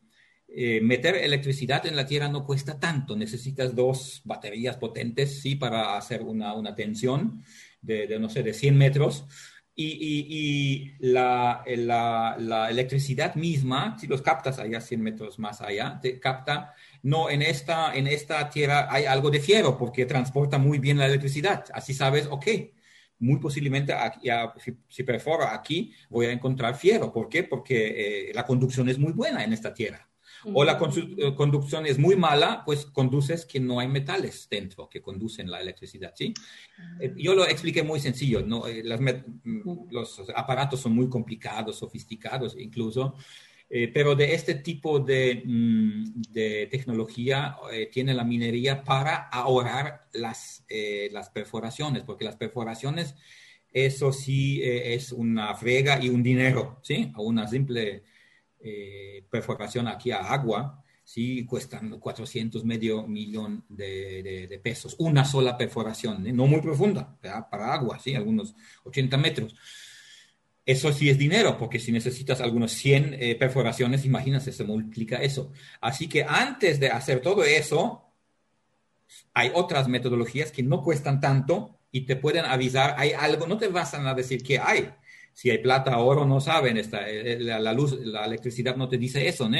Eh, 0.56 0.82
meter 0.82 1.16
electricidad 1.16 1.84
en 1.88 1.96
la 1.96 2.06
Tierra 2.06 2.30
no 2.30 2.46
cuesta 2.46 2.80
tanto, 2.80 3.16
necesitas 3.16 3.76
dos 3.76 4.22
baterías 4.24 4.78
potentes, 4.78 5.42
¿sí? 5.42 5.56
Para 5.56 5.98
hacer 5.98 6.22
una, 6.22 6.54
una 6.54 6.76
tensión 6.76 7.44
de, 7.82 8.20
no 8.20 8.30
sé, 8.30 8.44
de 8.44 8.54
100 8.54 8.78
metros. 8.78 9.26
Y, 9.76 9.88
y, 10.30 10.94
la, 11.00 11.64
la, 11.66 12.36
la, 12.38 12.70
electricidad 12.70 13.34
misma, 13.34 13.98
si 14.00 14.06
los 14.06 14.22
captas 14.22 14.60
allá 14.60 14.80
100 14.80 15.02
metros 15.02 15.40
más 15.40 15.62
allá, 15.62 16.00
te 16.00 16.20
capta 16.20 16.76
no, 17.04 17.30
en 17.30 17.42
esta, 17.42 17.94
en 17.96 18.08
esta 18.08 18.50
tierra 18.50 18.88
hay 18.90 19.06
algo 19.06 19.30
de 19.30 19.40
fierro 19.40 19.78
porque 19.78 20.06
transporta 20.06 20.58
muy 20.58 20.80
bien 20.80 20.98
la 20.98 21.08
electricidad. 21.08 21.66
Así 21.74 21.94
sabes, 21.94 22.28
ok, 22.32 22.48
muy 23.20 23.40
posiblemente 23.40 23.94
aquí, 23.94 24.30
si, 24.88 25.04
perforo 25.04 25.46
aquí 25.48 25.94
voy 26.10 26.28
a 26.28 26.32
encontrar 26.32 26.76
fierro. 26.76 27.12
¿Por 27.12 27.28
qué? 27.30 27.44
Porque 27.44 28.30
eh, 28.30 28.34
la 28.34 28.46
conducción 28.46 28.90
es 28.90 28.98
muy 29.00 29.12
buena 29.14 29.44
en 29.44 29.54
esta 29.54 29.74
tierra. 29.74 30.10
O 30.46 30.64
la 30.64 30.74
eh, 30.74 31.36
conducción 31.36 31.86
es 31.86 31.98
muy 31.98 32.16
mala, 32.16 32.64
pues 32.66 32.86
conduces 32.86 33.46
que 33.46 33.60
no 33.60 33.80
hay 33.80 33.88
metales 33.88 34.48
dentro 34.50 34.90
que 34.90 35.02
conducen 35.02 35.50
la 35.50 35.62
electricidad, 35.62 36.14
¿sí? 36.16 36.34
Eh, 37.00 37.14
yo 37.18 37.34
lo 37.34 37.46
expliqué 37.46 37.84
muy 37.84 38.00
sencillo, 38.00 38.42
¿no? 38.46 38.64
Mm, 38.66 39.92
los 39.92 40.22
aparatos 40.36 40.82
son 40.82 40.94
muy 40.96 41.10
complicados, 41.10 41.78
sofisticados 41.78 42.56
incluso, 42.58 43.16
eh, 43.76 43.90
pero 43.92 44.16
de 44.16 44.36
este 44.36 44.54
tipo 44.54 45.00
de, 45.00 45.42
mm, 45.44 46.22
tecnología 46.70 47.58
eh, 47.72 47.90
tiene 47.92 48.14
la 48.14 48.24
minería 48.24 48.84
para 48.84 49.30
ahorrar 49.30 50.10
las, 50.14 50.64
eh, 50.70 51.10
las 51.12 51.32
perforaciones, 51.32 52.04
porque 52.04 52.24
las 52.24 52.36
perforaciones, 52.36 53.16
eso 53.72 54.12
sí 54.14 54.62
es 54.64 55.12
una 55.12 55.56
frega 55.56 56.00
y 56.04 56.10
un 56.10 56.22
dinero, 56.22 56.80
¿sí? 56.84 57.12
A 57.16 57.22
una 57.22 57.48
simple 57.48 58.04
perforación 59.30 59.88
aquí 59.88 60.12
a 60.12 60.18
agua, 60.18 60.84
sí 61.04 61.46
cuestan 61.46 62.00
400 62.00 62.64
medio 62.64 63.06
millón 63.08 63.66
de, 63.68 64.60
pesos, 64.64 64.96
una 65.00 65.26
sola 65.26 65.58
perforación, 65.58 66.24
no 66.36 66.48
muy 66.48 66.62
profunda, 66.62 67.18
para 67.22 67.74
agua, 67.74 68.00
¿sí? 68.00 68.16
Algunos 68.16 68.56
80 68.86 69.18
metros 69.18 69.56
eso 70.66 70.94
sí 70.94 71.10
es 71.10 71.18
dinero, 71.18 71.58
porque 71.58 71.80
si 71.80 71.92
necesitas 71.92 72.40
algunos 72.40 72.72
100 72.72 73.16
eh, 73.20 73.36
perforaciones, 73.36 74.06
imagínate, 74.06 74.52
se 74.52 74.64
multiplica 74.64 75.18
eso. 75.18 75.52
Así 75.82 76.08
que 76.08 76.24
antes 76.24 76.80
de 76.80 76.90
hacer 76.90 77.20
todo 77.20 77.44
eso, 77.44 78.14
hay 79.34 79.52
otras 79.54 79.90
metodologías 79.90 80.52
que 80.52 80.64
no 80.64 80.82
cuestan 80.82 81.20
tanto 81.20 81.80
y 81.92 82.02
te 82.02 82.16
pueden 82.16 82.46
avisar, 82.46 82.96
hay 82.98 83.12
algo, 83.12 83.46
no 83.46 83.58
te 83.58 83.68
vas 83.68 83.94
a 83.94 84.14
decir 84.14 84.42
que 84.42 84.58
hay. 84.58 84.90
Si 85.34 85.50
hay 85.50 85.58
plata, 85.58 85.98
oro, 85.98 86.26
no 86.26 86.40
saben, 86.40 86.78
esta, 86.78 87.10
eh, 87.10 87.40
la, 87.40 87.74
luz, 87.74 88.00
la 88.06 88.26
electricidad 88.26 88.76
no 88.76 88.88
te 88.88 88.98
dice 88.98 89.28
eso, 89.28 89.50
¿no? 89.50 89.58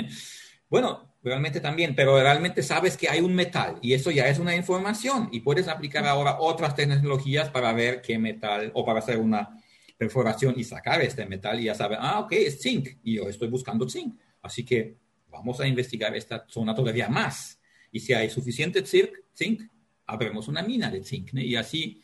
Bueno, 0.70 1.16
realmente 1.24 1.60
también, 1.60 1.96
pero 1.96 2.20
realmente 2.20 2.64
sabes 2.64 2.98
que 2.98 3.08
hay 3.08 3.22
un 3.22 3.34
metal 3.34 3.78
y 3.82 3.94
eso 3.94 4.12
ya 4.12 4.28
es 4.28 4.40
una 4.40 4.56
información 4.56 5.30
y 5.32 5.40
puedes 5.42 5.68
aplicar 5.68 6.06
ahora 6.06 6.38
otras 6.40 6.76
tecnologías 6.76 7.50
para 7.50 7.72
ver 7.74 8.02
qué 8.02 8.18
metal 8.18 8.72
o 8.74 8.86
para 8.86 9.00
hacer 9.00 9.20
una 9.20 9.58
perforación 9.98 10.56
y 10.58 10.64
sacar 10.64 11.02
este 11.02 11.26
metal 11.26 11.60
y 11.60 11.66
ya 11.66 11.76
sabe, 11.76 11.96
ah, 12.00 12.20
ok, 12.20 12.32
es 12.34 12.62
zinc 12.62 12.98
y 13.04 13.16
yo 13.16 13.30
estoy 13.30 13.48
buscando 13.48 13.88
zinc. 13.88 14.16
Así 14.42 14.66
que 14.66 14.98
vamos 15.30 15.60
a 15.60 15.68
investigar 15.68 16.16
esta 16.16 16.46
zona 16.48 16.76
todavía 16.76 17.08
más. 17.08 17.60
Y 17.92 18.00
si 18.00 18.14
hay 18.14 18.30
suficiente 18.30 18.84
zinc, 18.86 19.62
abrimos 20.08 20.48
una 20.48 20.62
mina 20.64 20.90
de 20.90 21.04
zinc. 21.04 21.34
Y 21.36 21.56
así, 21.56 22.02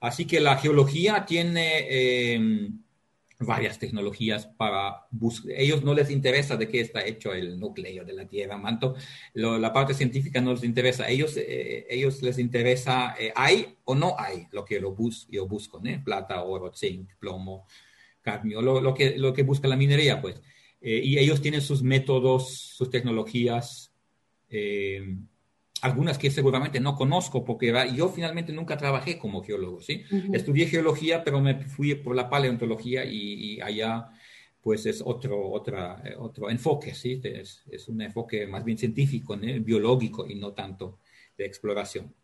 así 0.00 0.24
que 0.24 0.40
la 0.40 0.56
geología 0.56 1.24
tiene... 1.26 1.86
Eh, 1.88 2.70
varias 3.40 3.78
tecnologías 3.78 4.46
para 4.46 5.06
buscar. 5.10 5.52
Ellos 5.56 5.82
no 5.82 5.94
les 5.94 6.10
interesa 6.10 6.56
de 6.56 6.68
qué 6.68 6.80
está 6.80 7.04
hecho 7.04 7.32
el 7.32 7.58
núcleo 7.58 8.04
de 8.04 8.12
la 8.12 8.26
Tierra, 8.26 8.56
manto. 8.56 8.94
la 9.34 9.72
parte 9.72 9.94
científica 9.94 10.40
no 10.40 10.52
les 10.52 10.64
interesa. 10.64 11.08
Ellos, 11.08 11.36
eh, 11.36 11.86
ellos 11.90 12.22
les 12.22 12.38
interesa, 12.38 13.14
eh, 13.18 13.32
¿hay 13.34 13.76
o 13.84 13.94
no 13.94 14.16
hay 14.18 14.46
lo 14.52 14.64
que 14.64 14.80
lo 14.80 14.96
yo 15.28 15.46
busco? 15.46 15.80
¿no? 15.82 16.04
Plata, 16.04 16.42
oro, 16.42 16.72
zinc, 16.74 17.10
plomo, 17.18 17.66
cadmio, 18.22 18.62
lo, 18.62 18.80
lo, 18.80 18.94
que, 18.94 19.18
lo 19.18 19.32
que 19.32 19.42
busca 19.42 19.68
la 19.68 19.76
minería, 19.76 20.20
pues. 20.20 20.40
Eh, 20.80 21.00
y 21.02 21.18
ellos 21.18 21.40
tienen 21.40 21.62
sus 21.62 21.82
métodos, 21.82 22.48
sus 22.76 22.90
tecnologías 22.90 23.90
algunas 25.84 26.16
que 26.16 26.30
seguramente 26.30 26.80
no 26.80 26.96
conozco 26.96 27.44
porque 27.44 27.70
yo 27.94 28.08
finalmente 28.08 28.52
nunca 28.52 28.78
trabajé 28.78 29.18
como 29.18 29.42
geólogo, 29.42 29.82
¿sí? 29.82 30.02
Estudié 30.32 30.66
geología, 30.66 31.22
pero 31.22 31.42
me 31.42 31.56
fui 31.56 31.94
por 31.94 32.16
la 32.16 32.30
paleontología 32.30 33.04
y, 33.04 33.60
allá 33.60 34.08
pues 34.62 34.86
es 34.86 35.02
otro, 35.04 35.50
otra, 35.50 36.02
eh, 36.02 36.14
otro 36.18 36.48
enfoque, 36.48 36.94
¿sí? 36.94 37.20
Es, 37.22 37.62
es, 37.70 37.86
un 37.88 38.00
enfoque 38.00 38.46
más 38.46 38.64
bien 38.64 38.78
científico, 38.78 39.36
biológico 39.36 40.26
y 40.26 40.36
no 40.36 40.52
tanto 40.54 41.00
de 41.36 41.44
exploración. 41.44 42.14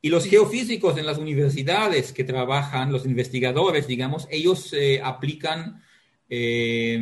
Y 0.00 0.08
los 0.08 0.24
geofísicos 0.24 0.96
en 0.96 1.04
las 1.04 1.18
universidades 1.18 2.10
que 2.10 2.24
trabajan, 2.24 2.90
los 2.90 3.04
investigadores, 3.04 3.86
digamos, 3.86 4.26
ellos 4.30 4.72
eh, 4.72 5.02
aplican 5.04 5.82
eh, 6.30 6.98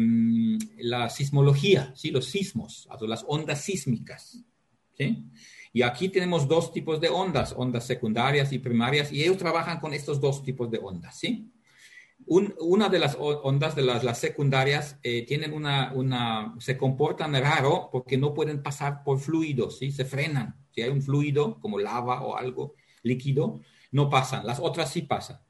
la 0.78 1.08
sismología, 1.10 1.92
¿sí? 1.94 2.10
los 2.10 2.26
sismos, 2.26 2.88
las 3.02 3.24
ondas 3.28 3.62
sísmicas. 3.62 4.42
¿sí? 4.98 5.24
Y 5.72 5.82
aquí 5.82 6.08
tenemos 6.08 6.46
dos 6.46 6.72
tipos 6.72 7.00
de 7.00 7.08
ondas, 7.08 7.54
ondas 7.56 7.86
secundarias 7.86 8.52
y 8.52 8.58
primarias, 8.58 9.12
y 9.12 9.22
ellos 9.22 9.38
trabajan 9.38 9.80
con 9.80 9.94
estos 9.94 10.20
dos 10.20 10.42
tipos 10.42 10.70
de 10.70 10.78
ondas, 10.78 11.18
¿sí? 11.18 11.52
una 12.26 12.88
de 12.88 12.98
las 12.98 13.16
ondas 13.18 13.74
de 13.74 13.82
las, 13.82 14.18
secundarias 14.18 14.98
eh, 15.02 15.24
tienen 15.26 15.52
una, 15.52 15.92
una, 15.92 16.54
se 16.58 16.76
comportan 16.76 17.32
raro 17.34 17.88
porque 17.90 18.16
no 18.16 18.32
pueden 18.34 18.62
pasar 18.62 19.02
por 19.02 19.18
fluidos, 19.18 19.78
¿sí? 19.78 19.90
Se 19.90 20.04
frenan. 20.04 20.56
Si 20.70 20.82
hay 20.82 20.90
un 20.90 21.02
fluido 21.02 21.58
como 21.60 21.78
lava 21.78 22.22
o 22.22 22.36
algo 22.36 22.74
líquido, 23.02 23.60
no 23.90 24.08
pasan. 24.08 24.46
Las 24.46 24.60
otras 24.60 24.90
sí 24.90 25.02
pasan. 25.02 25.40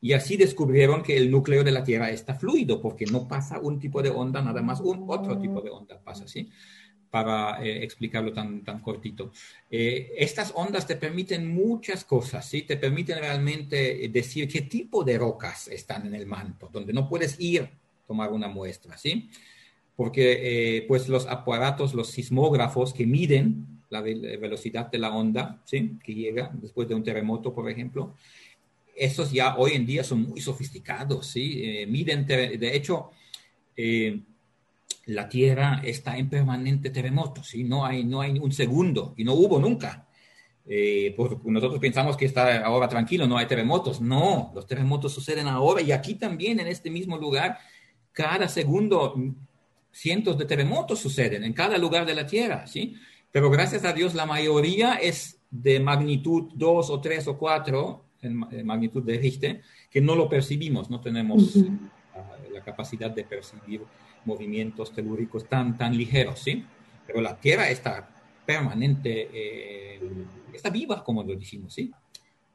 Y 0.00 0.12
así 0.12 0.36
descubrieron 0.36 1.02
que 1.02 1.16
el 1.16 1.30
núcleo 1.30 1.64
de 1.64 1.72
la 1.72 1.84
Tierra 1.84 2.10
está 2.10 2.34
fluido 2.34 2.80
porque 2.80 3.06
no 3.06 3.26
pasa 3.26 3.58
un 3.60 3.78
tipo 3.78 4.02
de 4.02 4.10
onda, 4.10 4.42
nada 4.42 4.60
más 4.60 4.80
un 4.80 5.04
otro 5.08 5.38
tipo 5.38 5.60
de 5.62 5.70
onda 5.70 5.98
pasa, 6.02 6.28
¿sí? 6.28 6.50
Para 7.14 7.64
eh, 7.64 7.84
explicarlo 7.84 8.32
tan, 8.32 8.64
tan 8.64 8.80
cortito. 8.80 9.30
Eh, 9.70 10.14
estas 10.18 10.50
ondas 10.56 10.84
te 10.84 10.96
permiten 10.96 11.46
muchas 11.46 12.04
cosas, 12.04 12.44
¿sí? 12.44 12.62
Te 12.62 12.76
permiten 12.76 13.20
realmente 13.20 14.08
decir 14.08 14.48
qué 14.48 14.62
tipo 14.62 15.04
de 15.04 15.16
rocas 15.16 15.68
están 15.68 16.08
en 16.08 16.16
el 16.16 16.26
manto, 16.26 16.68
donde 16.72 16.92
no 16.92 17.08
puedes 17.08 17.38
ir 17.38 17.70
tomar 18.08 18.32
una 18.32 18.48
muestra, 18.48 18.98
¿sí? 18.98 19.30
Porque 19.94 20.78
eh, 20.78 20.86
pues 20.88 21.08
los 21.08 21.28
aparatos, 21.28 21.94
los 21.94 22.08
sismógrafos 22.08 22.92
que 22.92 23.06
miden 23.06 23.64
la 23.90 24.00
velocidad 24.00 24.90
de 24.90 24.98
la 24.98 25.14
onda, 25.14 25.62
¿sí? 25.66 25.92
Que 26.02 26.14
llega 26.14 26.50
después 26.52 26.88
de 26.88 26.96
un 26.96 27.04
terremoto, 27.04 27.54
por 27.54 27.70
ejemplo, 27.70 28.16
esos 28.96 29.30
ya 29.30 29.54
hoy 29.56 29.74
en 29.74 29.86
día 29.86 30.02
son 30.02 30.22
muy 30.22 30.40
sofisticados, 30.40 31.28
¿sí? 31.28 31.86
miden, 31.86 32.26
de 32.26 32.74
hecho, 32.74 33.10
la 35.06 35.28
Tierra 35.28 35.80
está 35.84 36.16
en 36.16 36.28
permanente 36.28 36.90
terremoto, 36.90 37.42
¿sí? 37.42 37.64
no, 37.64 37.84
hay, 37.84 38.04
no 38.04 38.20
hay 38.20 38.38
un 38.38 38.52
segundo 38.52 39.14
y 39.16 39.24
no 39.24 39.34
hubo 39.34 39.58
nunca. 39.58 40.06
Eh, 40.66 41.14
nosotros 41.44 41.78
pensamos 41.78 42.16
que 42.16 42.24
está 42.24 42.64
ahora 42.64 42.88
tranquilo, 42.88 43.26
no 43.26 43.36
hay 43.36 43.46
terremotos. 43.46 44.00
No, 44.00 44.50
los 44.54 44.66
terremotos 44.66 45.12
suceden 45.12 45.46
ahora 45.46 45.82
y 45.82 45.92
aquí 45.92 46.14
también, 46.14 46.60
en 46.60 46.68
este 46.68 46.90
mismo 46.90 47.18
lugar, 47.18 47.58
cada 48.12 48.48
segundo 48.48 49.14
cientos 49.90 50.38
de 50.38 50.44
terremotos 50.44 50.98
suceden 50.98 51.44
en 51.44 51.52
cada 51.52 51.78
lugar 51.78 52.06
de 52.06 52.14
la 52.14 52.26
Tierra, 52.26 52.66
¿sí? 52.66 52.96
Pero 53.30 53.50
gracias 53.50 53.84
a 53.84 53.92
Dios 53.92 54.14
la 54.14 54.26
mayoría 54.26 54.94
es 54.94 55.40
de 55.50 55.78
magnitud 55.80 56.50
2 56.54 56.90
o 56.90 57.00
3 57.00 57.28
o 57.28 57.38
4, 57.38 58.04
en 58.22 58.66
magnitud 58.66 59.02
de 59.02 59.18
Richter, 59.18 59.62
que 59.90 60.00
no 60.00 60.14
lo 60.14 60.28
percibimos, 60.28 60.88
no 60.88 61.00
tenemos 61.00 61.56
la 62.52 62.62
capacidad 62.62 63.10
de 63.10 63.24
percibir 63.24 63.82
movimientos 64.24 64.92
telúricos 64.92 65.48
tan, 65.48 65.76
tan 65.76 65.96
ligeros, 65.96 66.40
¿sí? 66.40 66.64
Pero 67.06 67.20
la 67.20 67.38
Tierra 67.38 67.68
está 67.70 68.08
permanente, 68.44 69.28
eh, 69.32 70.00
está 70.52 70.70
viva, 70.70 71.02
como 71.02 71.22
lo 71.22 71.34
decimos, 71.34 71.74
¿sí? 71.74 71.92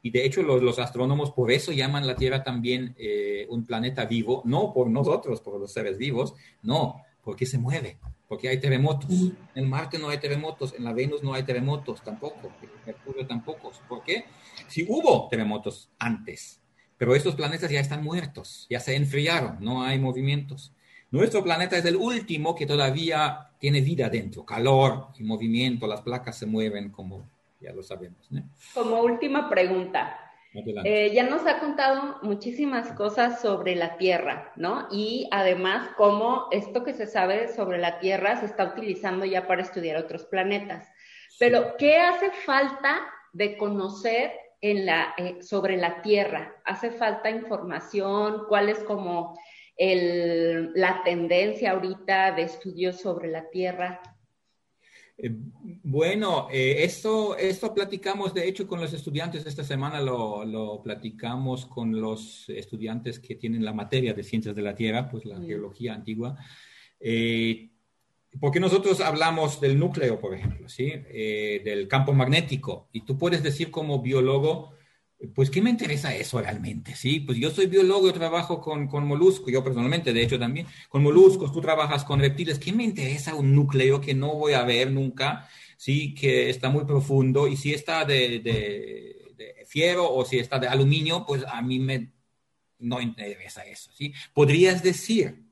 Y 0.02 0.12
de 0.12 0.26
hecho 0.26 0.42
los, 0.44 0.62
los 0.62 0.80
astrónomos 0.80 1.32
por 1.32 1.52
eso 1.52 1.72
llaman 1.72 2.08
la 2.08 2.16
Tierra 2.16 2.44
también 2.44 2.96
eh, 2.98 3.46
un 3.50 3.66
planeta 3.66 4.06
vivo, 4.06 4.42
no 4.46 4.74
por 4.74 4.90
nosotros, 4.90 5.42
por 5.42 5.60
los 5.60 5.74
seres 5.74 5.98
vivos, 5.98 6.36
no, 6.62 7.02
porque 7.24 7.46
se 7.46 7.58
mueve, 7.58 7.98
porque 8.28 8.48
hay 8.48 8.60
terremotos. 8.60 9.10
En 9.56 9.70
Marte 9.70 10.00
no 10.00 10.10
hay 10.10 10.20
terremotos, 10.20 10.74
en 10.78 10.86
la 10.86 10.94
Venus 10.94 11.22
no 11.22 11.34
hay 11.34 11.44
terremotos 11.44 12.02
tampoco, 12.02 12.52
en 12.62 12.70
Mercurio 12.86 13.28
tampoco. 13.28 13.72
¿Por 13.90 14.04
qué? 14.04 14.26
Si 14.68 14.86
hubo 14.88 15.28
terremotos 15.30 15.90
antes, 16.00 16.62
pero 16.98 17.16
estos 17.16 17.36
planetas 17.36 17.70
ya 17.70 17.80
están 17.80 18.04
muertos, 18.04 18.68
ya 18.70 18.80
se 18.80 18.96
enfriaron, 18.96 19.58
no 19.60 19.84
hay 19.84 20.00
movimientos. 20.00 20.74
Nuestro 21.12 21.44
planeta 21.44 21.78
es 21.78 21.86
el 21.86 21.96
último 21.96 22.56
que 22.56 22.66
todavía 22.66 23.50
tiene 23.60 23.82
vida 23.82 24.10
dentro, 24.10 24.46
calor 24.46 25.08
y 25.18 25.24
movimiento, 25.24 25.88
las 25.88 26.02
placas 26.02 26.38
se 26.38 26.46
mueven 26.46 26.90
como 26.90 27.26
ya 27.60 27.74
lo 27.74 27.84
sabemos. 27.84 28.30
Como 28.74 29.02
última 29.02 29.50
pregunta, 29.50 30.18
eh, 30.84 31.12
ya 31.14 31.24
nos 31.24 31.46
ha 31.46 31.60
contado 31.60 32.18
muchísimas 32.22 32.92
cosas 32.94 33.42
sobre 33.42 33.76
la 33.76 33.98
Tierra, 33.98 34.52
¿no? 34.56 34.88
Y 34.92 35.28
además 35.32 35.90
cómo 35.98 36.48
esto 36.52 36.84
que 36.84 36.94
se 36.94 37.06
sabe 37.06 37.54
sobre 37.54 37.78
la 37.78 38.00
Tierra 38.00 38.40
se 38.40 38.46
está 38.46 38.66
utilizando 38.66 39.26
ya 39.26 39.46
para 39.46 39.62
estudiar 39.62 39.98
otros 39.98 40.26
planetas. 40.26 40.88
Pero, 41.38 41.76
¿qué 41.78 41.98
hace 41.98 42.32
falta 42.32 43.00
de 43.34 43.58
conocer 43.58 44.32
en 44.62 44.86
la, 44.86 45.14
eh, 45.18 45.42
sobre 45.42 45.78
la 45.78 46.02
Tierra? 46.02 46.56
¿Hace 46.66 46.92
falta 46.92 47.30
información? 47.30 48.46
¿Cuál 48.48 48.70
es 48.70 48.80
como 48.80 49.38
la 49.80 51.02
tendencia 51.04 51.72
ahorita 51.72 52.34
de 52.34 52.44
estudios 52.44 53.00
sobre 53.00 53.30
la 53.30 53.50
Tierra? 53.50 54.02
Eh, 55.18 55.32
bueno, 55.84 56.48
eh, 56.52 56.84
esto, 56.84 57.38
esto 57.38 57.74
platicamos, 57.74 58.34
de 58.34 58.48
hecho, 58.48 58.68
con 58.68 58.80
los 58.80 58.94
estudiantes 58.94 59.46
esta 59.46 59.64
semana, 59.64 60.02
lo, 60.02 60.82
platicamos 60.84 61.66
con 61.66 62.00
los 62.00 62.50
estudiantes 62.50 63.20
que 63.20 63.36
tienen 63.36 63.64
la 63.64 63.74
materia 63.74 64.14
de 64.14 64.24
ciencias 64.24 64.56
de 64.56 64.62
la 64.62 64.76
Tierra, 64.76 65.10
pues 65.10 65.26
la 65.26 65.40
geología 65.42 65.94
antigua, 65.94 66.38
eh, 67.00 67.70
porque 68.40 68.60
nosotros 68.60 69.02
hablamos 69.02 69.60
del 69.60 69.80
núcleo, 69.80 70.20
por 70.20 70.36
ejemplo, 70.36 70.70
¿sí? 70.70 70.90
del 70.90 71.88
campo 71.88 72.14
magnético, 72.14 72.88
y 72.94 73.02
tú 73.02 73.18
puedes 73.18 73.42
decir 73.42 73.72
como 73.72 74.02
biólogo, 74.02 74.74
pues, 75.36 75.50
¿qué 75.50 75.62
me 75.62 75.70
interesa 75.70 76.16
eso 76.16 76.42
realmente? 76.42 76.96
Sí, 76.96 77.20
pues 77.20 77.38
yo 77.38 77.52
soy 77.52 77.68
biólogo, 77.68 78.08
yo 78.08 78.14
trabajo 78.14 78.62
con, 78.62 78.88
con 78.88 79.06
moluscos, 79.06 79.52
yo 79.52 79.64
personalmente, 79.64 80.14
de 80.14 80.22
hecho, 80.22 80.40
también, 80.40 80.66
con 80.88 81.04
moluscos, 81.04 81.52
tú 81.52 81.60
trabajas 81.62 82.06
con 82.06 82.20
reptiles, 82.20 82.60
¿qué 82.60 82.72
me 82.72 82.84
interesa 82.84 83.36
un 83.36 83.54
núcleo 83.54 84.00
que 84.00 84.14
no 84.14 84.36
voy 84.36 84.54
a 84.54 84.64
ver 84.64 84.92
nunca? 84.92 85.48
Sí, 85.78 86.14
que 86.14 86.50
está 86.50 86.70
muy 86.70 86.86
profundo, 86.86 87.48
y 87.48 87.58
si 87.58 87.74
está 87.74 88.06
de, 88.06 88.40
de, 88.40 89.34
de 89.36 89.66
fierro 89.66 90.14
o 90.14 90.26
si 90.26 90.40
está 90.40 90.60
de 90.60 90.68
aluminio, 90.68 91.26
pues 91.26 91.44
a 91.46 91.62
mí 91.62 91.80
me 91.80 92.12
no 92.80 93.02
interesa 93.02 93.64
eso, 93.66 93.92
¿sí? 93.94 94.14
Podrías 94.34 94.82
decir, 94.82 95.44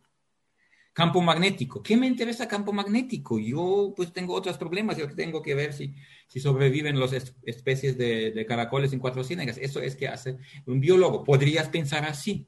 Campo 0.97 1.21
magnético. 1.21 1.83
¿Qué 1.83 1.95
me 1.95 2.07
interesa 2.07 2.47
campo 2.47 2.73
magnético? 2.73 3.37
Yo 3.37 3.93
pues 3.95 4.11
tengo 4.11 4.33
otros 4.33 4.57
problemas. 4.57 4.97
Yo 4.97 5.07
tengo 5.13 5.43
que 5.43 5.53
ver 5.53 5.71
si, 5.71 5.93
si 6.25 6.39
sobreviven 6.39 6.99
las 6.99 7.13
especies 7.43 7.99
de, 7.99 8.43
caracoles 8.47 8.91
en 8.93 8.97
cuatro 8.97 9.23
ciénegas. 9.23 9.59
Eso 9.59 9.79
es 9.79 9.95
que 9.95 10.07
hace 10.07 10.39
un 10.65 10.79
biólogo. 10.79 11.23
Podrías 11.23 11.69
pensar 11.69 12.03
así. 12.03 12.47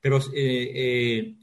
Pero, 0.00 0.18
eh, 0.18 0.70
eh, 0.72 1.34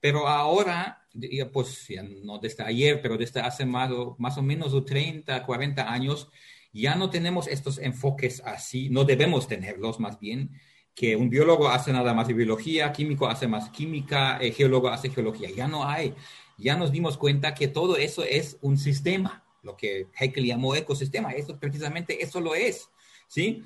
pero 0.00 0.28
ahora, 0.28 1.06
pues 1.52 1.88
ya 1.88 2.04
no 2.04 2.38
desde 2.38 2.64
ayer, 2.64 3.02
pero 3.02 3.18
desde 3.18 3.40
hace 3.40 3.66
más, 3.66 3.90
más 4.16 4.38
o 4.38 4.42
menos 4.42 4.82
30, 4.82 5.44
40 5.44 5.92
años, 5.92 6.30
ya 6.72 6.94
no 6.94 7.10
tenemos 7.10 7.46
estos 7.48 7.76
enfoques 7.76 8.40
así. 8.46 8.88
No 8.88 9.04
debemos 9.04 9.46
tenerlos 9.46 10.00
más 10.00 10.18
bien 10.18 10.52
que 11.00 11.16
un 11.16 11.30
biólogo 11.30 11.70
hace 11.70 11.94
nada 11.94 12.12
más 12.12 12.28
de 12.28 12.34
biología, 12.34 12.92
químico 12.92 13.26
hace 13.26 13.48
más 13.48 13.70
química, 13.70 14.36
eh, 14.38 14.52
geólogo 14.52 14.90
hace 14.90 15.08
geología. 15.08 15.48
Ya 15.50 15.66
no 15.66 15.88
hay. 15.88 16.12
Ya 16.58 16.76
nos 16.76 16.92
dimos 16.92 17.16
cuenta 17.16 17.54
que 17.54 17.68
todo 17.68 17.96
eso 17.96 18.22
es 18.22 18.58
un 18.60 18.76
sistema, 18.76 19.42
lo 19.62 19.78
que 19.78 20.08
Haeckel 20.14 20.44
llamó 20.44 20.76
ecosistema. 20.76 21.30
Eso 21.30 21.58
precisamente 21.58 22.22
eso 22.22 22.38
lo 22.42 22.54
es. 22.54 22.90
¿sí? 23.28 23.62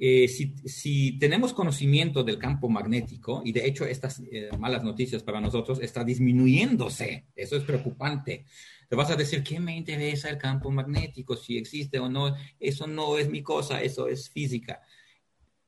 Eh, 0.00 0.28
si, 0.28 1.18
tenemos 1.18 1.52
conocimiento 1.52 2.24
del 2.24 2.38
campo 2.38 2.70
magnético, 2.70 3.42
y 3.44 3.52
de 3.52 3.66
hecho 3.66 3.84
estas 3.84 4.20
eh, 4.20 4.48
malas 4.58 4.82
noticias 4.82 5.22
para 5.22 5.42
nosotros 5.42 5.80
está 5.82 6.04
disminuyéndose, 6.04 7.26
eso 7.36 7.56
es 7.56 7.64
preocupante. 7.64 8.46
Te 8.88 8.96
vas 8.96 9.10
a 9.10 9.16
decir, 9.16 9.42
¿qué 9.42 9.60
me 9.60 9.76
interesa 9.76 10.30
el 10.30 10.38
campo 10.38 10.70
magnético? 10.70 11.36
Si 11.36 11.58
existe 11.58 11.98
o 11.98 12.08
no, 12.08 12.34
eso 12.58 12.86
no 12.86 13.18
es 13.18 13.28
mi 13.28 13.42
cosa, 13.42 13.82
eso 13.82 14.08
es 14.08 14.30
física 14.30 14.80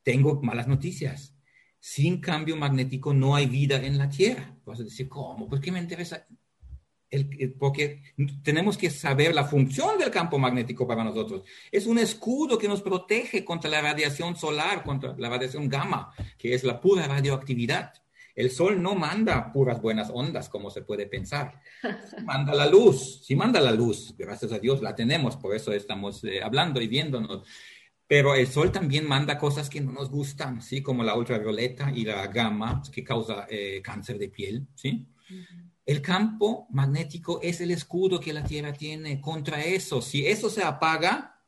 tengo 0.03 0.41
malas 0.43 0.69
noticias. 0.69 1.35
Sin 1.79 2.21
cambio 2.21 2.57
magnético 2.57 3.15
no 3.15 3.35
hay 3.35 3.47
vida 3.47 3.77
en 3.77 3.99
la 3.99 4.09
Tierra. 4.09 4.55
Vas 4.65 4.81
a 4.81 4.85
decir, 4.85 5.09
¿cómo? 5.09 5.49
Pues 5.49 5.61
¿qué 5.61 5.73
me 5.73 5.79
interesa? 5.79 6.27
porque 7.59 8.03
tenemos 8.43 8.79
que 8.79 8.89
saber 8.89 9.35
la 9.35 9.45
función 9.45 9.99
del 9.99 10.11
campo 10.11 10.39
magnético 10.39 10.87
para 10.87 11.03
nosotros. 11.03 11.43
Es 11.73 11.87
un 11.87 11.99
escudo 11.99 12.57
que 12.57 12.69
nos 12.69 12.83
protege 12.83 13.45
contra 13.45 13.69
la 13.69 13.81
radiación 13.81 14.37
solar, 14.37 14.85
contra 14.85 15.17
la 15.19 15.29
radiación 15.29 15.69
gamma, 15.69 16.15
que 16.39 16.55
es 16.55 16.63
la 16.63 16.81
pura 16.81 17.09
radioactividad. 17.09 17.93
El 18.37 18.51
sol 18.51 18.81
no 18.81 18.95
manda 18.95 19.53
puras 19.53 19.83
buenas 19.83 20.11
ondas, 20.15 20.49
como 20.49 20.71
se 20.71 20.83
puede 20.83 21.07
pensar. 21.07 21.61
Manda 22.25 22.55
la 22.55 22.67
luz, 22.67 23.23
si 23.25 23.35
manda 23.35 23.61
la 23.61 23.73
luz, 23.73 24.15
gracias 24.17 24.53
a 24.53 24.59
Dios 24.61 24.81
la 24.81 24.95
tenemos, 24.95 25.37
por 25.37 25.55
eso 25.55 25.73
estamos 25.73 26.23
eh, 26.25 26.41
hablando 26.43 26.81
y 26.81 26.87
viéndonos. 26.87 27.43
Pero 28.11 28.35
el 28.35 28.49
sol 28.49 28.73
también 28.73 29.07
manda 29.07 29.39
cosas 29.39 29.71
que 29.71 29.81
no 29.81 29.93
nos 29.93 30.11
gustan, 30.11 30.61
¿sí? 30.63 30.83
Como 30.83 31.05
la 31.05 31.15
ultravioleta 31.15 31.93
y 31.95 32.05
la 32.05 32.27
gamma, 32.27 32.83
que 32.93 33.05
causa 33.05 33.47
eh, 33.49 33.81
cáncer 33.85 34.19
de 34.19 34.29
piel, 34.29 34.67
¿sí? 34.75 35.07
El 35.87 36.03
campo 36.03 36.67
magnético 36.71 37.41
es 37.41 37.61
el 37.61 37.71
escudo 37.71 38.19
que 38.19 38.33
la 38.33 38.43
Tierra 38.43 38.73
tiene 38.73 39.21
contra 39.21 39.63
eso. 39.63 40.03
Si 40.03 40.27
eso 40.27 40.51
se 40.51 40.65
apaga, 40.65 41.41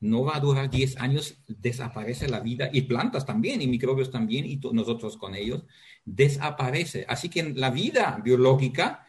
no 0.00 0.24
va 0.24 0.34
a 0.34 0.40
durar 0.40 0.68
10 0.68 0.96
años, 0.96 1.44
desaparece 1.46 2.28
la 2.28 2.40
vida, 2.40 2.68
y 2.72 2.82
plantas 2.82 3.24
también, 3.24 3.62
y 3.62 3.68
microbios 3.68 4.10
también, 4.10 4.46
y 4.46 4.56
nosotros 4.72 5.16
con 5.16 5.36
ellos, 5.36 5.62
desaparece. 6.04 7.06
Así 7.08 7.28
que 7.28 7.52
la 7.54 7.70
vida 7.70 8.20
biológica 8.20 9.06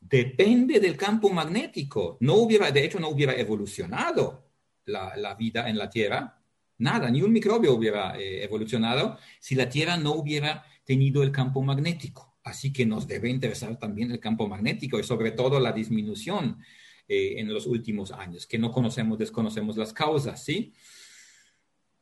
depende 0.00 0.80
del 0.80 0.96
campo 0.96 1.30
magnético. 1.30 2.16
No 2.18 2.34
hubiera, 2.34 2.72
de 2.72 2.84
hecho, 2.84 2.98
no 2.98 3.10
hubiera 3.10 3.34
evolucionado 3.34 4.50
la, 4.86 5.16
la 5.16 5.36
vida 5.36 5.68
en 5.68 5.78
la 5.78 5.88
Tierra 5.88 6.38
Nada, 6.80 7.10
ni 7.10 7.20
un 7.20 7.30
microbio 7.30 7.74
hubiera 7.74 8.18
eh, 8.18 8.42
evolucionado 8.42 9.18
si 9.38 9.54
la 9.54 9.68
Tierra 9.68 9.98
no 9.98 10.14
hubiera 10.14 10.64
tenido 10.84 11.22
el 11.22 11.30
campo 11.30 11.62
magnético. 11.62 12.38
Así 12.42 12.72
que 12.72 12.86
nos 12.86 13.06
debe 13.06 13.28
interesar 13.28 13.78
también 13.78 14.10
el 14.10 14.18
campo 14.18 14.48
magnético 14.48 14.98
y 14.98 15.04
sobre 15.04 15.32
todo 15.32 15.60
la 15.60 15.72
disminución 15.72 16.58
eh, 17.06 17.34
en 17.36 17.52
los 17.52 17.66
últimos 17.66 18.12
años, 18.12 18.46
que 18.46 18.58
no 18.58 18.72
conocemos, 18.72 19.18
desconocemos 19.18 19.76
las 19.76 19.92
causas, 19.92 20.42
¿sí? 20.42 20.72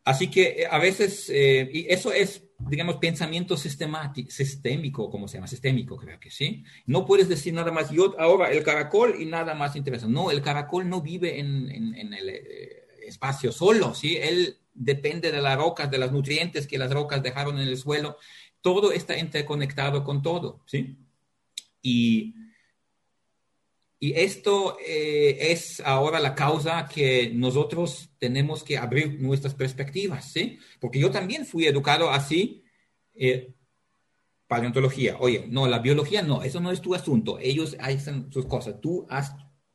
Así 0.05 0.31
que 0.31 0.61
eh, 0.61 0.67
a 0.71 0.79
veces, 0.79 1.29
y 1.29 1.87
eso 1.89 2.13
es, 2.13 2.45
digamos, 2.61 2.97
pensamiento 2.99 3.57
sistemático, 3.57 4.31
sistémico, 4.31 5.11
¿cómo 5.11 5.27
se 5.27 5.39
llama? 5.39 5.49
Sistémico, 5.49 5.97
creo 5.97 6.21
que 6.21 6.31
sí. 6.31 6.63
No 6.87 7.05
puedes 7.05 7.29
decir 7.29 7.53
nada 7.53 7.73
más, 7.73 7.91
yo 7.91 8.15
ahora 8.21 8.53
el 8.53 8.63
caracol 8.63 9.21
y 9.21 9.27
nada 9.27 9.57
más 9.57 9.75
interesa. 9.75 10.07
No, 10.07 10.31
el 10.31 10.41
caracol 10.41 10.89
no 10.89 11.03
vive 11.03 11.41
en, 11.41 11.69
en 11.69 12.15
el 12.15 12.29
espacio 13.09 13.51
solo, 13.51 13.93
¿sí? 13.93 14.17
Él 14.17 14.57
depende 14.79 15.33
de 15.33 15.43
las 15.43 15.57
rocas, 15.57 15.91
de 15.91 15.99
los 15.99 16.13
nutrientes 16.13 16.67
que 16.67 16.79
las 16.79 16.93
rocas 16.93 17.23
dejaron 17.23 17.59
en 17.59 17.69
el 17.69 17.77
suelo. 17.77 18.17
Todo 18.61 18.93
está 18.93 19.19
interconectado 19.19 20.05
con 20.05 20.23
todo, 20.23 20.63
¿sí? 20.67 20.97
Y, 21.83 22.35
y 23.99 24.13
esto 24.13 24.79
eh, 24.87 25.37
es 25.53 25.81
ahora 25.81 26.21
la 26.21 26.35
causa 26.35 26.89
que 26.89 27.31
nosotros 27.35 28.11
tenemos 28.19 28.63
que 28.63 28.79
abrir 28.79 29.21
nuestras 29.21 29.55
perspectivas, 29.55 30.33
¿sí? 30.33 30.59
Porque 30.81 31.01
yo 31.01 31.11
también 31.11 31.45
fui 31.45 31.67
educado 31.67 32.11
así, 32.11 32.65
eh, 33.15 33.53
paleontología. 34.47 35.17
Oye, 35.19 35.47
no, 35.49 35.67
la 35.67 35.81
biología 35.81 36.23
no, 36.23 36.43
eso 36.43 36.61
no 36.61 36.71
es 36.71 36.81
tu 36.81 36.95
asunto. 36.95 37.39
Ellos 37.41 37.77
hacen 37.81 38.33
sus 38.33 38.47
cosas. 38.47 38.81
Tú 38.81 39.07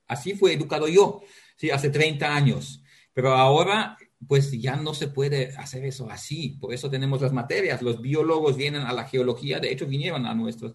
así 0.07 0.33
fue 0.33 0.53
educado 0.53 0.87
yo, 0.87 1.21
¿sí? 1.57 1.69
Hace 1.71 1.89
30 1.89 2.33
años. 2.33 2.81
Pero 3.13 3.33
ahora 3.33 3.97
pues 4.27 4.51
ya 4.51 4.75
no 4.75 4.93
se 4.93 5.07
puede 5.07 5.55
hacer 5.57 5.85
eso 5.85 6.09
así. 6.09 6.57
Por 6.59 6.73
eso 6.73 6.89
tenemos 6.89 7.21
las 7.21 7.33
materias. 7.33 7.81
Los 7.81 8.01
biólogos 8.01 8.57
vienen 8.57 8.81
a 8.81 8.93
la 8.93 9.05
geología, 9.05 9.59
de 9.59 9.71
hecho 9.71 9.85
vinieron 9.85 10.25
a 10.25 10.33
nuestras 10.33 10.73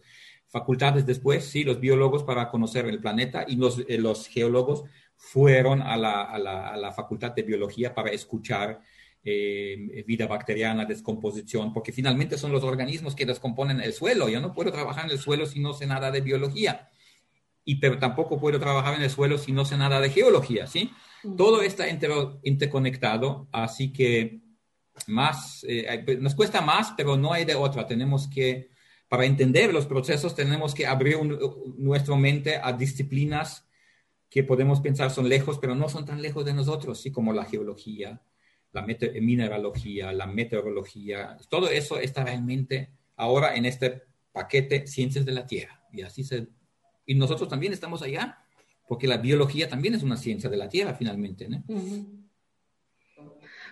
facultades 0.48 1.04
después, 1.06 1.44
sí, 1.44 1.62
los 1.62 1.78
biólogos 1.78 2.24
para 2.24 2.48
conocer 2.48 2.86
el 2.86 3.00
planeta 3.00 3.44
y 3.46 3.56
los, 3.56 3.84
eh, 3.86 3.98
los 3.98 4.26
geólogos 4.26 4.84
fueron 5.14 5.82
a 5.82 5.96
la, 5.96 6.22
a, 6.22 6.38
la, 6.38 6.68
a 6.68 6.76
la, 6.76 6.92
facultad 6.92 7.32
de 7.32 7.42
biología 7.42 7.94
para 7.94 8.10
escuchar 8.10 8.80
eh, 9.24 10.04
vida 10.06 10.26
bacteriana, 10.26 10.84
descomposición, 10.84 11.72
porque 11.74 11.92
finalmente 11.92 12.38
son 12.38 12.52
los 12.52 12.64
organismos 12.64 13.14
que 13.14 13.26
descomponen 13.26 13.80
el 13.80 13.92
suelo. 13.92 14.28
Yo 14.28 14.40
no 14.40 14.54
puedo 14.54 14.72
trabajar 14.72 15.04
en 15.04 15.10
el 15.10 15.18
suelo 15.18 15.44
si 15.44 15.60
no 15.60 15.74
sé 15.74 15.86
nada 15.86 16.10
de 16.10 16.20
biología. 16.20 16.88
Y 17.68 17.74
pero 17.74 17.98
tampoco 17.98 18.40
puedo 18.40 18.58
trabajar 18.58 18.94
en 18.94 19.02
el 19.02 19.10
suelo 19.10 19.36
si 19.36 19.52
no 19.52 19.66
sé 19.66 19.76
nada 19.76 20.00
de 20.00 20.08
geología, 20.08 20.66
¿sí? 20.66 20.90
Todo 21.36 21.60
está 21.60 21.84
interconectado, 22.42 23.46
así 23.52 23.92
que 23.92 24.40
más, 25.06 25.66
eh, 25.68 26.18
nos 26.18 26.34
cuesta 26.34 26.62
más, 26.62 26.94
pero 26.96 27.18
no 27.18 27.30
hay 27.30 27.44
de 27.44 27.56
otra. 27.56 27.86
Tenemos 27.86 28.26
que, 28.26 28.70
para 29.06 29.26
entender 29.26 29.74
los 29.74 29.84
procesos, 29.84 30.34
tenemos 30.34 30.74
que 30.74 30.86
abrir 30.86 31.18
nuestra 31.76 32.16
mente 32.16 32.56
a 32.56 32.72
disciplinas 32.72 33.68
que 34.30 34.44
podemos 34.44 34.80
pensar 34.80 35.10
son 35.10 35.28
lejos, 35.28 35.58
pero 35.58 35.74
no 35.74 35.90
son 35.90 36.06
tan 36.06 36.22
lejos 36.22 36.46
de 36.46 36.54
nosotros, 36.54 36.98
así 36.98 37.12
como 37.12 37.34
la 37.34 37.44
geología, 37.44 38.22
la 38.72 38.80
mineralogía, 38.80 40.10
la 40.12 40.26
meteorología. 40.26 41.36
Todo 41.50 41.68
eso 41.68 41.98
está 41.98 42.24
realmente 42.24 42.94
ahora 43.14 43.56
en 43.56 43.66
este 43.66 44.04
paquete 44.32 44.86
ciencias 44.86 45.26
de 45.26 45.32
la 45.32 45.46
Tierra. 45.46 45.84
Y 45.92 46.00
así 46.00 46.24
se... 46.24 46.48
Y 47.08 47.14
nosotros 47.14 47.48
también 47.48 47.72
estamos 47.72 48.02
allá, 48.02 48.38
porque 48.86 49.08
la 49.08 49.16
biología 49.16 49.66
también 49.66 49.94
es 49.94 50.02
una 50.02 50.18
ciencia 50.18 50.50
de 50.50 50.58
la 50.58 50.68
Tierra, 50.68 50.92
finalmente. 50.92 51.48
¿no? 51.48 51.62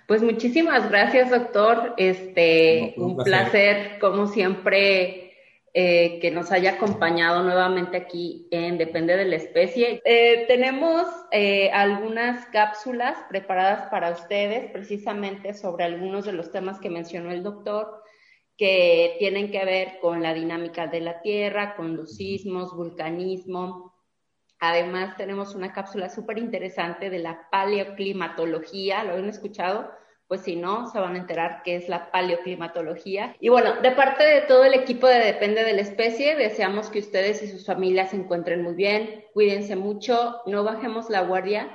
Pues 0.08 0.22
muchísimas 0.22 0.88
gracias, 0.88 1.28
doctor. 1.28 1.92
Este, 1.98 2.94
un, 2.96 3.14
placer. 3.14 3.98
como 4.00 4.26
siempre, 4.26 5.34
eh, 5.74 6.18
que 6.22 6.30
nos 6.30 6.50
haya 6.50 6.76
acompañado 6.76 7.42
nuevamente 7.42 7.98
aquí 7.98 8.48
en 8.50 8.78
Depende 8.78 9.18
de 9.18 9.26
la 9.26 9.36
especie. 9.36 10.00
Eh, 10.06 10.46
tenemos 10.48 11.06
eh, 11.30 11.70
algunas 11.72 12.46
cápsulas 12.46 13.18
preparadas 13.28 13.90
para 13.90 14.12
ustedes, 14.12 14.70
precisamente 14.70 15.52
sobre 15.52 15.84
algunos 15.84 16.24
de 16.24 16.32
los 16.32 16.50
temas 16.50 16.80
que 16.80 16.88
mencionó 16.88 17.30
el 17.32 17.42
doctor 17.42 18.02
que 18.56 19.16
tienen 19.18 19.50
que 19.50 19.64
ver 19.64 19.98
con 20.00 20.22
la 20.22 20.32
dinámica 20.32 20.86
de 20.86 21.00
la 21.00 21.20
Tierra, 21.20 21.76
con 21.76 21.96
los 21.96 22.16
sismos, 22.16 22.74
vulcanismo. 22.74 23.94
Además, 24.58 25.16
tenemos 25.16 25.54
una 25.54 25.72
cápsula 25.72 26.08
súper 26.08 26.38
interesante 26.38 27.10
de 27.10 27.18
la 27.18 27.48
paleoclimatología. 27.50 29.04
¿Lo 29.04 29.14
han 29.14 29.28
escuchado? 29.28 29.90
Pues 30.26 30.40
si 30.40 30.56
no, 30.56 30.88
se 30.88 30.98
van 30.98 31.14
a 31.14 31.18
enterar 31.18 31.62
qué 31.64 31.76
es 31.76 31.88
la 31.88 32.10
paleoclimatología. 32.10 33.36
Y 33.38 33.50
bueno, 33.50 33.80
de 33.82 33.92
parte 33.92 34.24
de 34.24 34.40
todo 34.42 34.64
el 34.64 34.74
equipo 34.74 35.06
de 35.06 35.18
Depende 35.18 35.62
de 35.62 35.74
la 35.74 35.82
Especie, 35.82 36.34
deseamos 36.34 36.88
que 36.88 36.98
ustedes 36.98 37.42
y 37.42 37.48
sus 37.48 37.66
familias 37.66 38.10
se 38.10 38.16
encuentren 38.16 38.62
muy 38.62 38.74
bien. 38.74 39.24
Cuídense 39.34 39.76
mucho, 39.76 40.40
no 40.46 40.64
bajemos 40.64 41.10
la 41.10 41.20
guardia, 41.20 41.70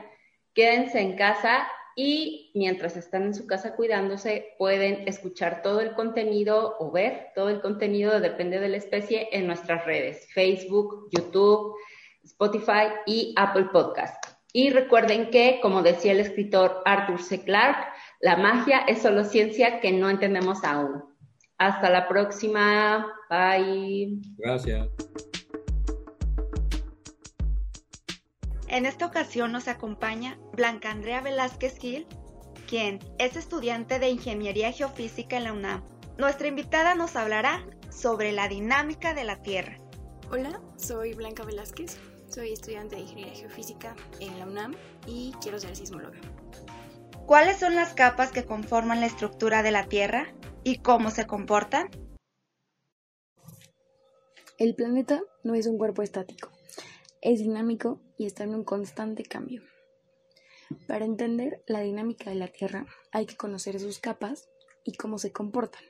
quédense 0.54 1.00
en 1.00 1.16
casa 1.16 1.68
y 1.96 2.52
mientras 2.54 2.96
están 2.98 3.24
en 3.24 3.34
su 3.34 3.48
casa 3.48 3.76
cuidándose, 3.76 4.56
pueden 4.58 5.08
escuchar 5.08 5.62
todo 5.62 5.82
el 5.82 5.94
contenido 5.94 6.76
o 6.80 6.92
ver 6.92 7.28
todo 7.36 7.50
el 7.50 7.62
contenido 7.62 8.20
Depende 8.20 8.60
de 8.60 8.70
la 8.70 8.78
especie 8.78 9.30
en 9.32 9.48
nuestras 9.48 9.86
redes, 9.86 10.28
Facebook, 10.34 11.10
YouTube, 11.12 11.76
Spotify 12.24 12.94
y 13.06 13.34
Apple 13.38 13.68
Podcast. 13.72 14.24
Y 14.54 14.70
recuerden 14.70 15.30
que, 15.30 15.60
como 15.62 15.82
decía 15.82 16.12
el 16.12 16.20
escritor 16.20 16.82
Arthur 16.86 17.22
C. 17.22 17.44
Clarke, 17.44 17.88
la 18.20 18.36
magia 18.36 18.80
es 18.80 19.02
solo 19.02 19.24
ciencia 19.24 19.80
que 19.80 19.92
no 19.92 20.10
entendemos 20.10 20.64
aún. 20.64 21.04
Hasta 21.58 21.90
la 21.90 22.08
próxima. 22.08 23.08
Bye. 23.30 24.20
Gracias. 24.38 24.90
En 28.72 28.86
esta 28.86 29.06
ocasión 29.06 29.52
nos 29.52 29.68
acompaña 29.68 30.40
Blanca 30.54 30.92
Andrea 30.92 31.20
Velázquez 31.20 31.78
Gil, 31.78 32.08
quien 32.70 33.00
es 33.20 33.36
estudiante 33.36 34.00
de 34.00 34.08
Ingeniería 34.08 34.72
Geofísica 34.72 35.36
en 35.36 35.44
la 35.44 35.52
UNAM. 35.52 35.84
Nuestra 36.18 36.48
invitada 36.48 36.96
nos 36.96 37.18
hablará 37.18 37.68
sobre 37.90 38.32
la 38.32 38.48
dinámica 38.48 39.14
de 39.14 39.26
la 39.26 39.44
Tierra. 39.44 39.78
Hola, 40.32 40.62
soy 40.78 41.14
Blanca 41.16 41.44
Velázquez, 41.44 41.98
soy 42.30 42.54
estudiante 42.54 42.96
de 42.96 43.02
Ingeniería 43.02 43.36
Geofísica 43.36 43.94
en 44.22 44.40
la 44.40 44.46
UNAM 44.46 44.74
y 45.06 45.34
quiero 45.42 45.60
ser 45.60 45.76
sismóloga. 45.76 46.22
¿Cuáles 47.26 47.60
son 47.60 47.76
las 47.76 47.94
capas 47.94 48.32
que 48.32 48.46
conforman 48.46 49.02
la 49.02 49.08
estructura 49.08 49.64
de 49.64 49.72
la 49.72 49.88
Tierra 49.88 50.34
y 50.64 50.78
cómo 50.78 51.12
se 51.12 51.28
comportan? 51.28 51.90
El 54.58 54.76
planeta 54.76 55.22
no 55.44 55.56
es 55.56 55.68
un 55.68 55.78
cuerpo 55.78 56.04
estático 56.04 56.51
es 57.22 57.40
dinámico 57.40 58.02
y 58.18 58.26
está 58.26 58.44
en 58.44 58.56
un 58.56 58.64
constante 58.64 59.24
cambio. 59.24 59.64
Para 60.88 61.06
entender 61.06 61.64
la 61.68 61.82
dinámica 61.82 62.30
de 62.30 62.36
la 62.36 62.48
Tierra 62.48 62.88
hay 63.12 63.26
que 63.26 63.38
conocer 63.38 63.80
sus 63.80 64.00
capas 64.00 64.50
y 64.84 64.94
cómo 64.94 65.18
se 65.20 65.32
comportan. 65.32 65.84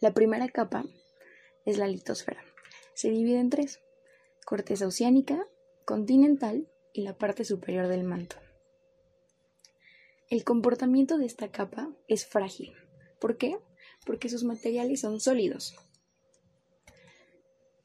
La 0.00 0.12
primera 0.12 0.48
capa 0.48 0.84
es 1.64 1.78
la 1.78 1.86
litosfera. 1.86 2.42
Se 2.94 3.10
divide 3.10 3.38
en 3.38 3.50
tres, 3.50 3.80
corteza 4.44 4.86
oceánica, 4.86 5.46
continental 5.84 6.68
y 6.92 7.02
la 7.02 7.16
parte 7.16 7.44
superior 7.44 7.88
del 7.88 8.04
manto. 8.04 8.36
El 10.30 10.42
comportamiento 10.44 11.18
de 11.18 11.26
esta 11.26 11.50
capa 11.50 11.90
es 12.08 12.26
frágil. 12.26 12.74
¿Por 13.20 13.36
qué? 13.36 13.58
Porque 14.04 14.28
sus 14.28 14.44
materiales 14.44 15.00
son 15.00 15.20
sólidos. 15.20 15.76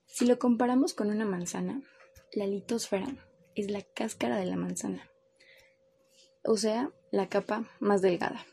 Si 0.08 0.26
lo 0.26 0.40
comparamos 0.40 0.94
con 0.94 1.10
una 1.10 1.26
manzana, 1.26 1.82
la 2.34 2.46
litosfera 2.46 3.08
es 3.56 3.72
la 3.72 3.82
cáscara 3.82 4.38
de 4.38 4.46
la 4.46 4.56
manzana, 4.56 5.10
o 6.44 6.58
sea, 6.58 6.92
la 7.12 7.28
capa 7.30 7.66
más 7.80 8.02
delgada. 8.02 8.46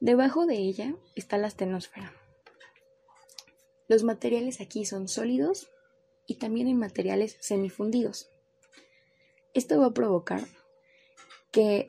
Debajo 0.00 0.44
de 0.46 0.56
ella 0.56 0.94
está 1.14 1.38
la 1.38 1.46
astenosfera. 1.46 2.12
Los 3.88 4.02
materiales 4.02 4.60
aquí 4.60 4.84
son 4.84 5.08
sólidos 5.08 5.70
y 6.26 6.36
también 6.36 6.66
hay 6.66 6.74
materiales 6.74 7.36
semifundidos. 7.40 8.28
Esto 9.54 9.78
va 9.78 9.86
a 9.86 9.94
provocar 9.94 10.42
que 11.50 11.88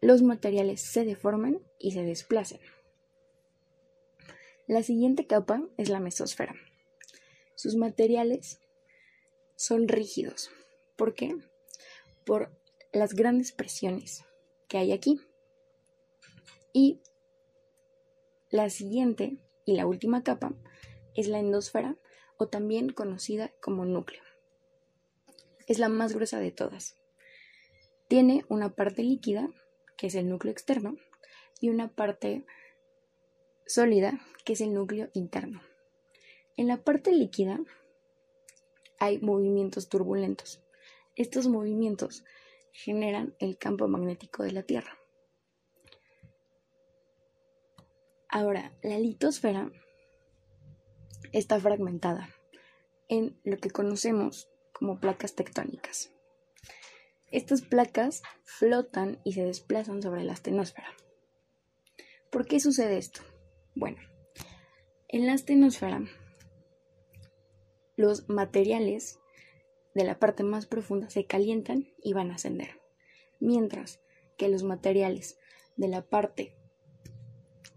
los 0.00 0.22
materiales 0.22 0.82
se 0.82 1.04
deformen 1.04 1.62
y 1.78 1.92
se 1.92 2.02
desplacen. 2.02 2.60
La 4.66 4.82
siguiente 4.82 5.26
capa 5.26 5.62
es 5.76 5.88
la 5.88 6.00
mesosfera. 6.00 6.54
Sus 7.64 7.76
materiales 7.76 8.60
son 9.56 9.88
rígidos. 9.88 10.50
¿Por 10.96 11.14
qué? 11.14 11.34
Por 12.26 12.50
las 12.92 13.14
grandes 13.14 13.52
presiones 13.52 14.22
que 14.68 14.76
hay 14.76 14.92
aquí. 14.92 15.18
Y 16.74 17.00
la 18.50 18.68
siguiente 18.68 19.38
y 19.64 19.76
la 19.76 19.86
última 19.86 20.22
capa 20.22 20.52
es 21.14 21.26
la 21.26 21.38
endosfera 21.38 21.96
o 22.36 22.48
también 22.48 22.90
conocida 22.90 23.50
como 23.62 23.86
núcleo. 23.86 24.22
Es 25.66 25.78
la 25.78 25.88
más 25.88 26.12
gruesa 26.12 26.40
de 26.40 26.50
todas. 26.50 26.98
Tiene 28.08 28.44
una 28.50 28.74
parte 28.74 29.02
líquida, 29.02 29.48
que 29.96 30.08
es 30.08 30.14
el 30.16 30.28
núcleo 30.28 30.52
externo, 30.52 30.98
y 31.62 31.70
una 31.70 31.88
parte 31.88 32.44
sólida, 33.66 34.20
que 34.44 34.52
es 34.52 34.60
el 34.60 34.74
núcleo 34.74 35.08
interno. 35.14 35.62
En 36.56 36.68
la 36.68 36.82
parte 36.84 37.12
líquida 37.12 37.58
hay 38.98 39.18
movimientos 39.18 39.88
turbulentos. 39.88 40.62
Estos 41.16 41.48
movimientos 41.48 42.24
generan 42.72 43.34
el 43.38 43.58
campo 43.58 43.88
magnético 43.88 44.42
de 44.44 44.52
la 44.52 44.62
Tierra. 44.62 44.98
Ahora, 48.28 48.72
la 48.82 48.98
litosfera 48.98 49.70
está 51.32 51.58
fragmentada 51.60 52.28
en 53.08 53.38
lo 53.44 53.58
que 53.58 53.70
conocemos 53.70 54.48
como 54.72 55.00
placas 55.00 55.34
tectónicas. 55.34 56.12
Estas 57.30 57.62
placas 57.62 58.22
flotan 58.44 59.20
y 59.24 59.32
se 59.32 59.44
desplazan 59.44 60.02
sobre 60.02 60.22
la 60.22 60.34
astenosfera. 60.34 60.88
¿Por 62.30 62.46
qué 62.46 62.60
sucede 62.60 62.98
esto? 62.98 63.22
Bueno, 63.74 63.98
en 65.08 65.26
la 65.26 65.32
astenosfera 65.32 66.04
los 67.96 68.28
materiales 68.28 69.20
de 69.94 70.04
la 70.04 70.18
parte 70.18 70.42
más 70.42 70.66
profunda 70.66 71.10
se 71.10 71.26
calientan 71.26 71.86
y 72.02 72.12
van 72.12 72.30
a 72.30 72.34
ascender, 72.34 72.80
mientras 73.40 74.00
que 74.36 74.48
los 74.48 74.62
materiales 74.62 75.38
de 75.76 75.88
la 75.88 76.02
parte 76.02 76.56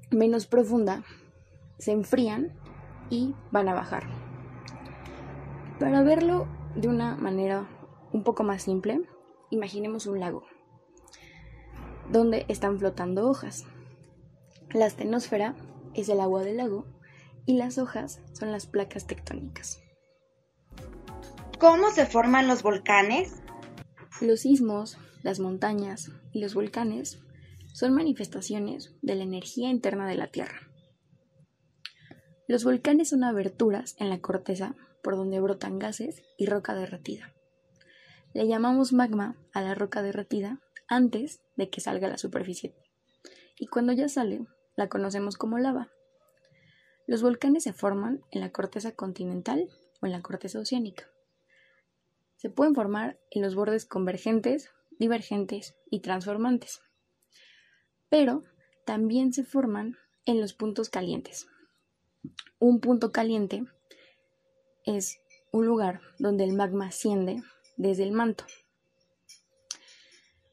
menos 0.09 0.47
profunda 0.47 1.03
se 1.77 1.91
enfrían 1.91 2.57
y 3.09 3.35
van 3.51 3.69
a 3.69 3.73
bajar. 3.73 4.07
Para 5.79 6.01
verlo 6.01 6.47
de 6.75 6.87
una 6.87 7.15
manera 7.15 7.67
un 8.11 8.23
poco 8.23 8.43
más 8.43 8.63
simple, 8.63 9.01
imaginemos 9.51 10.07
un 10.07 10.19
lago 10.19 10.43
donde 12.11 12.45
están 12.47 12.79
flotando 12.79 13.29
hojas. 13.29 13.65
La 14.71 14.85
astenosfera 14.85 15.55
es 15.93 16.09
el 16.09 16.19
agua 16.19 16.43
del 16.43 16.57
lago 16.57 16.85
y 17.45 17.57
las 17.57 17.77
hojas 17.77 18.21
son 18.33 18.51
las 18.51 18.65
placas 18.65 19.07
tectónicas. 19.07 19.81
¿Cómo 21.59 21.89
se 21.89 22.05
forman 22.05 22.47
los 22.47 22.61
volcanes? 22.61 23.33
Los 24.21 24.41
sismos, 24.41 24.99
las 25.23 25.39
montañas 25.39 26.11
y 26.31 26.39
los 26.39 26.53
volcanes 26.53 27.19
son 27.73 27.95
manifestaciones 27.95 28.93
de 29.01 29.15
la 29.15 29.23
energía 29.23 29.71
interna 29.71 30.07
de 30.07 30.13
la 30.13 30.27
Tierra. 30.27 30.69
Los 32.47 32.63
volcanes 32.63 33.09
son 33.09 33.23
aberturas 33.23 33.95
en 33.97 34.11
la 34.11 34.19
corteza 34.19 34.75
por 35.01 35.15
donde 35.15 35.39
brotan 35.39 35.79
gases 35.79 36.21
y 36.37 36.45
roca 36.45 36.75
derretida. 36.75 37.33
Le 38.35 38.47
llamamos 38.47 38.93
magma 38.93 39.35
a 39.51 39.63
la 39.63 39.73
roca 39.73 40.03
derretida 40.03 40.61
antes 40.87 41.41
de 41.55 41.71
que 41.71 41.81
salga 41.81 42.05
a 42.05 42.11
la 42.11 42.19
superficie. 42.19 42.75
Y 43.57 43.65
cuando 43.65 43.93
ya 43.93 44.09
sale, 44.09 44.45
la 44.75 44.89
conocemos 44.89 45.37
como 45.37 45.57
lava. 45.57 45.89
Los 47.07 47.23
volcanes 47.23 47.63
se 47.63 47.73
forman 47.73 48.21
en 48.29 48.41
la 48.41 48.51
corteza 48.51 48.91
continental 48.91 49.69
o 50.01 50.05
en 50.05 50.11
la 50.11 50.21
corteza 50.21 50.59
oceánica. 50.59 51.09
Se 52.37 52.49
pueden 52.49 52.75
formar 52.75 53.19
en 53.31 53.41
los 53.41 53.55
bordes 53.55 53.85
convergentes, 53.85 54.71
divergentes 54.99 55.75
y 55.89 55.99
transformantes. 55.99 56.81
Pero 58.09 58.43
también 58.85 59.33
se 59.33 59.43
forman 59.43 59.97
en 60.25 60.39
los 60.39 60.53
puntos 60.53 60.89
calientes. 60.89 61.47
Un 62.59 62.79
punto 62.79 63.11
caliente 63.11 63.65
es 64.85 65.19
un 65.51 65.65
lugar 65.65 66.01
donde 66.19 66.43
el 66.43 66.53
magma 66.53 66.87
asciende 66.87 67.43
desde 67.75 68.03
el 68.03 68.11
manto. 68.11 68.45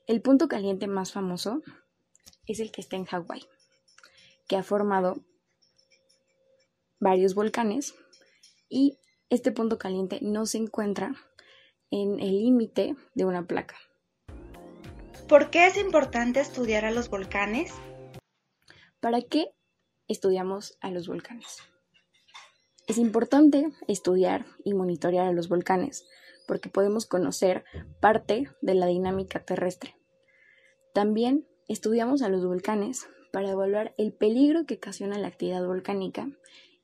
El 0.06 0.20
punto 0.20 0.48
caliente 0.48 0.86
más 0.86 1.12
famoso 1.12 1.62
es 2.46 2.60
el 2.60 2.72
que 2.72 2.80
está 2.80 2.96
en 2.96 3.04
Hawái, 3.04 3.46
que 4.48 4.56
ha 4.56 4.62
formado 4.62 5.16
varios 6.98 7.34
volcanes 7.34 7.94
y 8.68 8.98
este 9.30 9.52
punto 9.52 9.78
caliente 9.78 10.18
no 10.22 10.46
se 10.46 10.58
encuentra 10.58 11.14
en 11.94 12.18
el 12.18 12.40
límite 12.40 12.96
de 13.14 13.24
una 13.24 13.46
placa. 13.46 13.76
¿Por 15.28 15.50
qué 15.50 15.68
es 15.68 15.76
importante 15.76 16.40
estudiar 16.40 16.84
a 16.84 16.90
los 16.90 17.08
volcanes? 17.08 17.72
¿Para 18.98 19.22
qué 19.22 19.54
estudiamos 20.08 20.76
a 20.80 20.90
los 20.90 21.06
volcanes? 21.06 21.58
Es 22.88 22.98
importante 22.98 23.70
estudiar 23.86 24.44
y 24.64 24.74
monitorear 24.74 25.28
a 25.28 25.32
los 25.32 25.48
volcanes 25.48 26.04
porque 26.48 26.68
podemos 26.68 27.06
conocer 27.06 27.64
parte 28.00 28.50
de 28.60 28.74
la 28.74 28.86
dinámica 28.86 29.44
terrestre. 29.44 29.96
También 30.94 31.46
estudiamos 31.68 32.22
a 32.22 32.28
los 32.28 32.44
volcanes 32.44 33.08
para 33.32 33.50
evaluar 33.50 33.94
el 33.98 34.12
peligro 34.12 34.66
que 34.66 34.74
ocasiona 34.74 35.16
la 35.16 35.28
actividad 35.28 35.64
volcánica 35.64 36.28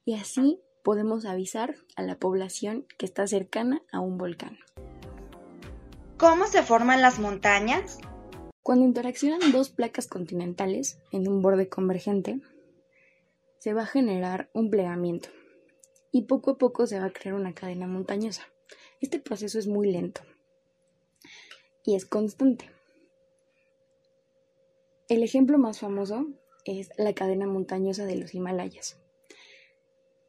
y 0.04 0.14
así 0.14 0.60
podemos 0.84 1.24
avisar 1.24 1.74
a 1.96 2.02
la 2.02 2.16
población 2.16 2.86
que 2.96 3.06
está 3.06 3.26
cercana 3.26 3.82
a 3.90 3.98
un 3.98 4.16
volcán. 4.18 4.56
¿Cómo 6.20 6.46
se 6.46 6.62
forman 6.62 7.00
las 7.00 7.18
montañas? 7.18 7.98
Cuando 8.62 8.84
interaccionan 8.84 9.52
dos 9.52 9.70
placas 9.70 10.06
continentales 10.06 11.00
en 11.12 11.26
un 11.26 11.40
borde 11.40 11.70
convergente, 11.70 12.42
se 13.58 13.72
va 13.72 13.84
a 13.84 13.86
generar 13.86 14.50
un 14.52 14.68
plegamiento 14.68 15.30
y 16.12 16.24
poco 16.24 16.50
a 16.50 16.58
poco 16.58 16.86
se 16.86 17.00
va 17.00 17.06
a 17.06 17.12
crear 17.12 17.34
una 17.34 17.54
cadena 17.54 17.86
montañosa. 17.86 18.42
Este 19.00 19.18
proceso 19.18 19.58
es 19.58 19.66
muy 19.66 19.90
lento 19.90 20.20
y 21.86 21.94
es 21.94 22.04
constante. 22.04 22.70
El 25.08 25.22
ejemplo 25.22 25.56
más 25.56 25.80
famoso 25.80 26.26
es 26.66 26.90
la 26.98 27.14
cadena 27.14 27.46
montañosa 27.46 28.04
de 28.04 28.16
los 28.16 28.34
Himalayas. 28.34 28.98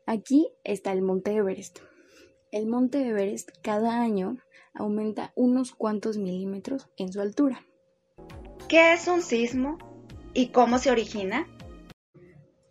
Aquí 0.06 0.54
está 0.64 0.94
el 0.94 1.02
monte 1.02 1.36
Everest. 1.36 1.80
El 2.54 2.68
monte 2.68 3.06
Everest 3.06 3.50
cada 3.62 4.00
año 4.00 4.38
aumenta 4.74 5.32
unos 5.36 5.74
cuantos 5.74 6.18
milímetros 6.18 6.90
en 6.98 7.12
su 7.12 7.22
altura. 7.22 7.66
¿Qué 8.68 8.94
es 8.94 9.08
un 9.08 9.22
sismo 9.22 9.78
y 10.34 10.50
cómo 10.50 10.78
se 10.78 10.92
origina? 10.92 11.48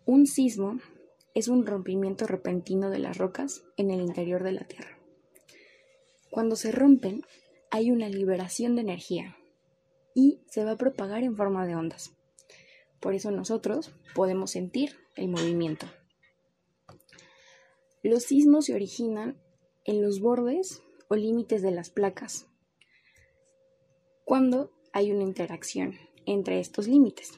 Un 0.05 0.25
sismo 0.25 0.79
es 1.33 1.47
un 1.47 1.65
rompimiento 1.65 2.27
repentino 2.27 2.89
de 2.89 2.99
las 2.99 3.17
rocas 3.17 3.63
en 3.77 3.91
el 3.91 4.01
interior 4.01 4.43
de 4.43 4.51
la 4.51 4.63
Tierra. 4.65 4.97
Cuando 6.29 6.55
se 6.55 6.71
rompen, 6.71 7.23
hay 7.69 7.91
una 7.91 8.09
liberación 8.09 8.75
de 8.75 8.81
energía 8.81 9.37
y 10.13 10.41
se 10.47 10.65
va 10.65 10.71
a 10.71 10.77
propagar 10.77 11.23
en 11.23 11.35
forma 11.35 11.65
de 11.65 11.75
ondas. 11.75 12.13
Por 12.99 13.13
eso 13.13 13.31
nosotros 13.31 13.93
podemos 14.13 14.51
sentir 14.51 14.97
el 15.15 15.29
movimiento. 15.29 15.87
Los 18.03 18.23
sismos 18.23 18.65
se 18.65 18.73
originan 18.73 19.37
en 19.85 20.01
los 20.01 20.19
bordes 20.19 20.81
o 21.11 21.15
límites 21.17 21.61
de 21.61 21.71
las 21.71 21.89
placas, 21.89 22.47
cuando 24.23 24.71
hay 24.93 25.11
una 25.11 25.23
interacción 25.23 25.97
entre 26.25 26.61
estos 26.61 26.87
límites. 26.87 27.37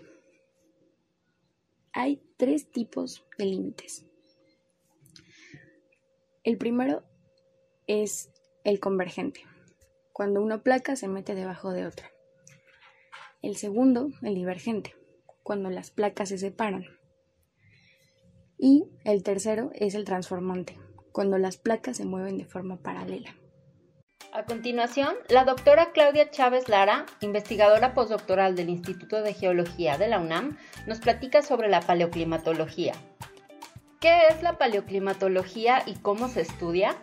Hay 1.91 2.21
tres 2.37 2.69
tipos 2.69 3.25
de 3.39 3.45
límites. 3.45 4.05
El 6.43 6.59
primero 6.59 7.01
es 7.87 8.29
el 8.63 8.79
convergente, 8.79 9.41
cuando 10.11 10.43
una 10.43 10.61
placa 10.61 10.95
se 10.95 11.07
mete 11.07 11.33
debajo 11.33 11.71
de 11.71 11.87
otra. 11.87 12.11
El 13.41 13.55
segundo, 13.55 14.11
el 14.21 14.35
divergente, 14.35 14.93
cuando 15.41 15.71
las 15.71 15.89
placas 15.89 16.29
se 16.29 16.37
separan. 16.37 16.85
Y 18.55 18.85
el 19.03 19.23
tercero 19.23 19.71
es 19.73 19.95
el 19.95 20.05
transformante, 20.05 20.77
cuando 21.11 21.39
las 21.39 21.57
placas 21.57 21.97
se 21.97 22.05
mueven 22.05 22.37
de 22.37 22.45
forma 22.45 22.77
paralela. 22.77 23.35
A 24.35 24.45
continuación, 24.45 25.13
la 25.29 25.45
doctora 25.45 25.91
Claudia 25.93 26.31
Chávez 26.31 26.67
Lara, 26.67 27.05
investigadora 27.21 27.93
postdoctoral 27.93 28.55
del 28.55 28.69
Instituto 28.69 29.21
de 29.21 29.35
Geología 29.35 29.99
de 29.99 30.07
la 30.07 30.19
UNAM, 30.19 30.57
nos 30.87 30.99
platica 31.01 31.43
sobre 31.43 31.69
la 31.69 31.81
paleoclimatología. 31.81 32.93
¿Qué 34.01 34.21
es 34.31 34.41
la 34.41 34.57
paleoclimatología 34.57 35.83
y 35.85 35.97
cómo 35.97 36.29
se 36.29 36.41
estudia? 36.41 36.95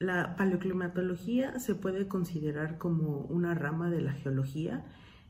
La 0.00 0.34
paleoclimatología 0.36 1.58
se 1.58 1.74
puede 1.74 2.08
considerar 2.08 2.78
como 2.78 3.18
una 3.18 3.54
rama 3.54 3.90
de 3.90 4.00
la 4.00 4.14
geología 4.14 4.86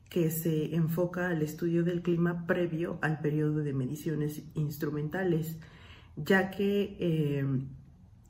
que 0.09 0.31
se 0.31 0.73
enfoca 0.75 1.27
al 1.27 1.41
estudio 1.41 1.83
del 1.83 2.03
clima 2.03 2.47
previo 2.47 2.99
al 3.01 3.19
periodo 3.19 3.65
de 3.65 3.73
mediciones 3.73 4.43
instrumentales, 4.53 5.59
ya 6.15 6.51
que 6.51 6.95
eh, 7.01 7.45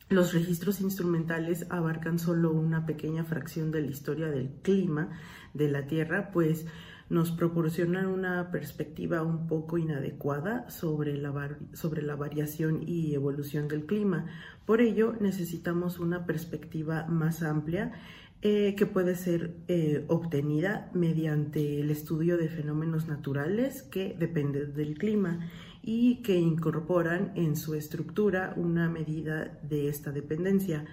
los 0.10 0.34
registros 0.34 0.82
instrumentales 0.82 1.68
abarcan 1.70 2.20
solo 2.20 2.51
una 2.51 2.86
pequeña 2.86 3.24
fracción 3.24 3.72
de 3.72 3.82
la 3.82 3.88
historia 3.88 4.28
del 4.28 4.49
clima 4.62 5.10
de 5.53 5.70
la 5.70 5.86
Tierra, 5.86 6.32
pues 6.32 6.66
nos 7.10 7.32
proporcionan 7.32 8.07
una 8.07 8.51
perspectiva 8.51 9.24
un 9.24 9.47
poco 9.47 9.78
inadecuada 9.78 10.70
sobre 10.70 11.18
la, 11.18 11.57
sobre 11.74 12.01
la 12.01 12.16
variación 12.16 12.84
y 12.88 13.14
evolución 13.14 13.68
del 13.68 13.86
clima. 13.86 14.26
Por 14.66 14.82
ello, 14.82 15.16
necesitamos 15.20 15.99
una 15.99 16.26
perspectiva 16.26 17.05
más 17.07 17.41
amplia 17.41 17.93
eh, 18.41 18.74
que 18.78 18.86
puede 18.86 19.16
ser 19.16 19.55
eh, 19.68 20.05
obtenida 20.07 20.89
mediante 20.93 21.82
el 21.82 21.89
estudio 21.91 22.38
de 22.38 22.47
fenómenos 22.47 23.07
naturales 23.07 23.84
que 23.84 24.16
dependen 24.18 24.74
del 24.76 24.97
clima 24.97 25.49
y 25.92 26.18
que 26.18 26.38
incorporan 26.38 27.32
en 27.34 27.56
su 27.56 27.74
estructura 27.74 28.54
una 28.58 28.88
medida 28.88 29.58
de 29.64 29.90
esta 29.90 30.12
dependencia. 30.12 30.86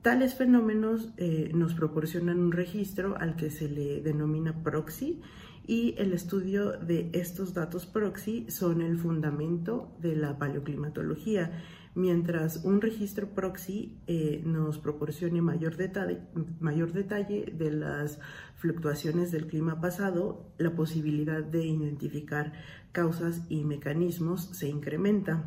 Tales 0.00 0.34
fenómenos 0.34 1.10
eh, 1.18 1.50
nos 1.52 1.74
proporcionan 1.74 2.40
un 2.40 2.50
registro 2.50 3.18
al 3.18 3.36
que 3.36 3.50
se 3.50 3.68
le 3.68 4.00
denomina 4.00 4.62
proxy 4.62 5.20
y 5.66 5.94
el 5.98 6.14
estudio 6.14 6.72
de 6.72 7.10
estos 7.12 7.52
datos 7.52 7.84
proxy 7.84 8.46
son 8.48 8.80
el 8.80 8.96
fundamento 8.96 9.94
de 10.00 10.16
la 10.16 10.38
paleoclimatología, 10.38 11.62
mientras 11.94 12.64
un 12.64 12.80
registro 12.80 13.28
proxy 13.34 13.98
eh, 14.06 14.40
nos 14.44 14.78
proporcione 14.78 15.42
mayor 15.42 15.76
detalle, 15.76 16.20
mayor 16.60 16.92
detalle 16.92 17.52
de 17.56 17.72
las 17.72 18.20
fluctuaciones 18.56 19.32
del 19.32 19.46
clima 19.46 19.82
pasado, 19.82 20.46
la 20.56 20.74
posibilidad 20.74 21.42
de 21.42 21.66
identificar 21.66 22.52
causas 22.92 23.42
y 23.48 23.64
mecanismos 23.64 24.50
se 24.52 24.68
incrementa. 24.68 25.44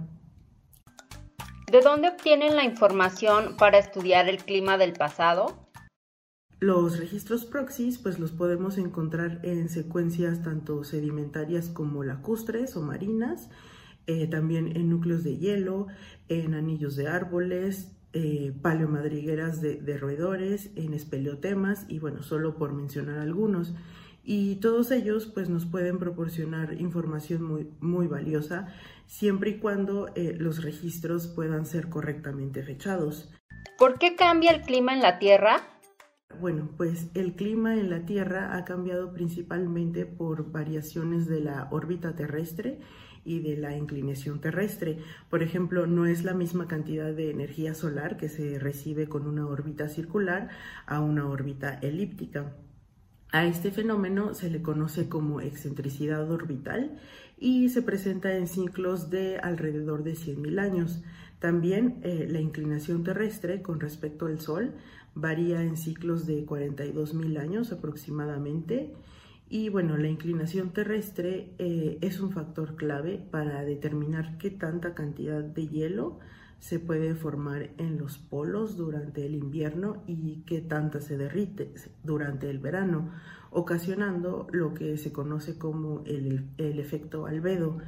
¿De 1.71 1.81
dónde 1.81 2.09
obtienen 2.09 2.55
la 2.55 2.63
información 2.63 3.57
para 3.57 3.79
estudiar 3.79 4.29
el 4.29 4.37
clima 4.37 4.77
del 4.77 4.93
pasado? 4.93 5.63
Los 6.59 6.97
registros 6.97 7.45
proxies 7.45 7.97
pues 7.97 8.19
los 8.19 8.31
podemos 8.31 8.77
encontrar 8.77 9.39
en 9.43 9.67
secuencias 9.69 10.43
tanto 10.43 10.83
sedimentarias 10.83 11.69
como 11.69 12.03
lacustres 12.03 12.77
o 12.77 12.81
marinas, 12.81 13.49
eh, 14.07 14.27
también 14.27 14.77
en 14.77 14.89
núcleos 14.89 15.23
de 15.23 15.37
hielo, 15.37 15.87
en 16.29 16.53
anillos 16.53 16.95
de 16.95 17.07
árboles, 17.07 17.91
eh, 18.13 18.53
paleomadrigueras 18.61 19.59
de, 19.59 19.77
de, 19.77 19.97
roedores, 19.97 20.69
en 20.75 20.93
espeleotemas 20.93 21.85
y 21.89 21.99
bueno, 21.99 22.21
solo 22.21 22.55
por 22.55 22.71
mencionar 22.71 23.19
algunos. 23.19 23.73
Y 24.23 24.55
todos 24.55 24.91
ellos 24.91 25.25
pues 25.25 25.49
nos 25.49 25.65
pueden 25.65 25.99
proporcionar 25.99 26.79
información 26.79 27.43
muy, 27.43 27.67
muy 27.81 28.07
valiosa 28.07 28.67
siempre 29.05 29.51
y 29.51 29.57
cuando 29.57 30.07
eh, 30.15 30.35
los 30.39 30.63
registros 30.63 31.27
puedan 31.27 31.65
ser 31.65 31.89
correctamente 31.89 32.63
fechados. 32.63 33.31
¿Por 33.77 33.99
qué 33.99 34.15
cambia 34.15 34.51
el 34.51 34.61
clima 34.61 34.93
en 34.93 35.01
la 35.01 35.19
Tierra? 35.19 35.61
Bueno, 36.39 36.69
pues 36.77 37.07
el 37.13 37.35
clima 37.35 37.75
en 37.75 37.89
la 37.89 38.05
Tierra 38.05 38.55
ha 38.55 38.65
cambiado 38.65 39.13
principalmente 39.13 40.05
por 40.05 40.51
variaciones 40.51 41.27
de 41.27 41.41
la 41.41 41.67
órbita 41.71 42.15
terrestre 42.15 42.79
y 43.23 43.39
de 43.39 43.57
la 43.57 43.77
inclinación 43.77 44.41
terrestre. 44.41 44.99
Por 45.29 45.43
ejemplo, 45.43 45.85
no 45.85 46.05
es 46.05 46.23
la 46.23 46.33
misma 46.33 46.67
cantidad 46.67 47.13
de 47.13 47.29
energía 47.29 47.73
solar 47.73 48.17
que 48.17 48.29
se 48.29 48.59
recibe 48.59 49.07
con 49.07 49.27
una 49.27 49.45
órbita 49.47 49.87
circular 49.89 50.49
a 50.85 51.01
una 51.01 51.27
órbita 51.27 51.75
elíptica. 51.81 52.55
A 53.33 53.47
este 53.47 53.71
fenómeno 53.71 54.35
se 54.35 54.51
le 54.51 54.61
conoce 54.61 55.09
como 55.09 55.41
excentricidad 55.41 56.29
orbital 56.29 56.99
y 57.39 57.69
se 57.69 57.81
presenta 57.81 58.37
en 58.37 58.45
ciclos 58.47 59.09
de 59.09 59.39
alrededor 59.39 60.03
de 60.03 60.13
100.000 60.13 60.59
años. 60.59 61.01
También 61.39 61.99
eh, 62.03 62.27
la 62.29 62.39
inclinación 62.39 63.03
terrestre 63.03 63.63
con 63.63 63.79
respecto 63.79 64.27
al 64.27 64.39
Sol 64.39 64.75
varía 65.15 65.63
en 65.63 65.77
ciclos 65.77 66.27
de 66.27 66.45
42.000 66.45 67.39
años 67.39 67.71
aproximadamente. 67.71 68.93
Y 69.49 69.69
bueno, 69.69 69.97
la 69.97 70.09
inclinación 70.09 70.69
terrestre 70.69 71.55
eh, 71.57 71.97
es 72.01 72.19
un 72.19 72.33
factor 72.33 72.75
clave 72.75 73.17
para 73.31 73.63
determinar 73.63 74.37
qué 74.37 74.51
tanta 74.51 74.93
cantidad 74.93 75.43
de 75.43 75.67
hielo 75.67 76.19
se 76.63 76.79
puede 76.79 77.13
formar 77.13 77.71
en 77.77 77.97
los 77.97 78.17
polos 78.17 78.77
durante 78.77 79.25
el 79.25 79.35
invierno 79.35 80.01
y 80.07 80.43
qué 80.45 80.61
tanta 80.61 81.01
se 81.01 81.17
derrite 81.17 81.73
durante 82.03 82.49
el 82.49 82.59
verano, 82.59 83.11
ocasionando 83.51 84.47
lo 84.53 84.73
que 84.73 84.95
se 84.95 85.11
conoce 85.11 85.57
como 85.57 86.05
el, 86.05 86.53
efecto 86.57 87.25
albedo. 87.25 87.79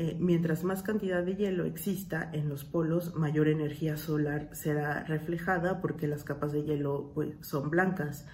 Eh, 0.00 0.16
mientras 0.18 0.64
más 0.64 0.82
cantidad 0.82 1.22
de 1.22 1.36
hielo 1.36 1.64
exista 1.64 2.28
en 2.32 2.48
los 2.48 2.64
polos, 2.64 3.14
mayor 3.14 3.46
energía 3.46 3.96
solar 3.96 4.48
será 4.50 5.04
reflejada 5.04 5.80
porque 5.80 6.08
las 6.08 6.24
capas 6.24 6.50
de 6.50 6.64
hielo 6.64 7.12
pues, 7.14 7.36
son 7.42 7.70
blancas. 7.70 8.26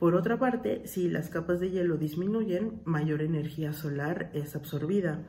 Por 0.00 0.16
otra 0.16 0.40
parte, 0.40 0.82
si 0.86 1.08
las 1.08 1.30
capas 1.30 1.60
de 1.60 1.70
hielo 1.70 1.96
disminuyen, 1.96 2.82
mayor 2.84 3.22
energía 3.22 3.72
solar 3.72 4.32
es 4.34 4.56
absorbida. 4.56 5.22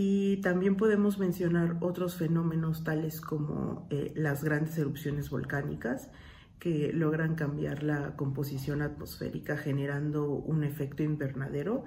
Y 0.00 0.36
también 0.42 0.76
podemos 0.76 1.18
mencionar 1.18 1.78
otros 1.80 2.14
fenómenos 2.14 2.84
tales 2.84 3.20
como 3.20 3.88
eh, 3.90 4.12
las 4.14 4.44
grandes 4.44 4.78
erupciones 4.78 5.28
volcánicas 5.28 6.08
que 6.60 6.92
logran 6.92 7.34
cambiar 7.34 7.82
la 7.82 8.14
composición 8.14 8.80
atmosférica 8.80 9.56
generando 9.56 10.30
un 10.30 10.62
efecto 10.62 11.02
invernadero 11.02 11.82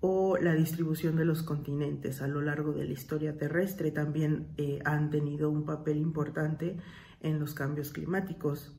o 0.00 0.36
la 0.36 0.52
distribución 0.54 1.14
de 1.14 1.26
los 1.26 1.44
continentes 1.44 2.22
a 2.22 2.26
lo 2.26 2.40
largo 2.40 2.72
de 2.72 2.86
la 2.86 2.92
historia 2.92 3.38
terrestre 3.38 3.92
también 3.92 4.48
eh, 4.56 4.80
han 4.84 5.10
tenido 5.10 5.48
un 5.48 5.64
papel 5.64 5.98
importante 5.98 6.76
en 7.20 7.38
los 7.38 7.54
cambios 7.54 7.92
climáticos. 7.92 8.74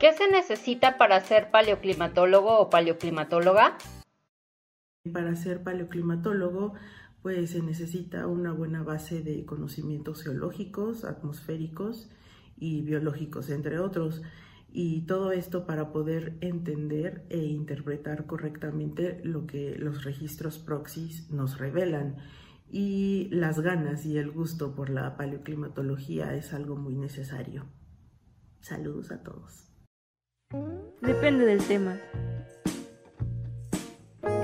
¿Qué 0.00 0.12
se 0.14 0.28
necesita 0.32 0.98
para 0.98 1.20
ser 1.20 1.52
paleoclimatólogo 1.52 2.58
o 2.58 2.70
paleoclimatóloga? 2.70 3.78
Para 5.12 5.36
ser 5.36 5.62
paleoclimatólogo 5.62 6.74
pues 7.26 7.50
se 7.50 7.60
necesita 7.60 8.28
una 8.28 8.52
buena 8.52 8.84
base 8.84 9.20
de 9.20 9.44
conocimientos 9.44 10.22
geológicos, 10.22 11.04
atmosféricos 11.04 12.08
y 12.56 12.82
biológicos, 12.82 13.50
entre 13.50 13.80
otros. 13.80 14.22
Y 14.70 15.06
todo 15.06 15.32
esto 15.32 15.66
para 15.66 15.90
poder 15.90 16.36
entender 16.40 17.26
e 17.28 17.38
interpretar 17.38 18.26
correctamente 18.26 19.20
lo 19.24 19.44
que 19.44 19.74
los 19.76 20.04
registros 20.04 20.60
proxies 20.60 21.28
nos 21.32 21.58
revelan. 21.58 22.18
Y 22.70 23.28
las 23.32 23.58
ganas 23.58 24.06
y 24.06 24.18
el 24.18 24.30
gusto 24.30 24.76
por 24.76 24.88
la 24.88 25.16
paleoclimatología 25.16 26.32
es 26.36 26.54
algo 26.54 26.76
muy 26.76 26.94
necesario. 26.94 27.66
Saludos 28.60 29.10
a 29.10 29.24
todos. 29.24 29.68
Depende 31.02 31.44
del 31.44 31.58
tema. 31.66 31.98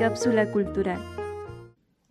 Cápsula 0.01 0.51
cultural. 0.51 1.22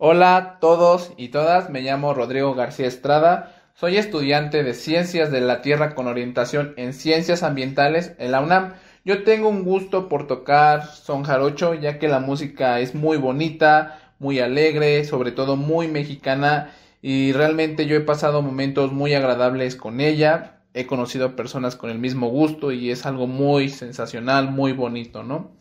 Hola 0.04 0.36
a 0.36 0.58
todos 0.58 1.12
y 1.16 1.28
todas, 1.28 1.70
me 1.70 1.80
llamo 1.80 2.12
Rodrigo 2.12 2.56
García 2.56 2.88
Estrada, 2.88 3.54
soy 3.74 3.98
estudiante 3.98 4.64
de 4.64 4.74
Ciencias 4.74 5.30
de 5.30 5.40
la 5.40 5.62
Tierra 5.62 5.94
con 5.94 6.08
orientación 6.08 6.74
en 6.76 6.92
Ciencias 6.92 7.44
Ambientales 7.44 8.16
en 8.18 8.32
la 8.32 8.40
UNAM. 8.40 8.72
Yo 9.04 9.22
tengo 9.22 9.48
un 9.48 9.62
gusto 9.62 10.08
por 10.08 10.26
tocar 10.26 10.86
son 10.86 11.22
jarocho, 11.22 11.74
ya 11.74 12.00
que 12.00 12.08
la 12.08 12.18
música 12.18 12.80
es 12.80 12.96
muy 12.96 13.16
bonita, 13.16 14.12
muy 14.18 14.40
alegre, 14.40 15.04
sobre 15.04 15.30
todo 15.30 15.54
muy 15.54 15.86
mexicana 15.86 16.72
y 17.00 17.30
realmente 17.30 17.86
yo 17.86 17.94
he 17.94 18.00
pasado 18.00 18.42
momentos 18.42 18.90
muy 18.90 19.14
agradables 19.14 19.76
con 19.76 20.00
ella. 20.00 20.62
He 20.74 20.84
conocido 20.84 21.36
personas 21.36 21.76
con 21.76 21.90
el 21.90 22.00
mismo 22.00 22.26
gusto 22.26 22.72
y 22.72 22.90
es 22.90 23.06
algo 23.06 23.28
muy 23.28 23.68
sensacional, 23.68 24.50
muy 24.50 24.72
bonito, 24.72 25.22
¿no? 25.22 25.52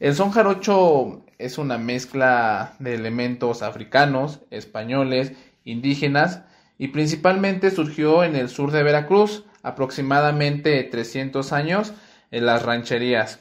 El 0.00 0.14
son 0.14 0.30
jarocho 0.30 1.26
es 1.36 1.58
una 1.58 1.76
mezcla 1.76 2.72
de 2.78 2.94
elementos 2.94 3.62
africanos, 3.62 4.40
españoles, 4.50 5.34
indígenas 5.62 6.42
y 6.78 6.88
principalmente 6.88 7.70
surgió 7.70 8.24
en 8.24 8.34
el 8.34 8.48
sur 8.48 8.70
de 8.72 8.82
Veracruz, 8.82 9.44
aproximadamente 9.62 10.82
300 10.84 11.52
años, 11.52 11.92
en 12.30 12.46
las 12.46 12.62
rancherías. 12.62 13.40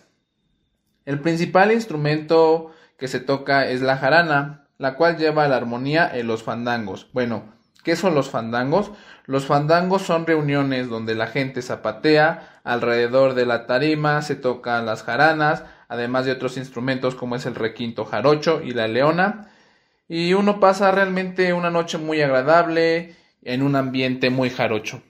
El 1.05 1.21
principal 1.21 1.71
instrumento 1.71 2.71
que 2.97 3.07
se 3.07 3.21
toca 3.21 3.69
es 3.69 3.81
la 3.81 3.95
jarana, 3.95 4.67
la 4.77 4.95
cual 4.95 5.17
lleva 5.17 5.47
la 5.47 5.55
armonía 5.55 6.11
en 6.13 6.27
los 6.27 6.43
fandangos. 6.43 7.07
Bueno, 7.13 7.53
¿qué 7.85 7.95
son 7.95 8.15
los 8.15 8.29
fandangos? 8.29 8.91
Los 9.25 9.45
fandangos 9.45 10.01
son 10.01 10.27
reuniones 10.27 10.89
donde 10.89 11.15
la 11.15 11.27
gente 11.27 11.61
zapatea, 11.61 12.59
alrededor 12.65 13.33
de 13.33 13.45
la 13.45 13.65
tarima 13.65 14.21
se 14.21 14.35
tocan 14.35 14.85
las 14.85 15.03
jaranas, 15.03 15.63
además 15.89 16.25
de 16.25 16.31
otros 16.31 16.55
instrumentos 16.55 17.15
como 17.15 17.35
es 17.35 17.45
el 17.45 17.55
requinto 17.55 18.05
jarocho 18.05 18.61
y 18.63 18.71
la 18.71 18.87
leona. 18.87 19.49
Y 20.07 20.33
uno 20.33 20.59
pasa 20.59 20.91
realmente 20.91 21.51
una 21.51 21.69
noche 21.69 21.97
muy 21.97 22.21
agradable 22.21 23.15
en 23.43 23.63
un 23.63 23.75
ambiente 23.75 24.29
muy 24.29 24.49
jarocho. 24.49 25.01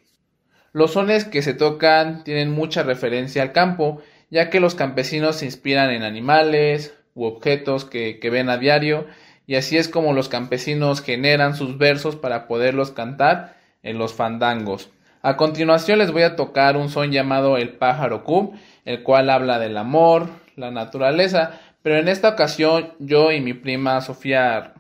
Los 0.72 0.94
sones 0.94 1.26
que 1.26 1.42
se 1.42 1.54
tocan 1.54 2.24
tienen 2.24 2.52
mucha 2.52 2.84
referencia 2.84 3.42
al 3.42 3.52
campo, 3.52 4.02
ya 4.30 4.50
que 4.50 4.60
los 4.60 4.76
campesinos 4.76 5.38
se 5.38 5.46
inspiran 5.46 5.90
en 5.92 6.04
animales 6.04 6.96
u 7.16 7.26
objetos 7.26 7.86
que, 7.86 8.20
que 8.20 8.30
ven 8.30 8.50
a 8.50 8.58
diario, 8.58 9.08
y 9.48 9.56
así 9.56 9.78
es 9.78 9.90
como 9.90 10.14
los 10.14 10.30
campesinos 10.30 11.02
generan 11.02 11.56
sus 11.56 11.78
versos 11.78 12.16
para 12.16 12.48
poderlos 12.48 12.92
cantar 12.92 13.58
en 13.82 13.98
los 13.98 14.14
fandangos. 14.14 14.92
A 15.22 15.36
continuación 15.36 16.00
les 16.00 16.12
voy 16.12 16.22
a 16.22 16.36
tocar 16.36 16.78
un 16.78 16.90
son 16.90 17.12
llamado 17.12 17.58
el 17.58 17.70
pájaro 17.70 18.24
cub, 18.24 18.54
el 18.86 19.04
cual 19.04 19.30
habla 19.30 19.60
del 19.60 19.76
amor, 19.76 20.30
la 20.60 20.72
naturaleza, 20.72 21.60
pero 21.82 21.97
en 21.97 22.07
esta 22.07 22.30
ocasión 22.30 22.93
yo 22.99 23.32
y 23.32 23.41
mi 23.41 23.53
prima 23.53 24.01
Sofía 24.01 24.74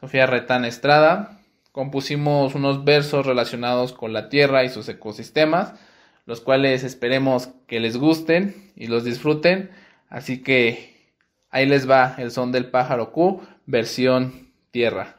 Sofía 0.00 0.26
Retán 0.26 0.64
Estrada 0.64 1.38
compusimos 1.72 2.54
unos 2.54 2.84
versos 2.84 3.24
relacionados 3.24 3.92
con 3.92 4.12
la 4.12 4.28
tierra 4.28 4.62
y 4.64 4.68
sus 4.68 4.88
ecosistemas, 4.88 5.74
los 6.26 6.40
cuales 6.40 6.84
esperemos 6.84 7.48
que 7.66 7.80
les 7.80 7.96
gusten 7.96 8.72
y 8.76 8.88
los 8.88 9.04
disfruten, 9.04 9.70
así 10.08 10.42
que 10.42 11.12
ahí 11.50 11.66
les 11.66 11.88
va 11.88 12.14
el 12.18 12.30
son 12.30 12.52
del 12.52 12.66
pájaro 12.66 13.12
Q 13.12 13.40
versión 13.66 14.52
tierra. 14.70 15.16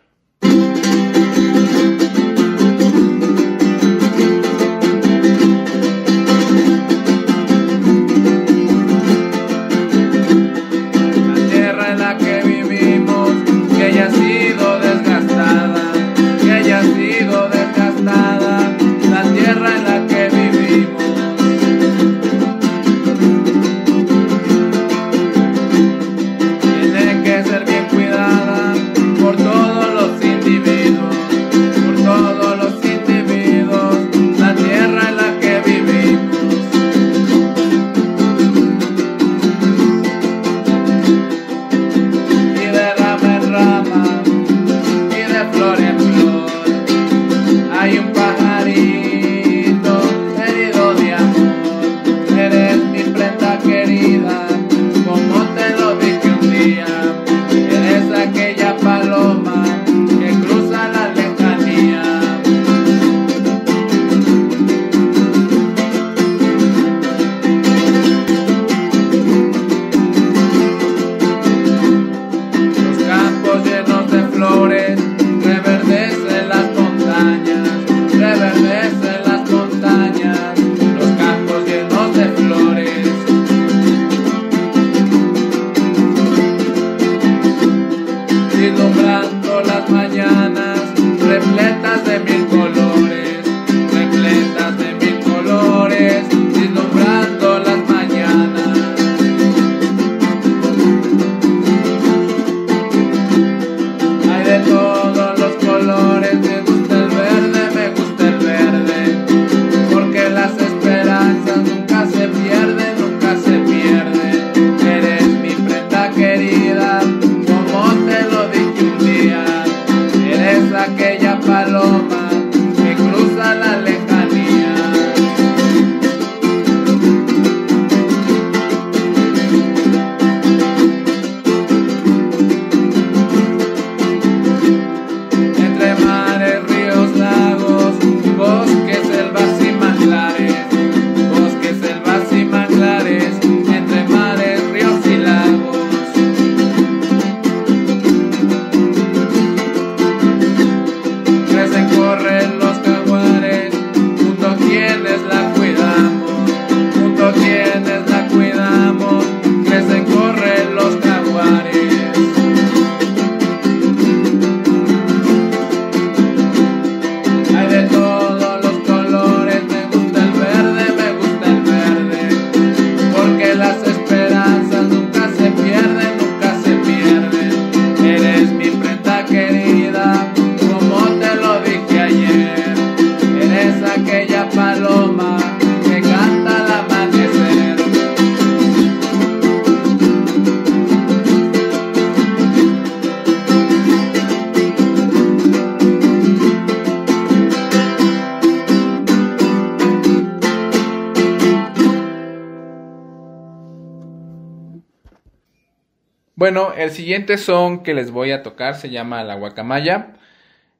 Siguiente 207.13 207.37
son 207.37 207.83
que 207.83 207.93
les 207.93 208.09
voy 208.09 208.31
a 208.31 208.41
tocar 208.41 208.73
se 208.73 208.89
llama 208.89 209.23
la 209.23 209.35
guacamaya, 209.35 210.15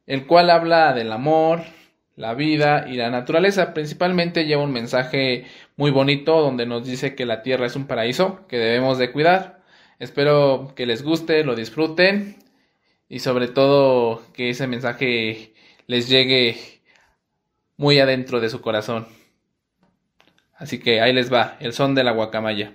el 0.08 0.26
cual 0.26 0.50
habla 0.50 0.92
del 0.94 1.12
amor, 1.12 1.62
la 2.16 2.34
vida 2.34 2.88
y 2.90 2.96
la 2.96 3.12
naturaleza. 3.12 3.72
Principalmente 3.76 4.46
lleva 4.46 4.64
un 4.64 4.72
mensaje 4.72 5.46
muy 5.76 5.92
bonito 5.92 6.42
donde 6.42 6.66
nos 6.66 6.88
dice 6.88 7.14
que 7.14 7.28
la 7.28 7.44
tierra 7.44 7.68
es 7.68 7.76
un 7.76 7.86
paraíso 7.86 8.48
que 8.48 8.58
debemos 8.58 8.98
de 8.98 9.12
cuidar. 9.12 9.62
Espero 10.00 10.74
que 10.76 10.88
les 10.88 11.04
guste, 11.04 11.44
lo 11.44 11.54
disfruten 11.54 12.38
y 13.08 13.20
sobre 13.20 13.48
todo 13.48 14.24
que 14.34 14.50
ese 14.50 14.66
mensaje 14.66 15.54
les 15.86 16.10
llegue 16.10 16.58
muy 17.78 18.00
adentro 18.00 18.40
de 18.40 18.50
su 18.50 18.60
corazón. 18.60 19.08
Así 20.56 20.80
que 20.80 21.00
ahí 21.00 21.14
les 21.14 21.32
va, 21.32 21.58
el 21.60 21.74
son 21.74 21.94
de 21.94 22.04
la 22.04 22.12
guacamaya. 22.12 22.74